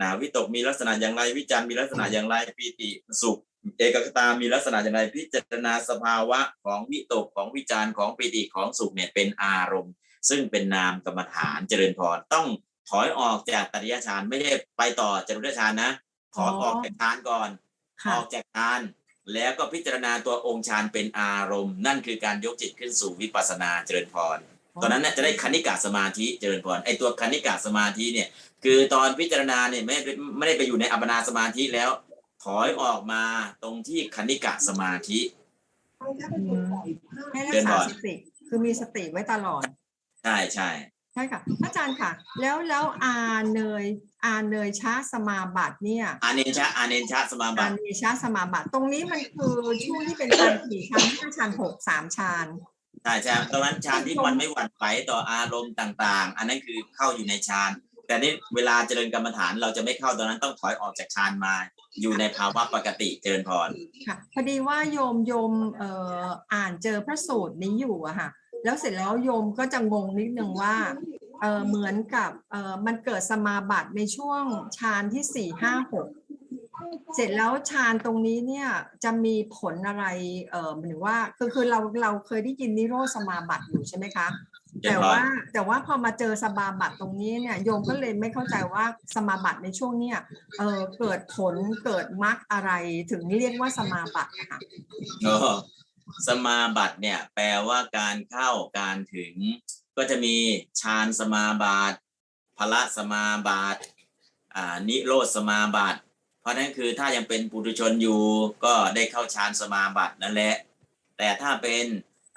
[0.00, 2.88] นะวิตกมีลักษณะอย่างไรวิจารมีลักษณะอย่างไรปีติ
[3.22, 3.38] สุข
[3.78, 9.92] เอกคตามีลักษณะอย่างไรพิจารณาสภาวะของวิตกของวิจารของปีติของสุขเนี่ยเป็นอารมณ์
[10.28, 12.46] ซึ่งเป็นนามกรรมฐานเจริญพรต้อง
[12.88, 15.90] ถอยออกจากตริยฌานไม่ได้ไปต่อจรุรฌานนะ
[16.34, 18.80] ถอนออกจากฌานก่อนอค่ะอกจากฌาน
[19.32, 24.38] แล้วก็พิจารณาตัวองค์ฌานเป็นอารมณ์ นั่นคือการยกจิตขึ้นสู่วิปัสสนาเจริญพร
[24.82, 28.28] ตอนนั้นเนี่ยจะได้คณิกาสมาธิเจริญพรไอตัวคณิกาสมาธิเนี่ย
[28.64, 29.96] คือตอนพิจารณาเนี่ยไม่
[30.36, 31.90] ไม่ได้ไปอยู่ในอัปปนาสมาธิแล้ว
[32.44, 33.22] ถอยออกมา
[33.62, 35.20] ตรงที่คณิกาสมาธิ
[36.00, 36.72] อืม
[37.32, 38.14] ให้รัเดิกนษาก่อนสติ
[38.48, 39.62] คือมีสติไว้ตลอด
[40.22, 40.70] ใช่ใช่
[41.14, 42.10] ใช่ค่ะพระอาจารย์ค่ะ
[42.40, 43.16] แล้วแล้วอา
[43.52, 43.84] เนย
[44.24, 49.54] อาเนยชาสมาบัติเนี่ยอาเนชะอาเนชะสมาบัอาติเนชาสมาบัติตรงนี้มันคือ
[49.84, 52.46] ช่วงที่เป็นการขี่ชั้นห้าชั้นหกสามชั้น
[53.04, 57.70] ใช่ใช่ตอนนั้นฌานที่มันไม่หวั่นไหวต่ออารมณ์ต่างๆ อันนั้นคือเข้าอยู่ในฌาน
[58.06, 61.54] แต่นี่เวลาเจริญกรรมฐานเราจะไม่เข้าตอนนั้นต้องถอยออกจากฌานมา
[62.00, 63.68] อยู่ในภาวะปกติเจริญพร
[64.06, 65.90] ค่ะพอดีว่าโยมโยมเอ่
[66.22, 68.28] ออ่านเจอพระสูตรนี้อยู่อะค่ะ
[68.64, 70.76] แล้วเสร็จแล้วโยมก็จะงงนิดนึงว่า
[71.40, 74.42] เออเหมือนกับเออมันเกิดสมาบัติในช่วง
[74.78, 76.06] ฌานที่สี่ห้าหก
[77.14, 78.68] เสร็จแล้วฌานตรงนี้เนี่ย
[79.04, 80.04] จะมีผลอะไร
[80.50, 84.26] เออหมายถึงว่าคือคือเราเราเคยได้ยินนิโรธสมาบัติอยู่ใช่ไหมคะ
[84.82, 85.22] เจริแต่ญพรว่า
[85.52, 90.18] แต่ว่าพอมาเจอสมาบัติตรงนี้เนี่ยโยมก็เลยไม่เข้าใจว่าสมาบัติในช่วงเนี้ย
[90.58, 91.54] เออเกิดผล
[91.84, 92.70] เกิดมรรคอะไร
[93.10, 94.58] ถึงเรียกว่าสมาบัติอะค่ะ
[95.24, 95.34] โอ้
[96.28, 99.34] สมาบัติเนี่ยแปลว่าการเข้าการถึง
[99.96, 100.36] ก็จะมี
[100.80, 101.98] ฌานสมาบัติ
[102.58, 103.82] พละสมาบัติ
[104.56, 106.00] อ่านิโรธสมาบัติ
[106.44, 108.20] เพราะฉะนั้นคือถ้ายังเป็นปุถุชนอยู่
[108.64, 110.54] ก็ได้เข้าฌานสมาบัตินั่นแหละ
[111.18, 111.84] แต่ถ้าเป็น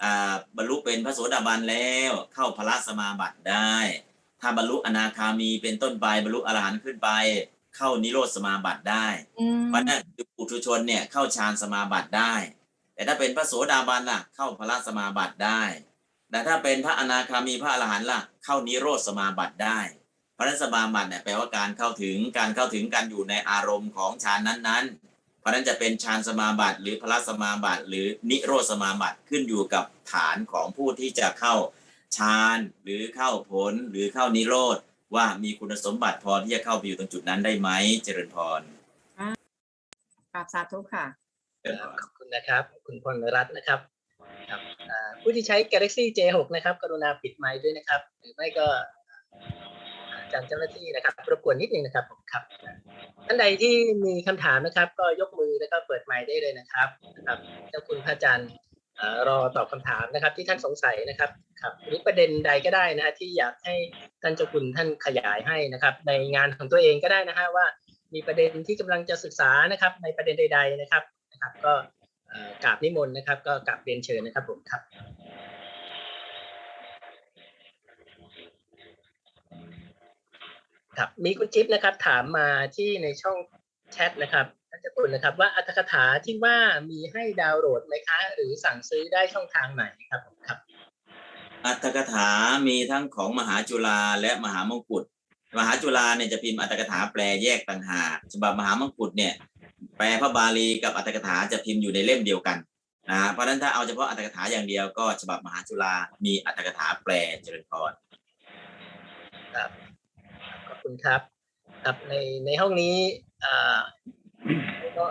[0.03, 3.73] อ่าบรรลุเป็นพระโสดาบันแล้วเข้าพละสมาบัติได้
[4.41, 7.09] ถ้าบรรลุอนาคามีเป็นต้นไปบรรลุอรหันต์ขึ้นไป
[7.77, 9.07] เข้านิโรธสมาบัติได้
[9.39, 12.33] อืมเพราะนั่นคือปุถุชนเนี่ยเข้าฌานสมาบัติได้
[12.93, 15.61] แต่ถ้าเป็นพระโสดาบันล่ะเข้าพระสมาบัติได้
[16.29, 31.55] แต่ถ้าเป็นพระอนาคามีพระอรหันต์ล่ะเข้านิโรธสมาบัติได้เพระนสมาบัติเนี่ยแปลว่าการเข้าถึงการเข้าถึงการอยู่ในอารมณ์ของฌานนั้นๆ เพราะนั้นจะเป็นฌานสมาบัติหรือพละสมาบัติหรือนิโรธสมาบัติขึ้นอยู่กับฐานของผู้ที่จะเข้า
[32.17, 34.77] ฌานหรือเข้าผลหรือเข้านิโรธ
[35.15, 37.69] ว่ามีคุณสมบัติพอที่จะเข้าไปอยู่ตรงจุดนั้นได้ไหม
[38.03, 38.61] เจริญพร
[40.33, 41.05] กราบสาธุค่ะ
[41.61, 43.79] เจริญพรขอบคุณนะครับ คุณพลรัตน์นะครับ
[44.49, 44.61] ครับ
[45.21, 48.67] ผู้ที่ใช้ Galaxy J6 นะครับ กรุณาปิดไมค์ด้วยนะครับ หรือไม่ก็
[50.33, 52.43] จารย์เจ้าหน้าที่นะครับรบกวนนิดนึงนะครับผมครับ
[53.25, 53.73] ท่านใดที่
[54.05, 57.37] มีคำถามนะครับ ก็ยกมือแล้วก็เปิดไมค์ได้เลยนะครับนะครับ
[57.69, 58.49] เจ้าคุณพระอาจารย์
[59.27, 61.29] รอตอบคำถามนะครับ ที่ท่านสงสัยนะครับ
[61.61, 63.75] ครับหรือประเด็นใดก็ได้นะฮะที่อยากให้
[64.21, 67.65] ท่านเจ้าคุณท่านขยายให้นะครับ ในงานของตัวเองก็ได้นะฮะว่า
[68.13, 71.73] มีประเด็นที่กำลังจะศึกษานะครับ ในประเด็นใด ๆนะครับนะครับ ก็
[72.63, 74.81] กราบนิมนต์นะครับ ก็กราบเรียนเชิญนะครับผมครับ
[80.97, 83.37] ครับมีคุณจิ๊บนะครับ ถามมาที่ในช่อง
[83.93, 86.57] แชทนะครับท่านเจ้าคุณนะครับ ว่าอัตถกถาที่ว่า
[86.89, 90.57] มีให้ดาวน์โหลดไหมคะ หรือสั่งซื้อได้ช่องทางไหนครับผมครับ
[91.65, 92.29] อัตถกถา
[92.67, 95.03] มีทั้งของมหาจุฬาและมหามงกุฎ
[95.57, 99.33] มหาจุฬาเนี่ยจะพิมพ์อัตถกถาแปลแยกต่างหากฉบับมหามงกุฎเนี่ย
[99.97, 102.57] แปลพระบาลีกับอัตถกถาจะพิมพ์อยู่ในเล่มเดียวกัน
[103.09, 105.93] นะฮะเพราะฉะนั้นถ้าเอาเฉพาะอัตถกถาอย่างเดียวก็ฉบับมหาจุฬา
[106.25, 107.91] มีอัตถกถาแปลเจริญพร
[109.55, 109.86] ครับขอบ
[110.87, 111.21] คุณครับ
[111.83, 112.13] ครับใน
[112.45, 112.95] ในห้องนี้
[113.43, 113.79] อ่า
[114.97, 115.05] ก็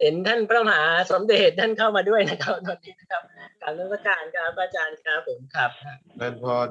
[0.00, 3.22] เห็นท่านพระมหาสมเด็จท่านเข้ามาด้วยนะครับตอนนี้นะครับ
[3.62, 5.70] กรารรัชการครับอาจารย์ครับผมครับ
[6.16, 6.68] แม่นพร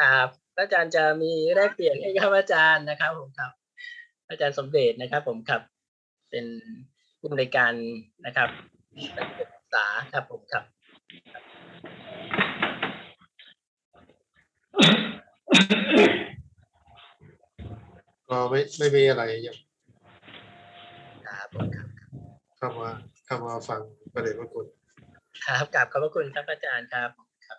[0.00, 3.50] ครับพระอาจารย์จะมีแลกเปลี่ยนให้ครับอาจารย์นะครับ ผมครับ
[4.28, 5.60] อาจารย์สมเด็จนะครับ ผมครับ
[6.30, 6.44] เป็น
[7.18, 7.72] ผู้อำนวยการ
[8.26, 8.48] นะครับ
[9.38, 10.64] ศึกษาครับผมครับ
[18.30, 19.58] ก็ไม่ไม่มีอะไรอย่าง
[21.26, 21.88] ครับผมครับ
[22.58, 22.90] เข้ามา
[23.26, 23.80] เข้ามาฟัง
[24.14, 24.66] ประเด็นพระคุณ
[25.46, 27.10] ครับกราบขอบพระคุณครับอาจารย์ครับ
[27.46, 27.58] ครับ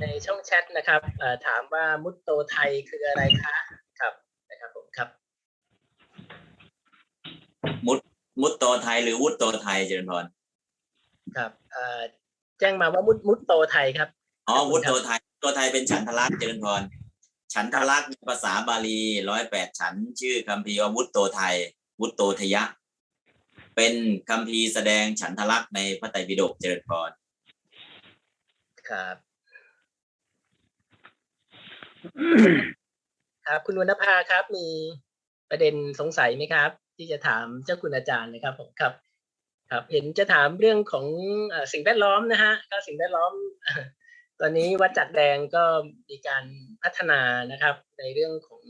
[0.00, 3.54] ในช่องแชทนะครับเอ่อถามว่ามุตโตไทยคืออะไรคะ
[4.00, 4.12] ครับ
[4.50, 5.08] นะครับผมครับ
[7.86, 7.98] มุด
[8.40, 10.24] มุดโตไทยหรือวุฒโตไทยเจริญพร
[11.36, 12.00] ครับเอ่อ
[12.60, 14.08] แจ้งมาว่ามุตมุตโตไทยครับ
[14.48, 16.82] อ๋อขอบคุวุณฒครับโตไทยตัวไทยเป็นฉันทลักษณ์เจริญพร
[17.54, 21.54] ฉันทลักษณ์ภาษาบาลีร้อยแปดฉันชื่อคัมภีร์ว่าวุฒโตไทย
[22.00, 22.62] วุฒโตทยะ
[23.76, 23.94] เป็น
[24.30, 27.10] คัมภีแสดงฉันทลักษณ์ในพระไตรปิฎกเจริญพร
[28.88, 29.16] ครับ
[33.46, 34.66] ครับคุณวรรณภาครับ มี
[35.50, 38.92] ประเด็นสงสัยไหมครับ ที่จะถามเจ้าคุณอาจารย์นะครับผมครับ
[39.70, 41.06] ครับ เห็นจะถามเรื่องของ
[41.72, 43.32] สิ่งแวดล้อมนะฮะก็สิ่งแวดล้อม
[44.40, 45.64] ตอนนี้วัดจัดแดงก็
[46.08, 46.44] มีการ
[46.82, 47.20] พัฒนา
[47.52, 48.62] นะครับ ในเรื่องของ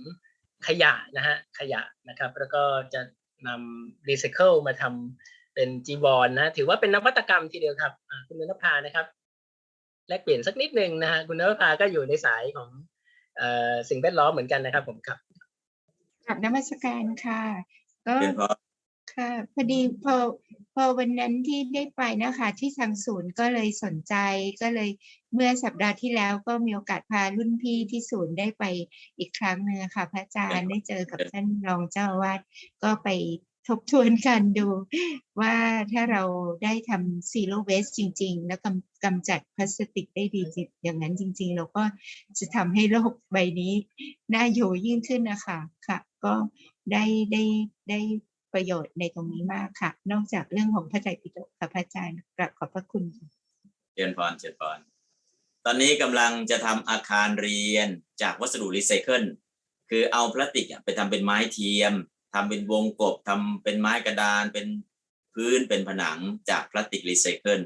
[0.67, 2.63] ขยะนะฮะขยะนะครับ แล้วก็
[2.95, 3.01] จะ
[3.47, 9.07] นำรีไซเคิลมาทำเป็นจีวรนะถือว่าเป็นนวัตกรรมทีเดียวครับอ่าคุณวรรณภานะครับ
[10.09, 12.69] แลกเปลี่ยนสักนิดหนึ่งนะฮะคุณนภาก็อยู่ในสายของ
[13.37, 15.19] เอ่อสิ่งแวดล้อมเหมือนกันนะครับผมครับ
[16.27, 17.43] กับนมัสการค่ะ
[18.07, 18.57] ก็เจริญพร
[19.15, 20.15] ค่ะพอดีพอ
[20.81, 24.15] พอวันนั้นที่ได้ไปนะคะที่ทางศูนย์ก็เลยสนใจ
[24.63, 24.91] ก็เลย
[25.35, 28.65] เมื่อสัปดาห์ที่แล้วก็มีโอกาสพารุ่นพี่ที่ศูนย์ได้ไป
[29.19, 32.41] อีกครั้งหนึ่งค่ะ พระอาจารย์ได้เจอกับท่านรองเจ้าวาส
[32.83, 33.09] ก็ไป
[33.69, 34.67] ทบทวนกันดู
[35.41, 35.55] ว่า
[35.93, 36.23] ถ้าเรา
[36.65, 41.85] ได้ทำซีโร่เวสจริง ๆ แล้วกำกำจัดพลาสติกได้ดีจริงอย่างนั้นจริง ๆ เราก็
[42.39, 43.75] จะทำให้โลกใบนี้
[44.35, 46.35] น่าอยู่ยิ่งขึ้นนะคะค่ะ ก็
[46.93, 47.45] ได้ได้
[47.89, 48.01] ได้
[48.59, 53.05] ประโยชน์ในตรงนี้มากค่ะ นอกจากเรื่องของพระไตรปิฎกค่ะพระอาจารย์กราบขอบพระคุณ
[53.95, 54.79] เจริญพรเจริญพร
[55.65, 57.89] ตอนนี้กำลังจะทำอาคารเรียน
[58.23, 59.25] จากวัสดุรีไซเคิล
[59.91, 61.93] คือเอาพลาสติกไปทำเป็นไม้เทียม
[62.35, 64.67] ทำเป็นวงกบทำเป็นไม้กระดานเป็น
[65.35, 66.19] พื้นเป็นผนัง
[66.51, 67.61] จากพลาสติกรีไซเคิล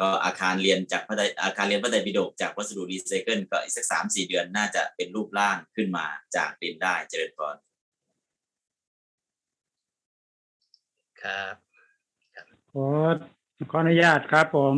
[0.00, 6.06] ก็อาคารเรียนจากพระไตอาคารเรียนพระไตรปิฎกจากวัสดุรีไซเคิลก็อีกสักสามสี่เดือนน่าจะเป็นรูปร่างขึ้นมา
[6.36, 7.56] จากดินได้เจริญพร
[11.22, 11.54] ครับ
[12.72, 12.88] ขอ
[13.70, 14.76] ขออนุญาตครับ ผม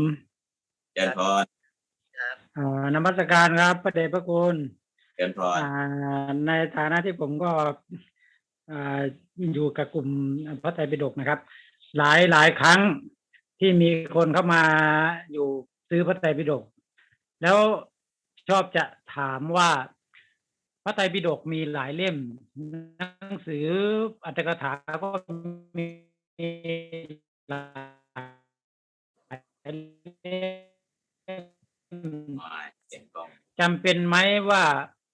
[0.95, 1.45] เจริญพร
[2.19, 4.55] ครับเอ่อนมัสการครับ พระเดชพระคุณ
[5.17, 7.51] เจริญพรอ่าในฐานะที่ผมก็
[8.71, 9.01] อ่า
[9.55, 10.09] อยู่กับกลุ่ม
[10.63, 11.41] พระไตรปิฎกนะครับ
[11.99, 12.81] หลายหลายครั้ง
[13.61, 14.63] ที่มีคนเข้ามา
[15.33, 15.49] อยู่
[15.89, 16.65] ซื้อพระไตรปิฎก
[17.43, 17.59] แล้ว
[18.49, 18.85] ชอบจะ
[19.17, 19.71] ถามว่า
[20.85, 22.17] พระไตรปิฎกมีหลายเล่ม
[22.71, 23.67] หนังสือ
[24.25, 24.73] อัตถกถา
[25.03, 25.09] ก็
[25.79, 25.87] มี
[26.41, 33.05] หลายเล่ม
[33.61, 34.17] จำเป็นไหม
[34.51, 34.63] ว่า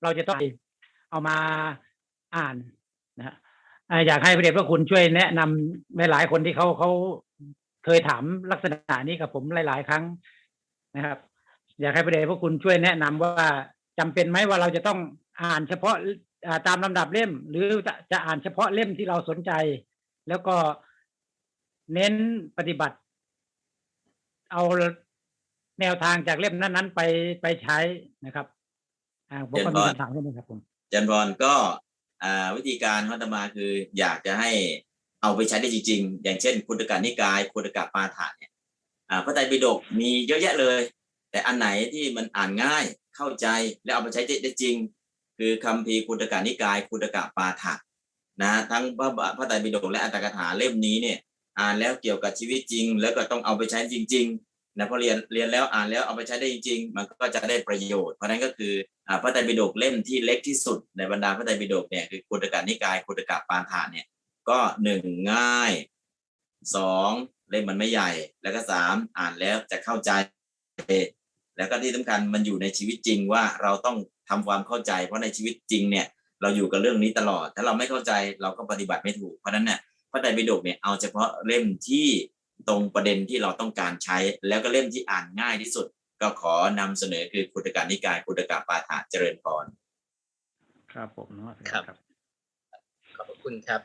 [0.02, 0.38] เราจะต้อง
[1.10, 1.36] เอามา
[2.36, 2.56] อ่าน
[3.18, 3.34] นะฮะ
[4.06, 6.90] อยากให้พระเดชพระคุณช่วยแนะนำหลายๆคนที่เขาเขา
[7.84, 8.22] เคยถาม
[8.52, 10.04] ลักษณะนี้กับผมหลาย ๆ ครั้ง
[10.96, 11.18] นะครับ
[11.80, 13.46] อยากให้พระเดชพระคุณช่วยแนะนำว่า
[13.98, 14.98] จำเป็นไหมว่าเราจะต้อง
[15.42, 15.96] อ่านเฉพาะ
[16.66, 19.52] ตามลำดับเล่ม หรือจะจะอ่านเฉพาะเล่มที่เราสนใจ
[20.28, 20.56] แล้วก็
[21.94, 22.14] เน้น
[22.58, 22.96] ปฏิบัติ
[24.52, 24.62] เอา
[25.80, 27.00] แนวทางจากเล่มนั้นๆไป
[27.42, 27.78] ไปใช้
[28.24, 28.46] นะครับ
[29.30, 31.54] อ่าผมก็มีคำถามแค่นี้ครับผมอาจันพรก็
[32.24, 34.50] อ่าวิธีการของอาตมาคืออยากจะให้
[35.22, 38.52] เอาไปใช้ได้จริง ๆ อย่างเช่นคุณกะนิกายคุณกะปาฐานเนี่ย
[39.10, 40.80] อ่าพระไตรปิฎกมีเยอะแยะเลย
[41.30, 42.84] แต่อันไหนที่มันอ่านง่าย
[43.16, 43.46] เข้าใจ
[43.84, 44.76] และเอาไปใช้ได้จริง
[45.38, 47.80] คือคำพีร์คุณกะนิกายคุณกะปาฐาน
[48.42, 51.18] นะทั้งพระพระไตรปิฎกและอัตถกถาเล่มนี้เนี่ย
[51.58, 58.72] อ่านแล้วเกี่ยวกับชีวิตจริง แล้วก็ต้องเอาไปใช้จริงๆนะพอเรียนเรียนแล้วอ่านแล้วเอาไปใช้ได้จริง ๆ มันก็จะได้ประโยชน์เพราะนั้นก็คือ
[59.08, 64.06] อ่าพระไตรปิฎกเล่มที่เล็กที่สุดในบรรดาพระไตรปิฎกเนี่ยคือคุตกะนิกายคุตกะปาฐานเนี่ย
[64.48, 65.02] ก็หนึ่ง
[65.32, 65.72] ง่าย
[66.76, 67.10] สอง
[67.50, 68.10] เล่มมันไม่ใหญ่
[68.42, 70.10] แล้วก็สามอ่านแล้วจะเข้าใจ
[71.56, 73.96] แล้วก็ที่สำคัญมันอยู่ในชีวิตจริงว่าเราต้อง
[74.28, 76.06] ทำความเข้าใจ เพราะในชีวิตจริงเนี่ย
[76.40, 78.12] เราอยู่กับเรื่องนี้ตลอด ถ้าเราไม่เข้าใจ
[78.42, 79.80] เราก็ปฏิบัติไม่ถูก เพราะฉะนั้นเนี่ย
[80.10, 82.06] พระไตรปิฎกเนี่ยเอาเฉพาะเล่มที่
[82.68, 84.18] ตรงประเด็นที่เราต้องการใช้
[84.48, 85.86] แล้วก็เล่มที่อ่านง่ายที่สุด
[86.22, 89.64] ก็ขอนำเสนอคือคุตการนิกายคุตกาปาฐานเจริญพร
[90.92, 91.84] ครับผมเนาะครับ
[93.16, 93.80] ขอบพระคุณครับ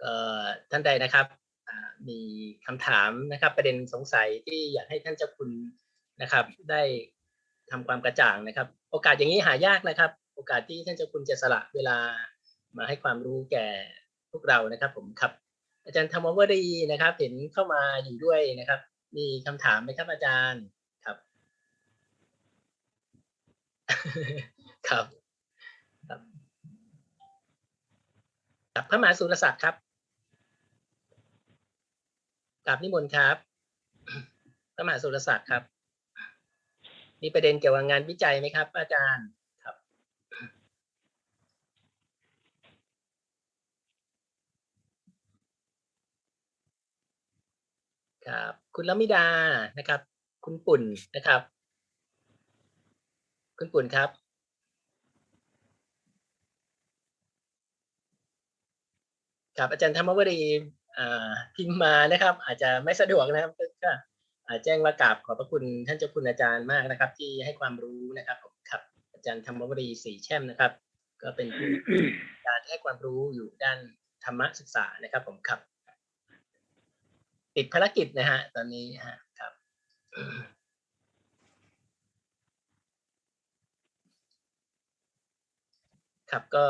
[0.00, 1.26] เอ่อท่านใดนะครับ
[1.68, 2.18] อ่ามี
[2.66, 5.50] คำถามนะครับ ประเด็นสงสัยที่อยากให้ท่านเจ้าคุณ
[6.22, 6.82] นะครับ ได้
[7.70, 11.98] ทำความกระจ่างนะครับ โอกาสอย่างนี้หายากนะครับ โอกาสที่ท่านเจ้าคุณจะสละเวลา
[12.76, 13.66] มาให้ความรู้แก่
[14.32, 15.32] พวกเรานะครับ ผมครับ
[15.84, 18.80] อาจารย์ธรรมวรีนะครับ เห็นเข้ามาอยู่ด้วยนะครับ
[19.16, 20.62] มีคำถามไหมครับอาจารย์
[21.04, 21.16] ครับ
[24.88, 25.06] ครับ
[26.08, 26.20] ครับ
[28.74, 29.74] ครับพระมหาสุรศักดิ์ครับ
[32.66, 33.36] กราบนิมนต์ครับ
[34.74, 35.62] พระมหาสุรศักดิ์ครับ
[37.22, 39.26] มีประเด็นเกี่ยวกับงานวิจัยไหมครับ อาจารย์
[48.28, 49.26] ครับครับคุณลมิดา
[49.78, 50.00] นะครับ
[50.44, 50.82] คุณปุ่น
[51.16, 51.40] นะครับ
[53.58, 54.08] คุณปุ่นครับ
[59.58, 60.40] ครับอาจารย์ธรรมวรี
[60.98, 63.52] อ่าพิมพ์มานะครับ อาจจะไม่สะดวกนะครับ
[63.84, 63.92] ก็
[64.46, 68.82] อ่าแจ้งว่ากราบขอบพระคุณท่านเจ้าคุณอาจารย์มากนะครับ ที่ให้ความรู้นะครับผมครับ
[69.14, 70.72] อาจารย์ธรรมวรีศรีแช่มนะครับ
[71.22, 71.68] ก็เป็นผู้
[72.46, 73.78] การให้ความรู้อยู่ด้าน
[74.24, 75.77] ธรรมศึกษานะครับผมครับ
[77.58, 79.52] ติดภารกิจนะฮะ ตอนนี้ฮะครับ
[86.30, 86.64] ครับก็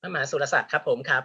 [0.00, 1.24] พระมหาสุรศักดิ์ครับผมครับ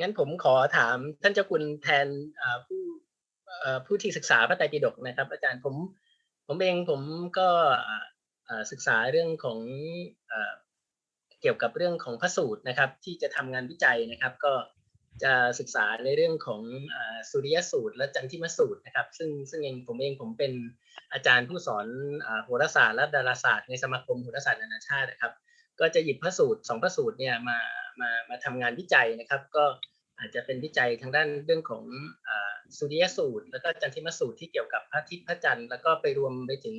[0.00, 2.06] งั้นผมขอถามท่านเจ้าคุณแทน
[2.66, 2.80] ผู้
[3.86, 5.74] ผู้ที่ศึกษาพระไตรปิฎกนะครับ อาจารย์ผม
[6.46, 7.00] ผมเองผม
[7.38, 7.48] ก็
[8.70, 9.58] ศึกษาเรื่องของ
[10.32, 10.52] อ่า
[11.42, 14.52] เกี่ยวกับเรื่องของพระสูตรนะครับ ที่จะทำงานวิจัยนะครับ ก็
[15.22, 16.62] จะศึกษาในเรื่องของ
[16.94, 16.96] อ
[17.30, 20.52] สุริยสูตร และจันทิมสูตรนะครับ ซึ่งซึ่งเองผมเองผมเป็น
[21.12, 21.86] อาจารย์ผู้สอน
[22.44, 25.32] โหราศาสตร์และดาราศาสตร์ในสมาคมโหราศาสตร์นานาชาตินะครับ
[25.80, 27.58] ก็จะหยิบพระสูตรสองพระสูตรเนี่ยมา
[28.00, 29.64] มามาทำงานวิจัยนะครับ ก็
[30.18, 31.84] อาจจะเป็นวิจัยทางด้านเรื่องของ
[32.78, 36.76] สุริยสูตร แล้วก็จันทิมสูตรที่เกี่ยวกับพระอาทิตย์พระจันทร์แล้วก็ไปรวมไปถึง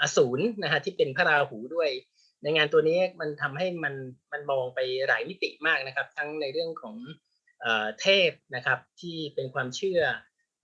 [0.00, 1.90] อสูรนะฮะที่เป็นพระราหูด้วย
[2.42, 3.94] ในงานตัวนี้มันทำให้มัน
[4.32, 6.96] มันมองไปหลายมิติมากนะครับ ทั้งในเรื่องของ
[8.00, 10.00] เทพนะครับที่เป็นความเชื่อ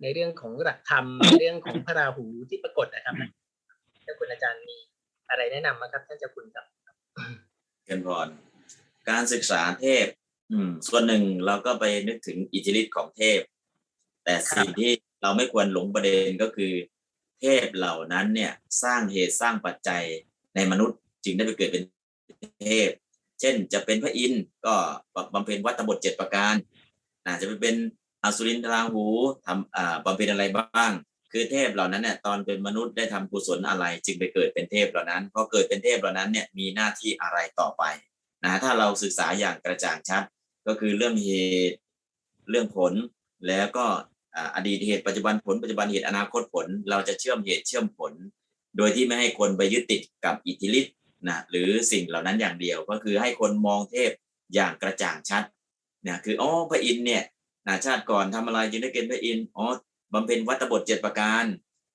[0.02, 3.14] ในเรื่องของหลักธรรมในเรื่องของพระราหูที่ปรากฏนะครับ
[4.06, 4.76] ถ้าคุณอาจารย์มี
[5.30, 6.66] อะไรแนะนำไหมครับท่านเจ้าคุณครับ
[7.84, 8.28] เชิญพร
[9.10, 10.06] การศึกษาเทพ
[10.52, 13.40] อืมส่วนหนึ่งเราก็ไปนึกถึงอิทธิฤทธิ์ของเทพ
[14.30, 14.92] แต่สิ่งที่
[15.22, 16.72] เราไม่ควรหลงประเด็นก็คือ
[17.40, 18.52] เทพเหล่านั้นเนี่ย
[18.82, 20.04] สร้างเหตุสร้างปัจจัย
[20.54, 21.84] ในมนุษย์จึงได้ไปเกิดเป็น
[22.66, 22.90] เทพ
[23.40, 24.74] เช่นจะเป็นพระอินทร์ก็
[25.34, 26.54] บำเพ็ญวัตบทเจ็ดประการ
[27.24, 27.76] อาจะไปเป็น
[28.22, 29.04] อสุรินทราหู
[29.46, 30.92] ทำบำเพ็ญอะไรบ้าง
[31.32, 37.82] คือเทพเหล่านั้นเนี่ยตอนเป็นมนุษย์ได้ทำกุศลอะไร จึงไปเกิดเป็นเทพเหล่านั้นพอเกิดเป็นเทพเหล่านั้นเนี่ยมีหน้าที่อะไรต่อไป
[38.42, 40.22] นะถ้าเราศึกษาอย่างกระจ่างชัด
[40.66, 41.30] ก็คือเรื่องเห
[41.70, 41.78] ตุ
[42.50, 42.92] เรื่องผล
[43.48, 43.86] แล้วก็
[44.54, 48.12] อดีตเหตุปัจจุบันผลปัจจุบันเหตุอนาคตผล เราจะเชื่อมเหตุเชื่อมผล
[48.76, 50.94] โดยที่ไม่ให้คนไปยึดติดกับอิทธิฤทธิ์
[51.28, 54.10] นะหรือสิ่งเหล่านั้นอย่างเดียวก็คือให้คนมองเทพ
[54.54, 55.42] อย่างกระจ่างชัด
[56.02, 57.22] เนี่ยคืออ๋อพระอินทร์เนี่ย
[57.66, 59.66] นะชาติก่อนทำอะไรจึงได้เป็นพระอินทร์อ๋อ
[60.12, 61.44] บำเพ็ญวัตบทเจ็ดประการ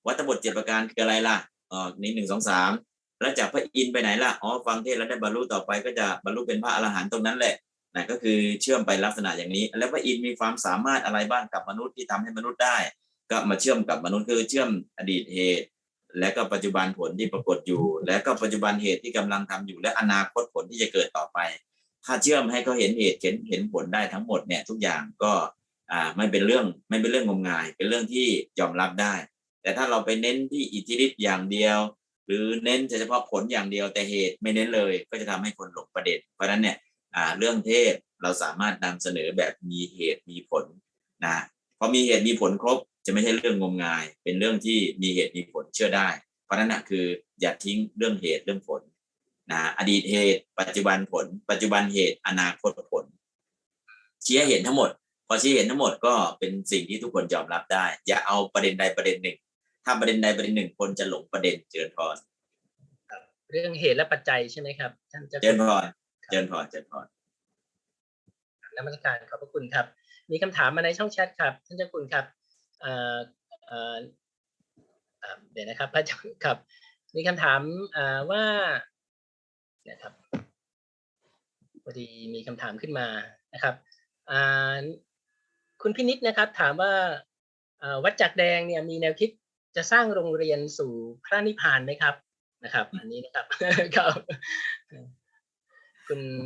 [0.07, 1.37] วัตบทเจ็ดประการคืออะไรล่ะ
[1.71, 2.71] อ๋อนี่หนึ่งสองสาม
[3.19, 7.55] แล้วจากพระอินทร์ไปไหนล่ะอ๋อฟังเทศแล้วได้บรรลุต่อไปก็จะบรรลุเป็นพระอรหันต์ตรงนั้นแหละ
[7.95, 12.77] นะก็คือเชื่อมไปลักษณะอย่างนี้ แล้วพระอินทร์มีความสามารถอะไรบ้างกับมนุษย์ที่ทำให้มนุษย์ได้
[13.31, 15.67] ก็มาเชื่อมกับมนุษย์คือเชื่อมอดีตเหตุ
[16.19, 21.39] และก็ปัจจุบันผลที่ปรากฏอยู่ และก็ปัจจุบันเหตุที่กำลังทำอยู่ และอนาคตผลที่จะเกิดต่อไป
[22.05, 25.33] ถ้าเชื่อมให้เขาเห็นเหตุเห็นเห็นผลได้ทั้งหมดเนี่ยทุกอย่างก็
[25.91, 28.27] อ่าไม่เป็นเรื่องไม่เป็นเรื่องงมงาย เป็นเรื่องที่
[28.59, 29.13] ยอมรับได้
[29.61, 31.79] แต่ถ้าเราไปเน้นที่อิทธิฤทธิ์อย่างเดียว
[32.25, 36.77] หรือเน้นเฉพาะผลอย่างเดียวแต่เหตุไม่เน้นเลย ก็จะทำให้คนหลงประเด็นเพราะนั้นเนี่ย
[37.37, 40.65] เรื่องเทศเราสามารถนำเสนอแบบมีเหตุมีผล
[41.25, 41.37] นะ
[41.79, 46.07] พอมีเหตุมีผลครบจะไม่ใช่เรื่องงมงาย เป็นเรื่องที่มีเหตุมีผลเชื่อได้
[46.45, 47.05] เพราะฉะนั้นนะคือ
[47.41, 48.81] อย่าทิ้งเรื่องเหตุเรื่องผล
[49.51, 53.05] นะอดีตเหตุ ปัจจุบันผล ปัจจุบันเหตุอนาคตผล
[54.25, 54.89] ชี้ให้เห็นทั้งหมด
[55.27, 59.37] พอชี้เห็นทั้งหมดก็เป็นสิ่งที่ทุกคนยอมรับได้ อย่าเอาประเด็นใดประเด็นหนึ่ง
[59.85, 62.15] ถ้าประเด็นใดประเด็นหนึ่งคนจะหลงประเด็นเจริญพร
[63.51, 65.85] เรื่องเหตุและปัจจัยใช่ไหมครับท่านเจ้าเจริคุญณพร
[66.29, 67.05] เจริญพรเจริญพร
[68.77, 69.85] นมัสการขอบพระคุณครับ
[70.31, 72.25] มีคำถามมาในช่องแชทครับ ท่านเจ้าคุณครับ
[72.81, 73.17] เอ่อ
[73.65, 73.97] เอ่อ
[75.23, 76.57] อ่าเดี๋ยวนะครับพระเจ้าครับ
[77.15, 77.61] มีคำถาม
[77.95, 78.43] อ่าว่า
[79.83, 80.13] เนี่ยครับ
[81.83, 83.07] พอดีมีคำถามขึ้นมา
[83.53, 83.75] นะครับ
[84.29, 84.81] อ่า
[85.81, 86.93] คุณพินิษนะครับ ถามว่า
[87.81, 89.29] อ่าวัดจักรแดงเนี่ยมีแนวคิด
[89.75, 90.91] จะสร้างโรงเรียนสู่
[91.25, 92.15] พระนิพพานไหมครับ
[92.63, 93.45] นะครับ อันนี้นะครับ
[93.97, 94.13] ครับ
[94.89, 95.24] คุณ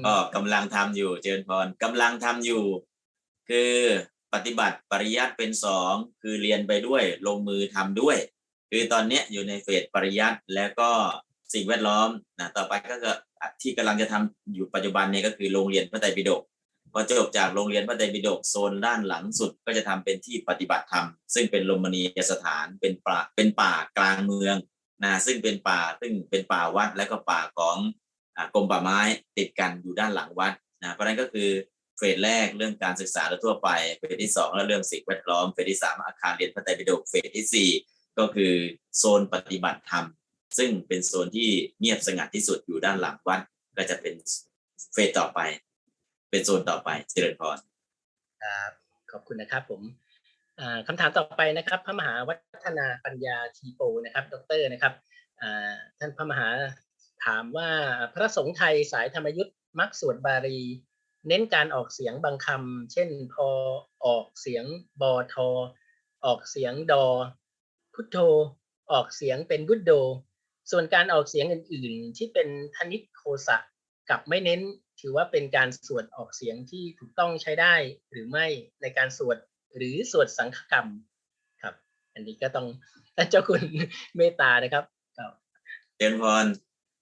[0.06, 2.64] ก็กำลังทำอยู่ เจริญพรกำลังทำอยู่
[3.50, 3.74] คือ
[4.34, 8.18] ปฏิบัติปริยัติเป็นสองคือเรียนไปด้วยลงมือทำด้วย
[8.72, 10.90] คือตอนเนี้ยอยู่ในเฟสปริยัติแล้วก็
[11.54, 12.10] สิ่งแวดล้อม
[12.40, 13.16] นะต่อไปก็คือ
[13.62, 16.42] ที่กำลังจะทำอยู่ปัจจุบันเนี่ยก็คือโรงเรียนพระไตรปิฎก
[16.94, 24.56] พอจบจากโรงเรียนพระไตรปิฎกโซนด้านหลังสุดก็จะทำเป็นที่ปฏิบัติธรรม ซึ่งเป็นลมณียสถานเป็นป่าเป็นป่ากลางเมือง
[25.04, 27.78] นะซึ่งเป็นป่าซึ่งเป็นป่าวัดและก็ป่าของ
[28.54, 29.00] กรมป่าไม้
[29.38, 31.50] ติดกันอยู่ด้านหลังวัดนะเพราะนั้นก็คือ
[31.98, 37.70] เฟสแรกเรื่องการศึกษาโดยทั่วไปเฟสที่สองแล้วเรื่องสิ่งแวดล้อมเฟสที่สามอาคารเรียนพระไตรปิฎกเฟสที่สี่
[38.20, 38.54] ก็คือ
[38.98, 40.06] โซนปฏิบัติธรรม
[40.58, 41.50] ซึ่งเป็นโซนที่
[41.80, 43.42] เงียบสงัดที่สุดอยู่ด้านหลังวัด
[43.78, 44.16] ก็จะเป็น
[44.94, 45.40] เฟสต่อไป
[46.30, 47.58] เป็นโซนต่อไปเจริญพร
[48.44, 48.72] ครับ
[49.12, 49.82] ขอบคุณนะครับผม
[50.60, 52.36] อ่าคำถามต่อไปนะครับ พระมหาวั
[52.66, 54.94] ฒนาปัญญาทีโปนะครับ ดรนะครับ
[56.00, 56.48] ท่านพระมหา
[57.26, 57.72] ถามว่า
[58.14, 60.60] พระสงฆ์ไทยสายธรรมยุทธ์มักสวดบาลี
[61.28, 63.48] เน้นการออกเสียงบางคำเช่นพอ
[64.06, 64.66] ออกเสียง
[65.02, 65.50] บอทอ
[66.26, 67.06] ออกเสียงดอ
[67.94, 68.18] พุทโธ
[68.92, 69.92] ออกเสียงเป็นบุตโด
[70.72, 73.58] ส่วนการออกเสียงอื่น ๆ ที่เป็นธนิตโคสะ
[74.10, 74.62] กับไม่เน้น
[75.00, 77.76] ถือว่าเป็นการสวดออกเสียงที่ถูกต้องใช้ได้
[78.12, 78.48] หรือไม่
[78.82, 79.38] ในการสวด
[79.76, 80.88] หรือสวดสังฆกรรม
[81.62, 81.76] ครับ
[82.14, 82.68] อันนี้ก็ต้อง
[83.16, 83.62] ท่านเจ้าคุณ
[84.18, 84.84] เมตตานะครับ
[85.18, 85.32] ครับ
[85.98, 86.46] เจริญพร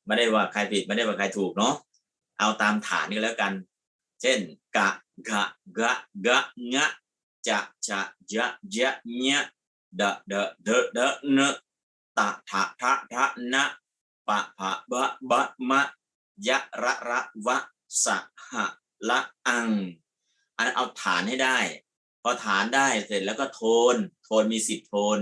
[0.07, 1.73] ไม่ได้ว่าใครผิดไม่ได้ว่าใครถูกเนาะ
[2.39, 3.53] เอาตามฐานนี้แล้วกัน
[4.21, 4.39] เช่น
[4.77, 4.89] กะ
[5.29, 5.43] กะ
[5.77, 5.91] กะ
[6.25, 6.39] กะ
[6.73, 6.85] งะ
[7.47, 7.99] จะจะ
[8.31, 9.45] จะจะเนะ
[9.99, 11.55] ดะดะเดะเดะเนะ
[12.17, 13.63] ตะทะทะทะนะ
[14.27, 15.81] ปะผะบะบะมะ
[16.47, 17.57] ยะระระวะ
[18.03, 18.17] สะ
[18.49, 18.65] หะ
[19.09, 19.69] ละอัง
[20.57, 21.57] อันเอาฐานให้ได้
[22.21, 23.61] พอฐานได้เสร็จแล้วก็โท
[23.93, 25.19] น โทนมีสิบโทน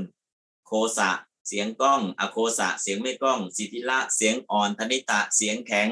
[0.65, 1.11] โคสะ
[1.47, 5.89] เสียงก้องอโคสะ เสียงไม่ก้องสิทธิละเสียงอ่อนธนิตะเสียงแข็ง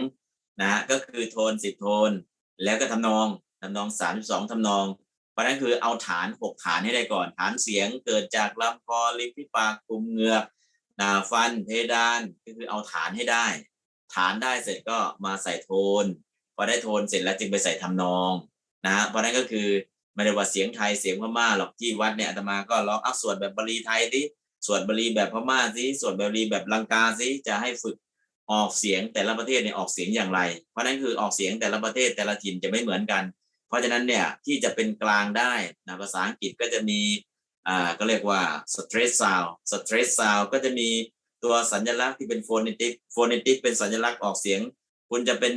[0.59, 2.11] นะฮะก็คือโทนสิบโทน
[2.63, 3.27] แล้วก็ทำนอง
[3.61, 4.85] ทำนองสามสองทำนอง
[5.31, 10.43] เพราะนั้นคือเอาฐานหกฐานให้ได้ก่อน ฐานเสียงเกิดจากลำคอลิ้นพิปากกลุ่มเหงือก
[10.97, 13.45] หนาฟันเพดานก็คือเอาฐานให้ได้
[14.13, 15.69] ฐานได้เสร็จก็มาใส่โท
[16.03, 16.05] น
[16.55, 18.31] พอได้โทนเสร็จแล้วจึงไปใส่ทำนอง
[18.85, 19.67] นะฮะเพราะนั้นก็คือ
[20.15, 24.23] ไม่ได้ว่าเสียงไทยเสียงพม่าหรอกที่วัดเนี่ยอาตมาก็ลองอาสวดแบบบาลีไทยดิ
[24.65, 27.95] สวดบาลีแบบพม่าสิสวดบาลีแบบลังกาสิจะให้ฝึก
[28.51, 30.39] ออกเสียงแต่ละประเทศเนี่ยออกเสียงอย่างไร
[30.71, 33.23] เพราะฉะนั้นคือออกเสียงแต่ละประเทศแต่ละถิ่นจะไม่เหมือนกัน
[33.67, 35.53] เพราะฉะนั้นเนี่ยที่จะเป็นกลางได้
[35.87, 36.99] นะภาษาอังกฤษก็จะมี
[37.67, 38.41] อ่าก็เรียกว่า
[38.75, 40.89] stress sound stress sound ก็จะมี
[41.43, 44.59] ตัวสัญลักษณ์ที่เป็น phonetic phonetic เป็นสัญลักษณ์ออกเสียง
[45.09, 45.53] คุณจะเป็น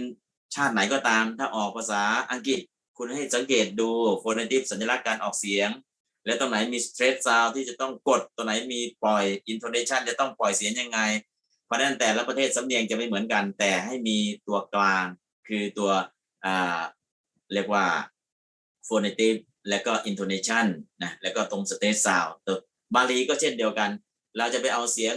[0.54, 2.60] ชาติไหนก็ตาม ถ้าออกภาษาอังกฤษ
[2.96, 3.88] คุณให้สังเกตดู
[4.22, 5.68] phonetic สัญลักษณ์การออกเสียง
[6.26, 11.00] แล้วตรงไหนมี stress sound ที่จะต้องกดตัวไหนมีปล่อย intonation จะต้องปล่อยเสียงยังไง
[11.66, 15.04] เพราะนั้นแต่ละประเทศสำเนียงจะไม่เหมือนกัน แต่ให้มีตัวกลาง
[15.48, 15.90] คือตัว
[16.44, 16.80] อ่า
[17.52, 17.86] เรียกว่า
[18.88, 19.36] phonetic
[19.68, 20.66] แล้วก็ intonation
[21.02, 22.56] นะแล้วก็ตรง stress sound ตัว
[22.94, 23.90] บาลีก็เช่นเดียวกัน
[24.36, 25.14] เราจะไปเอาเสียง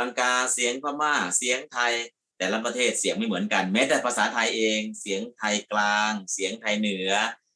[0.00, 1.94] ลังกาเสียงพม่าเสียงไทย
[2.38, 7.10] แต่ละประเทศเสียงไม่เหมือนกัน แม้แต่ภาษาไทยเอง เสียงไทยกลาง เสียงไทยเหนือ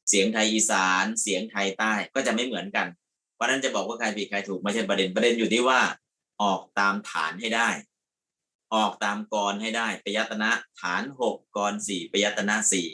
[0.09, 2.87] เสียงไทยอีสาน เสียงไทยใต้ก็จะไม่เหมือนกัน
[3.35, 5.81] เพราะนั้นจะบอกว่าใครผิดใครถูกไม่ใช่ประเด็นประเด็นอยู่ที่ว่า
[6.41, 7.69] ออกตามฐานให้ได้
[8.75, 12.87] ออกตามกรให้ได้ปยัตนะฐานหกกรสี่ปยัตนะสี่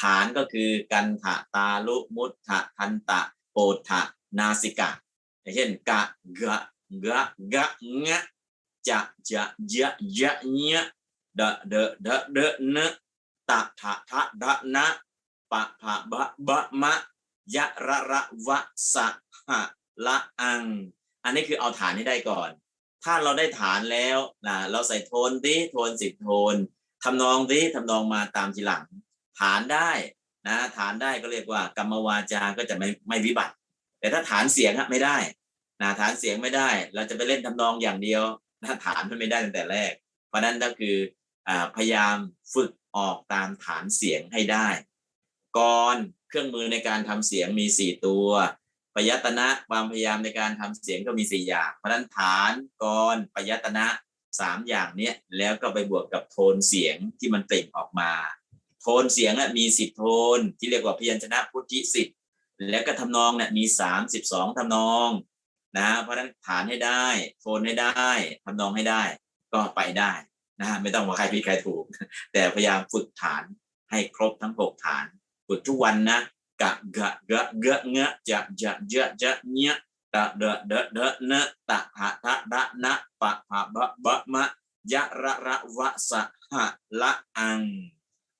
[0.00, 3.20] ฐานก็คือกันทะตาลุมุตทะทันตะ
[3.52, 3.58] โป
[3.88, 4.00] ทะ
[4.38, 4.90] นาสิกะ
[5.40, 6.00] อย่างเช่นกะ
[6.38, 6.58] กะ
[7.04, 7.22] กะ
[7.54, 7.64] กะ
[8.04, 8.22] งะ
[8.88, 9.42] จะจะ
[9.72, 9.88] จะ
[10.18, 10.78] จะเนี้ย
[11.38, 12.92] ดะเดะดะเดะเนะ
[13.50, 14.86] ตะทะทะดะนะ
[15.52, 16.94] ปะผะบะบะมะ
[17.56, 18.58] ยะระระวะ
[18.94, 19.06] สะ
[19.48, 19.60] หะ
[20.06, 20.62] ละอัง
[21.24, 22.50] อันนี้คือเอาฐานให้ได้ก่อน
[23.04, 26.54] ถ้าเราได้ฐานแล้วนะเราใส่โทนดิโทนสิบโทน
[27.04, 28.84] ทำนองดิทำนองมาตามทีหลัง
[29.40, 29.90] ฐานได้
[30.46, 33.54] นะฐานได้ก็เรียกว่ากรรมวาจาก็จะไม่ไม่วิบัติ
[34.00, 35.16] แต่ถ้าฐานเสียงอะไม่ได้
[35.80, 38.22] นะฐานเสียงไม่ได้ เราจะไปเล่นทำนองอย่างเดียว
[38.66, 39.92] ถ้าฐานมันไม่ได้ตั้งแต่แรก
[40.28, 40.96] เพราะนั้นก็คือ
[41.48, 42.16] อพยายาม
[42.54, 44.68] ฝึกออกตามฐานเสียงให้ได้
[45.58, 45.96] ก่อน
[46.28, 48.28] เครื่องมือในการทำเสียงมีสี่ตัว
[48.94, 52.52] ปยัตนะความพยายามในการทำเสียงก็มีสี่อย่างเพราะนั้นฐาน
[52.82, 53.86] กรปยัตนะ
[54.40, 58.10] สามอย่างเนี้ยแล้วก็ไปบวกกับโทนเสียงที่มันเปล่งออกมา
[58.82, 60.04] โทนเสียงอะมีสิบโท
[60.36, 62.08] น ที่เรียกว่าพยัญชนะพุทธิสิบ
[62.70, 65.08] แล้วก็ทำนองเนี่ยมีสามสิบสองทำนอง
[65.78, 67.06] นะเพราะนั้นฐานให้ได้
[67.40, 68.08] โทนให้ได้
[68.44, 69.02] ทำนองให้ได้
[69.52, 70.12] ก็ไปได้
[70.60, 71.84] นะฮะไม่ต้องว่าใครผิดใครถูก
[72.32, 73.42] แต่พยายามฝึกฐาน
[73.90, 75.06] ให้ครบทั้งหกฐาน
[75.48, 76.18] ฝึกทุกวันนะ
[76.62, 79.74] กะกะกะกะเงะจะจะจะจะเนี้ย
[80.14, 84.44] ตะเดะเดะเดะเนะตะหะทะดะนะปะผะบะบะมะ
[84.92, 86.22] ยะระระวะสะ
[86.52, 86.64] หะ
[87.00, 87.60] ละอัง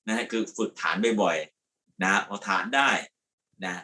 [0.06, 2.90] นะฮะคือฝึกฐานบ่อยๆนะพอฐานได้
[3.64, 3.74] นะ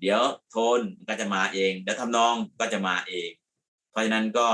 [0.00, 3.30] เดี๋ยวโทนก็จะมาเองเดี๋ยวทำนองก็จะมาเอง
[3.90, 4.48] เพราะฉะนั้นก็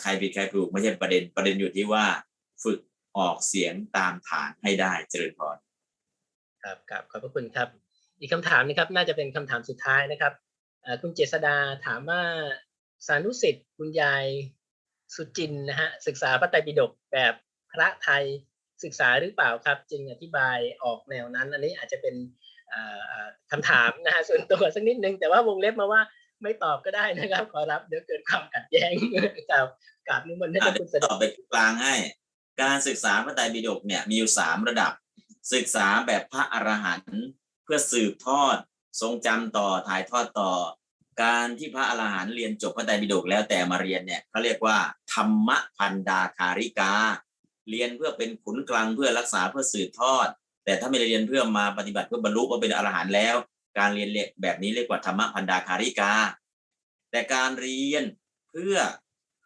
[0.00, 2.06] ใครผิดใครถูกไม่ใช่ประเด็นประเด็นอยู่ที่ว่า
[2.64, 2.78] ฝึก
[3.18, 5.56] ออกเสียงตามฐานให้ได้เจริญพร
[6.66, 7.68] ครับครับขอบพระคุณครับ
[8.20, 10.32] อีกคำถามนะครับ น่าจะเป็นคำถามสุดท้ายนะครับ
[11.02, 11.56] คุณเจษดา
[11.86, 12.22] ถามว่า
[13.06, 14.24] สานุสิทธิ์คุณยาย
[15.14, 17.34] สุจินนะฮะศึกษาพระไตรปิฎกแบบ
[17.72, 18.24] พระไทย
[18.84, 22.14] ศึกษาหรือเปล่าครับ จึงอธิบายออกแนวนั้น อันนี้อาจจะเป็น
[22.68, 26.00] เอ่อเอ่อคำถามนะฮะส่วนตัวสักนิดนึง แต่ว่าวงเล็บมาว่า
[26.42, 28.92] ไม่ตอบก็ได้นะครับ ขอรับเดี๋ยวเกิดความขัดแย้ง
[29.50, 29.66] กับ
[30.08, 31.94] กับนิมนต์ให้อาท่านคุณสตอบไปกลางให้
[32.62, 34.92] การศึกษาพระไตรปิฎกเนี่ยมีอยู่สามระดับ
[35.52, 37.24] ศึกษาแบบพระอรหันต์
[37.64, 38.56] เพื่อสืบทอด
[39.00, 40.52] ทรงจำต่อถ่ายทอดต่อ
[41.22, 44.78] การที่พระอรหันต์เรียนจบพระไตรปิฎกแล้วแต่มาเรียนเนี่ยเขาเรียกว่า
[45.12, 46.92] ธรรมพันดาคาริกา
[47.70, 50.26] เรียนเพื่อเป็นขุนกลางเพื่อรักษาเพื่อสืบทอด
[50.64, 53.36] แต่ถ้าไม่ได้เรียนเพื่อมาปฏิบัติเพื่อบรรลุว่าเป็นอรหันต์แล้ว
[53.78, 54.08] การเรียน
[54.42, 56.12] แบบนี้เรียกว่าธรรมพันดาคาริกา
[57.10, 58.04] แต่การเรียน
[58.50, 58.76] เพื่อ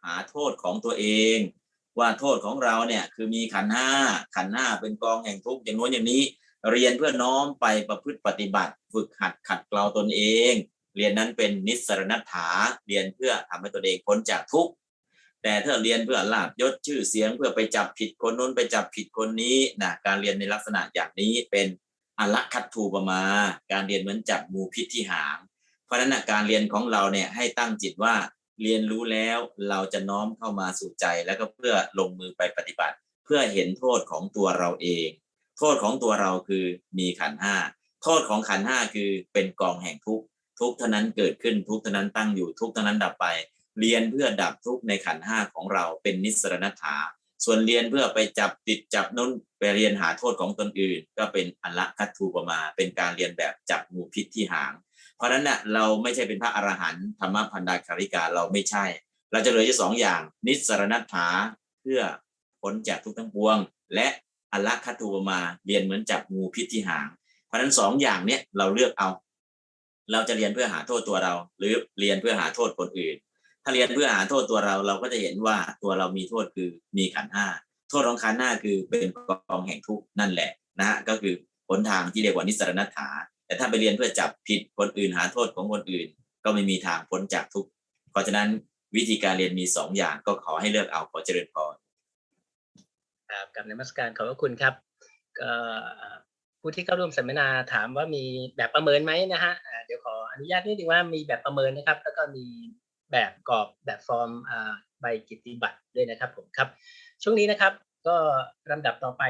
[0.02, 1.06] หาโทษของตัวเอ
[1.36, 1.38] ง
[1.98, 3.88] ว่าโทษของเราเนี่ยคือมีขันธ์ห้า
[4.36, 6.22] ขันธ์ห้าเป็นกองแห่งทุกข์อย่างโน้นอย่างนี้
[6.70, 10.22] เรียนเพื่อน้อมไปประพฤติปฏิบัติ ฝึกหัดขัดเกลาตนเอ
[10.52, 10.54] ง
[10.96, 12.48] เรียนนั้นเป็นนิสรณัฐา
[12.86, 14.72] เรียนเพื่อทำให้ตนเองพ้นจากทุกข์
[15.42, 21.66] แต่ถ้าเรียนเพื่อลาบยศชื่อเสียงเพื่อไปจับผิดคนนู้นไปจับผิดคนนี้นะการเรียนในลักษณะอย่างนี้เป็น
[22.18, 23.22] อละคัตทูปมา
[23.72, 25.38] การเรียนเหมือนจับงูพิษที่หาง
[25.84, 28.14] เพราะฉะนั้นนะการเรียนของเราเนี่ยให้ตั้งจิตว่า
[28.62, 29.38] เรียนรู้แล้ว
[29.68, 35.08] เราจะน้อมเข้ามาสู่ใจแล้วก็เพื่อลงมือไปปฏิบัติ เพื่อเห็นโทษของตัวเราเอง
[35.58, 36.64] โทษของตัวเราคือ
[36.98, 37.56] มีขันห้า
[38.02, 40.22] โทษของขันห้าคือเป็นกองแห่งทุก
[40.60, 43.26] ทุกเท่านั้นเกิดขึ้นทุกเท่านั้นตั้งอยู่ทุกเท่านั้นดับไป
[43.80, 46.96] เรียนเพื่อดับทุกในขันห้าของเราเป็นนิสรณฐา
[47.44, 54.72] ส่วนเรียนเพื่อไปจับติดจับนู้นไปเรียนหาโทษของตนอื่น ก็เป็นอัละคัตทูปมา เป็นการเรียนแบบจับงูพิษที่หาง
[55.20, 58.84] เพราะฉะนั้นน่ะเราไม่ใช่เป็นพระอรหันต์ธรรมพันดาคาริกาเราไม่ใช่
[59.32, 61.26] เราจะเหลืออยู่สองอย่าง นิสรณฐา
[61.82, 62.00] เพื่อ
[62.60, 63.58] พ้นจากทุกข์ทั้งปวง
[63.94, 64.06] และ
[64.52, 67.06] อละคัตทูปมาเรียนเหมือนจับงูพิษที่หาง
[67.46, 69.08] เพราะฉะนั้นสองอย่างเนี้ยเราเลือกเอา
[70.12, 73.16] เราจะเรียนเพื่อหาโทษตัวเรา หรือเรียนเพื่อหาโทษคนอื่น
[73.62, 77.46] ถ้าเรียนเพื่อหาโทษตัวเราเราก็จะเห็นว่าตัวเรามีโทษคือมีขันธ์ห้า
[77.90, 81.34] โทษของขันธ์ห้าคือเป็นกองแห่งทุกข์นั่นแหละนะฮะก็คือ
[81.68, 83.08] หนทางที่เรียกว่านิสรณฐา
[83.50, 86.08] แต่ถ้าไปเรียนเพื่อจับผิดคนอื่นหาโทษของคนอื่น
[86.44, 87.70] ก็ไม่มีทางพ้นจากทุกข์
[88.10, 88.48] เพราะฉะนั้น
[88.96, 91.74] วิธีการเรียนมีสองอย่างก็ขอให้เลือกเอาขอเจริญพร
[93.30, 94.74] ครับกับนมัสการขอบพระคุณครับ
[95.40, 95.52] ก็
[96.60, 98.24] ผู้ที่เข้าร่วมสัมมนาถามว่ามี
[98.56, 99.54] แบบประเมินไหมนะฮะ
[99.86, 102.46] เดี๋ยวขออนุญาตนิดนึงว่ามีแบบประเมินนะครับ แล้วก็มี
[103.12, 104.30] แบบกรอบแบบฟอร์ม
[105.00, 106.68] ใบกิตติบัตรด้วยนะครับผมครับ
[107.22, 107.72] ช่วงนี้นะครับ
[108.08, 108.16] ก็
[108.70, 109.22] ลำดับต่อไป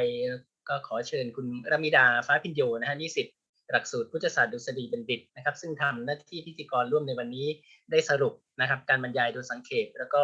[0.69, 3.27] ก็ขอเชิญคุณรมิดาฟ้าพิญโยนะฮะนิสิต
[3.73, 7.47] หลักสูตรพุทธศาสตร์ดุษฎีบัณฑิตนะครับ ซึ่งทำหน้าที่พิธีกรร่วมในวันนี้
[7.91, 10.23] ได้สรุปนะครับ การบรรยายโดยสังเขปแล้วก็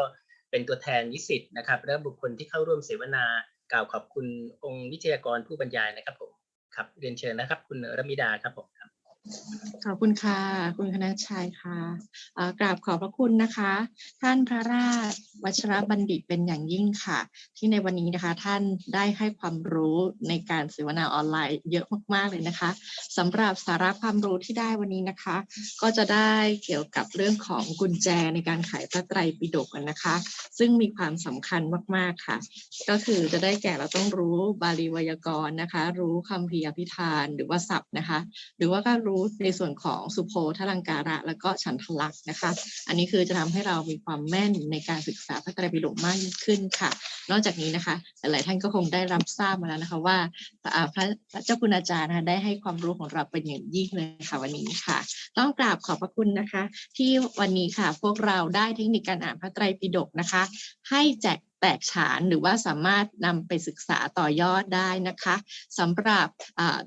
[0.50, 3.24] เป็นตัวแทนนิสิตนะครับ และบุคคลที่เข้าร่วมเสวนา
[3.72, 4.26] กล่าวขอบคุณ
[4.64, 6.30] องค์วิทยากรผู้บรรยายนะครับผม
[6.76, 8.95] ครับเรียนเชิญนะครับ คุณรมิดาครับผมครับ
[9.84, 10.40] ขอบคุณค่ะ
[10.76, 11.78] คุณคณะชัยค่ะ
[12.60, 13.72] กราบขอบพระคุณนะคะ
[14.22, 15.12] ท่านพระราช
[15.44, 17.18] วัชรบัณฑิตเป็นอย่างยิ่งค่ะ
[17.56, 18.62] ที่ในวันนี้นะคะท่าน
[18.94, 19.98] ได้ให้ความรู้
[20.28, 22.70] ในการเสวนาออนไลน์เยอะมากๆเลยนะคะ
[23.16, 25.36] สำหรับสาระความรู้ที่ได้วันนี้นะคะ
[25.82, 26.32] ก็จะได้
[26.64, 30.14] เกี่ยวกับเรื่องของกุญแจในการไขพระไตรปิฎกนะคะ
[30.58, 31.62] ซึ่งมีความสำคัญ
[31.96, 32.36] มากๆค่ะ
[32.88, 38.18] ก็คือจะได้แก่เราต้องรู้บาลีไวยากรณ์นะคะ รู้คำพีร์อภิธานหรือว่าศัพท์นะคะ
[38.58, 42.50] หรือว่าก็รู้ในส่วนของสุโภทลังการะ แล้วก็ฉันทลักษณ์นะคะ
[42.88, 46.90] อันนี้คือจะทำให้เรามีความแม่นในการศึกษาพระไตรปิฎกมากยิ่งขึ้นค่ะ
[47.30, 50.18] นอกจากนี้นะคะ หลายๆท่านก็คงได้รับทราบมาแล้วนะคะว่า
[50.62, 54.98] พระพระเจ้าคุณอาจารย์นะคะได้ให้ความรู้ของเราเป็นอย่างยิ่งเลยค่ะวันนี้ค่ะ
[55.38, 56.62] ต้องกราบขอบพระคุณนะคะ
[56.96, 57.10] ที่
[57.40, 60.42] วันนี้ค่ะพวกเราได้เทคนิคการอ่านพระไตรปิฎกนะคะ
[60.90, 65.36] ให้แจก แตกฉานหรือว่าสามารถนำไปศึกษาต่อยอดได้นะคะ
[65.78, 66.28] สำหรับ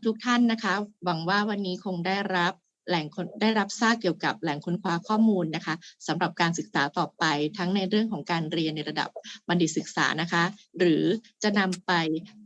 [0.05, 0.73] ทุกท่านนะคะ
[1.05, 2.53] หวังว่าวันนี้คงได้รับ
[2.87, 3.05] แหล่ง
[3.41, 5.75] ได้รับทราบเกี่ยวกับแหล่งค้นคว้าข้อมูลนะคะ
[6.07, 7.23] สำหรับการศึกษาต่อไป
[7.57, 9.09] ทั้งในเรื่องของการเรียนในระดับ
[9.47, 10.43] บัณฑิตศึกษานะคะ
[10.79, 11.03] หรือ
[11.43, 11.93] จะนำไป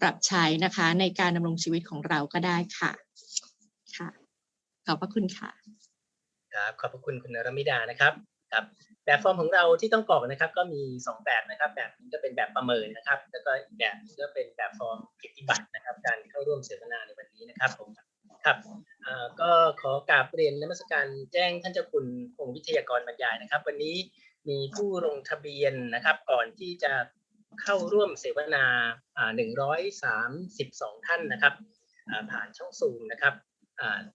[0.02, 2.92] ปรับใช้นะคะในการดำรงชีวิตของเราก็ได้ค่ะ
[3.98, 4.10] ค่ะ
[4.86, 5.52] ขอบพระคุณค่ะ
[6.54, 8.14] ครับขอบพระคุณคุณนรมิดานะครับ
[8.52, 8.66] ครับ
[9.06, 17.90] แบบฟอร์มของเราที่ต้องกรอกนะครับ ก็มี 2 แบบนะครับ แบบหนึงก็เป็นแบบประเมินนะครับ แล้วก็อีกแบบก็เป็นแบบฟอร์มกิจติบัตรนะครับ การเข้าร่วมเสวนาในวันนี้นะครับผม
[18.46, 18.58] ครับ
[19.42, 19.52] ก็
[19.82, 22.06] ขอกราบเรียนนมัสการแจ้งท่านเจ้าคุณ
[22.40, 23.96] องค์วิทยากรบรรยายนะครับ วันนี้
[24.50, 26.94] มีผู้ลงทะเบียนนะครับ ก่อนที่จะ
[27.62, 28.66] เข้าร่วมเสวนา
[29.18, 29.32] อ่า
[31.00, 31.54] 132 ท่านนะครับ
[32.32, 33.34] ผ่านช่องซูมนะครับ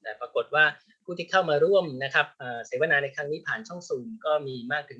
[0.02, 0.64] แต่ปรากฏว่า
[1.10, 4.98] ผู้ที่เข้ามาร่วมนะครับเอ่อเสวนาในครั้งนี้ผ่านช่องซูมก็มีมากถึง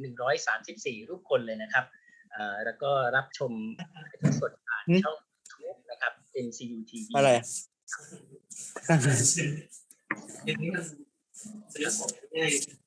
[0.55, 1.85] 134 รูปคนเลยนะครับ
[2.33, 3.53] เอ่อแล้วก็รับชม
[3.97, 6.13] ถ่ายทอดสดผ่านอืมช่อง YouTube นะครับ
[6.47, 7.31] MCU TV อะไร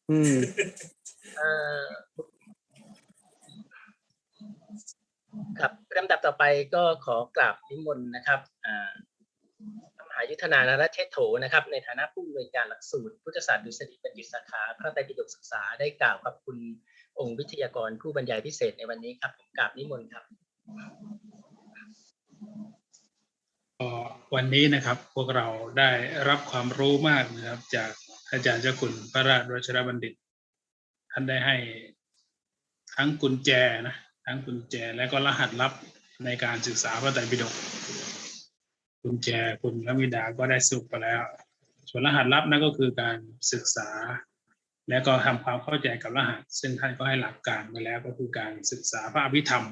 [0.09, 0.35] อืม
[1.37, 1.49] เอ่
[1.81, 1.85] อ
[5.59, 6.43] ครับลำดับต่อไป
[6.75, 8.91] ก็ขอกราบนิมนต์นะครับอ่า
[9.61, 9.90] มหา
[10.31, 16.57] ยุทธนานรเทศโถนะครับ ในฐานะผู้อำนวยการหลักสูตร พุทธศาสตร์ดุษฎีบัณฑิตสาขาพระไตรปิฎกศึกษาได้กล่าวขอบคุณ
[17.19, 20.23] องค์วิทยากรผู้บรรยายพิเศษในวันนี้ครับผมกราบนิมนต์ครับ
[24.35, 25.47] วันนี้นะครับพวกเรา
[25.79, 25.91] ได้
[26.29, 27.91] รับความรู้มากนะครับ จาก
[28.31, 30.13] อาจารย์เจ้าคุณพระราชวชรบัณฑิต
[31.11, 31.55] ท่านได้ให้
[32.95, 33.49] ทั้งกุญแจ
[33.87, 33.95] นะ
[34.25, 35.73] ทั้งกุญแจและก็รหัสลับ
[36.25, 37.53] ในการศึกษาพระไตรปิฎก
[39.03, 39.29] กุญแจ
[39.61, 41.21] คุณพระมิดาก็ได้สรุปไปแล้ว
[41.89, 43.17] ส่วนรหัสลับนั่นก็คือการ
[43.51, 43.89] ศึกษา
[44.89, 49.65] และก็ทำความเข้าใจกับรหัส ซึ่งท่านก็ให้หลักการมาแล้วก็คือการศึกษาพระอภิธรรม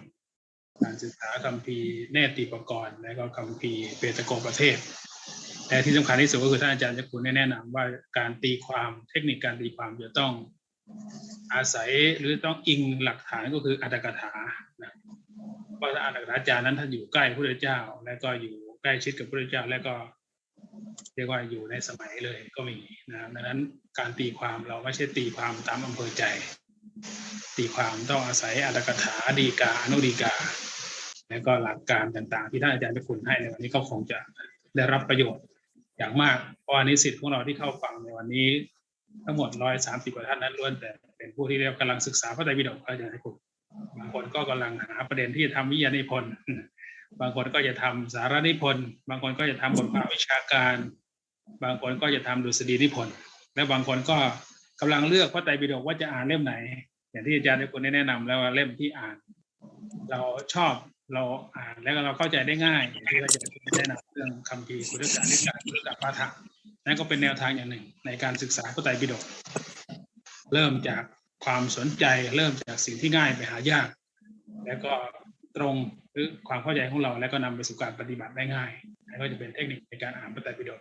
[0.84, 4.78] การศึกษาคัมภีร์เนติปกรณ์ และก็คัมภีร์เปตโกประเทศ
[5.68, 7.84] แต่ที่สำคัญที่สุดก็คือท่านอาจารย์จะคุณแนะนำว่า
[8.18, 10.34] การตีความเทคนิคการตีความจะต้อง
[11.54, 11.90] อาศัย
[12.20, 14.34] หรือต้องอิงหลักฐานก็คืออัตถกถา
[14.84, 14.94] นะ
[15.78, 19.96] เพราะอัตถกถาอาจารย์นั้นท่านอยู่ใกล้พระเจ้า และก็อยู่ ใกล้ชิดกับพระพุทธเจ้าและก็
[21.16, 22.78] เรียกว่าอยู่ในสมัยเลยก็มี
[23.12, 23.60] นะครับดังนั้น
[24.00, 26.24] การตีความเราไม่ใช่ตีความตามอำเภอใจ
[27.58, 30.34] ตีความต้องอาศัยอัตถกถาดีกาอนุดีกา
[31.30, 34.20] แล้วก็หลักการต่างๆ ที่ท่านอาจารย์จะคุณให้ในวันนี้ก็คงจะ
[34.76, 35.44] ได้รับประโยชน์
[35.98, 38.48] อย่างมาก เพราะว่านิสิตของเราที่เข้าฟังในวันนี้
[39.26, 43.36] ทั้งหมดร้อยสามสิบกว่าท่านนั้นล้วนแต่เป็นผู้ที่เรียกกำลังศึกษาพระไตรปิฎกอาจารย์ให้คุณ
[43.98, 46.32] บางคนก็กำลังหาประเด็นที่จะทำวิทยานิพนธ์
[47.22, 50.76] บางคนก็จะทำสารนิพนธ์บางคนก็จะทำบทความวิชาการ
[51.64, 53.16] บางคนก็จะทำดุษฎีนิพนธ์
[53.56, 54.18] และบางคนก็
[54.82, 56.54] กำลังเลือกพระไตรปิฎกว่าจะอ่านเล่มไหน
[57.12, 59.16] อย่างที่อาจารย์ได้คุณได้แนะนำแล้วว่าเล่มที่อ่าน
[60.12, 60.22] เรา
[60.54, 60.74] ชอบ
[61.14, 61.24] เรา
[61.58, 66.32] อ่านแล้วก็เราเข้าใจได้ง่ายอย่างที่อาจารย์แนะนำเรื่องคำพีพุทธศาสนิกายพุทธศาสนาธรรม
[66.86, 69.24] นั่นก็เป็นแนวทางอย่างหนึ่ง ในการศึกษาพระไตรปิฎก
[70.54, 71.04] เริ่มจาก
[71.46, 72.06] ความสนใจ
[72.36, 73.88] เริ่มจากสิ่งที่ง่ายไปหายาก
[74.66, 74.94] แล้วก็
[75.58, 75.76] ตรง
[76.20, 78.72] รือความเข้าใจของเราแล้วก็นำไปสู่การปฏิบัติได้ง่าย
[79.10, 80.80] นั่นก็จะเป็นเทคนิคในการอ่านพระไตรปิฎก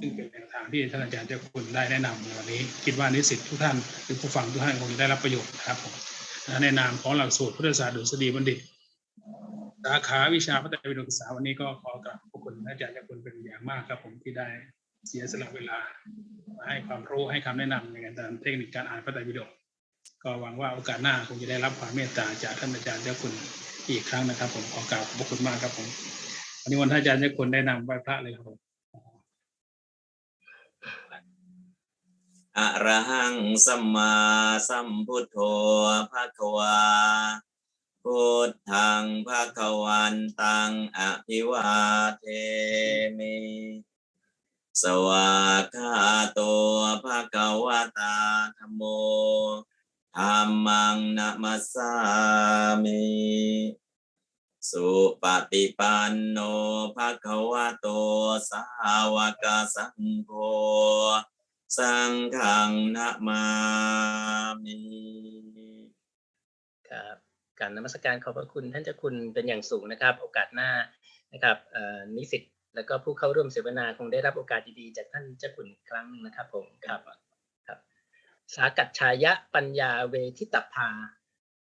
[0.00, 5.94] ซึ่งเป็นแนวทางที่ท่านอาจารย์เจ้าคุณได้แนะนำในวันนี้ คิดว่านิสิตทุกท่านหรือผู้ฟังทุกท่านคงได้รับประโยชน์นะครับผม
[6.62, 8.58] ในนามของหลักสูตรพุทธศาสตร์ดุษฎีบัณฑิต
[9.84, 14.48] สาขาวิชาพระไตรปิฎกศึกษาวันนี้ก็ขอกราบขอบคุณอาจารย์เจ้าคุณเป็นอย่างมากครับ ผมที่ได้
[15.08, 15.78] เสียสละเวลา
[16.56, 19.48] มาให้ความรู้ให้คำแนะนำในการเทคนิคการอ่านพระไตรปิฎก
[20.22, 23.32] ก็หวังว่าโอกาสหน้าคงจะได้รับความเมตตาจากท่านอาจารย์เจ้าคุณ
[23.90, 25.88] อีกครั้งนะครับ ผมขอกราบขอบคุณมากครับผม
[26.62, 28.58] วันนี้วันท่านอาจารย์จ้คุณได้นำไหว้พระเลยครับผม
[32.58, 33.34] อะระหัง
[33.66, 34.14] สัมมา
[34.68, 35.36] สัมพุทโธ
[36.10, 36.78] ภะคะวา
[38.02, 41.70] พุทธังภะคะวันตังอภิวา
[42.18, 42.24] เท
[43.18, 43.36] มิ
[44.82, 45.30] สวา
[45.74, 45.92] กา
[46.32, 46.40] โต
[47.04, 48.14] ภะคะวะตา
[48.56, 48.82] ธัมโม
[50.16, 51.92] ธัมมังนะมัสสา
[52.84, 53.04] มิ
[54.70, 54.88] สุ
[55.22, 56.38] ปฏิปันโน
[56.96, 57.86] ภะคะวะโต
[58.50, 58.62] สา
[59.14, 59.44] วก
[59.74, 60.30] สังโฆ
[61.78, 63.44] สังฆังนะมา
[64.64, 64.78] มิ
[66.88, 67.16] ครับ
[67.58, 70.70] การนมัสการขอบพระคุณท่านเจ้าคุณเป็นอย่างสูงนะครับ โอกาสหน้า
[71.32, 71.56] นะครับ
[72.16, 72.42] นิสิต
[72.74, 77.25] แล้วก็ผู้เข้าร่วมเสวนาคงได้รับโอกาสดีๆจากท่านเจ้าคุณครั้งหนึ่งนะครับผมครับ
[78.54, 80.88] สากัจฉายะปัญญาเวทิตภา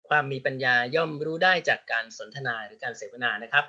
[0.07, 3.65] ความมีปัญญาย่อมรู้ได้จากการสนทนาหรือการเสวนานะครับ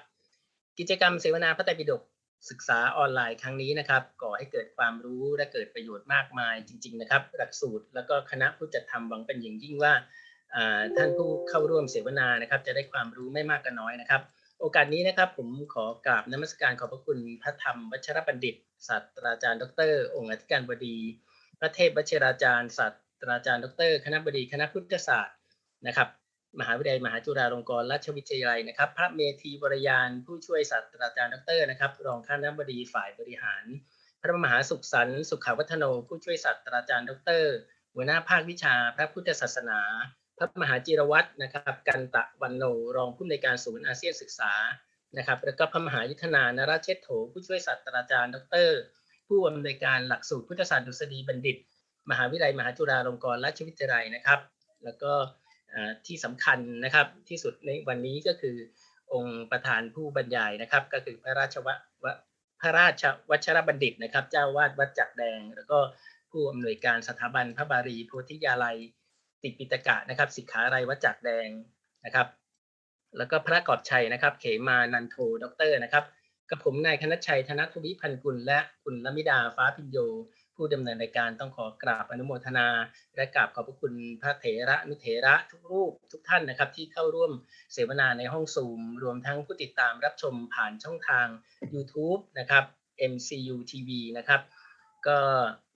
[0.78, 2.02] กิจกรรมเสวนาพระไตรปิฎก
[2.50, 9.92] ศึกษาออนไลน์ครั้งนี้นะครับก่อให้เกิดความรู้และเกิดประโยชน์มากมายจริง ๆ นะครับ หลักสูตรแล้วก็คณะผู้จัดทำหวังเป็นอย่างยิ่งว่า
[10.54, 14.22] อ่าท่านผู้เข้าร่วมเสวนานะครับ จะได้ความรู้ไม่มากก็น้อยนะครับ
[14.60, 18.56] โอกาสนี้นะครับผมขอกราบนมัสการขอบพระคุณพระธรรมวัชรบัณฑิต
[18.86, 20.96] ศาสตราจารย์ ดร องค์อธิการบดี
[21.60, 25.36] พระเทพวชิราจารย์ศาสตราจารย์ ดร คณะบดีคณะพุทธศาสตร์
[25.86, 26.08] นะครับ
[26.60, 33.64] มหาวิทยาลัยมหาจุฬาลงกรณราชวิทยาลัยนะครับ พระเมธีวรยานผู้ช่วยศาสตราจารย์ดรนะครับรองคณะบดีฝ่ายบริหาร
[34.22, 37.42] พระมหาสุขสันต์สุขวัฒโนผู้ช่วยศาสตราจารย์ ดร
[37.94, 39.80] หัวหน้าภาควิชา พระพุทธศาสนา
[40.38, 42.64] พระมหาจิรวัตรนะครับ กันตะวันโน
[42.96, 44.52] รองผู้อำนวยการศูนย์อาเซียนศึกษา
[45.16, 48.68] นะครับแล้วก็พระมหายุทธนานราชเชษโถผู้ช่วยศาสตราจารย์ ดร
[49.30, 51.56] ผู้อำนวยการหลักสูตรพุทธศาสตร์ดุษฎีบัณฑิต
[52.10, 54.40] มหาวิทยาลัยมหาจุฬาลงกรณราชวิทยาลัยนะครับ
[54.84, 55.12] แล้วก็
[56.06, 58.56] ที่สำคัญนะครับที่สุดในวันนี้ก็คือ
[59.12, 61.74] องค์ประธานผู้บรรยายนะครับ ก็คือพระราชวะ
[62.04, 62.12] วะ
[62.60, 65.78] พระราชวัชรบัณฑิตนะครับ เจ้าอาวาสวัดจากแดง แล้วก็
[66.30, 68.76] ผู้อำนวยการสถาบันพระบาลีโพธิยาลัย
[69.42, 71.48] ติปิฏกะนะครับสิกขาลัยวัดจากแดง
[72.04, 72.26] นะครับ
[73.16, 76.04] แล้วก็พระกอบชัยนะครับ เขมานันโทด็อกเตอร์นะครับ
[76.50, 79.98] กับผมนายคณชัยธนทวิพันกุลและคุณลมิดาฟ้าพิญโย
[80.56, 82.68] ผู้ดำเนินรายการต้องขอกราบอนุโมทนา
[83.16, 87.32] และกราบขอบพระคุณพระเถรานุเถระทุกรูปทุกท่านนะครับ ที่เข้าร่วม
[87.72, 91.26] เสวนาในห้องซูม รวมทั้งผู้ติดตามรับชมผ่านช่องทาง
[91.74, 92.64] YouTube นะครับ
[93.12, 94.40] MCU TV นะครับ
[95.06, 95.18] ก็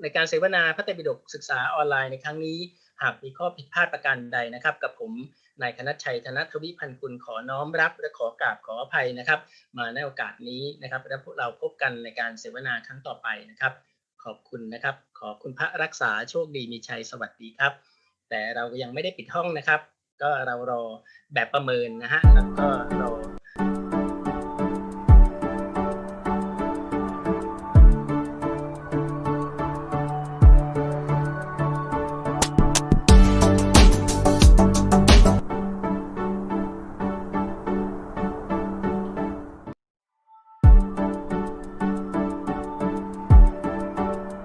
[0.03, 2.59] ในการเสวนาพระไตรปิฎกศึกษาออนไลน์ในครั้งนี้
[3.03, 5.13] หากมีข้อผิดพลาดประการใดนะครับ กับผม
[5.63, 9.41] นายคณชัยธนทวิพันธ์กุลขอน้อมรับและขอกราบขออภัยนะครับ
[9.77, 13.73] มาในโอกาสนี้นะครับ และพวกเราพบกันในการเสวนาครั้งต่อไปนะครับ
[14.25, 17.73] ขอบคุณนะครับ ขอบคุณพระรักษาโชคดีมีชัยสวัสดีครับ
[18.31, 19.81] แต่เรายังไม่ได้ปิดห้องนะครับ
[20.23, 20.83] ก็เรารอ
[21.35, 22.67] แบบประเมินนะฮะแล้วก็
[23.03, 23.34] รอ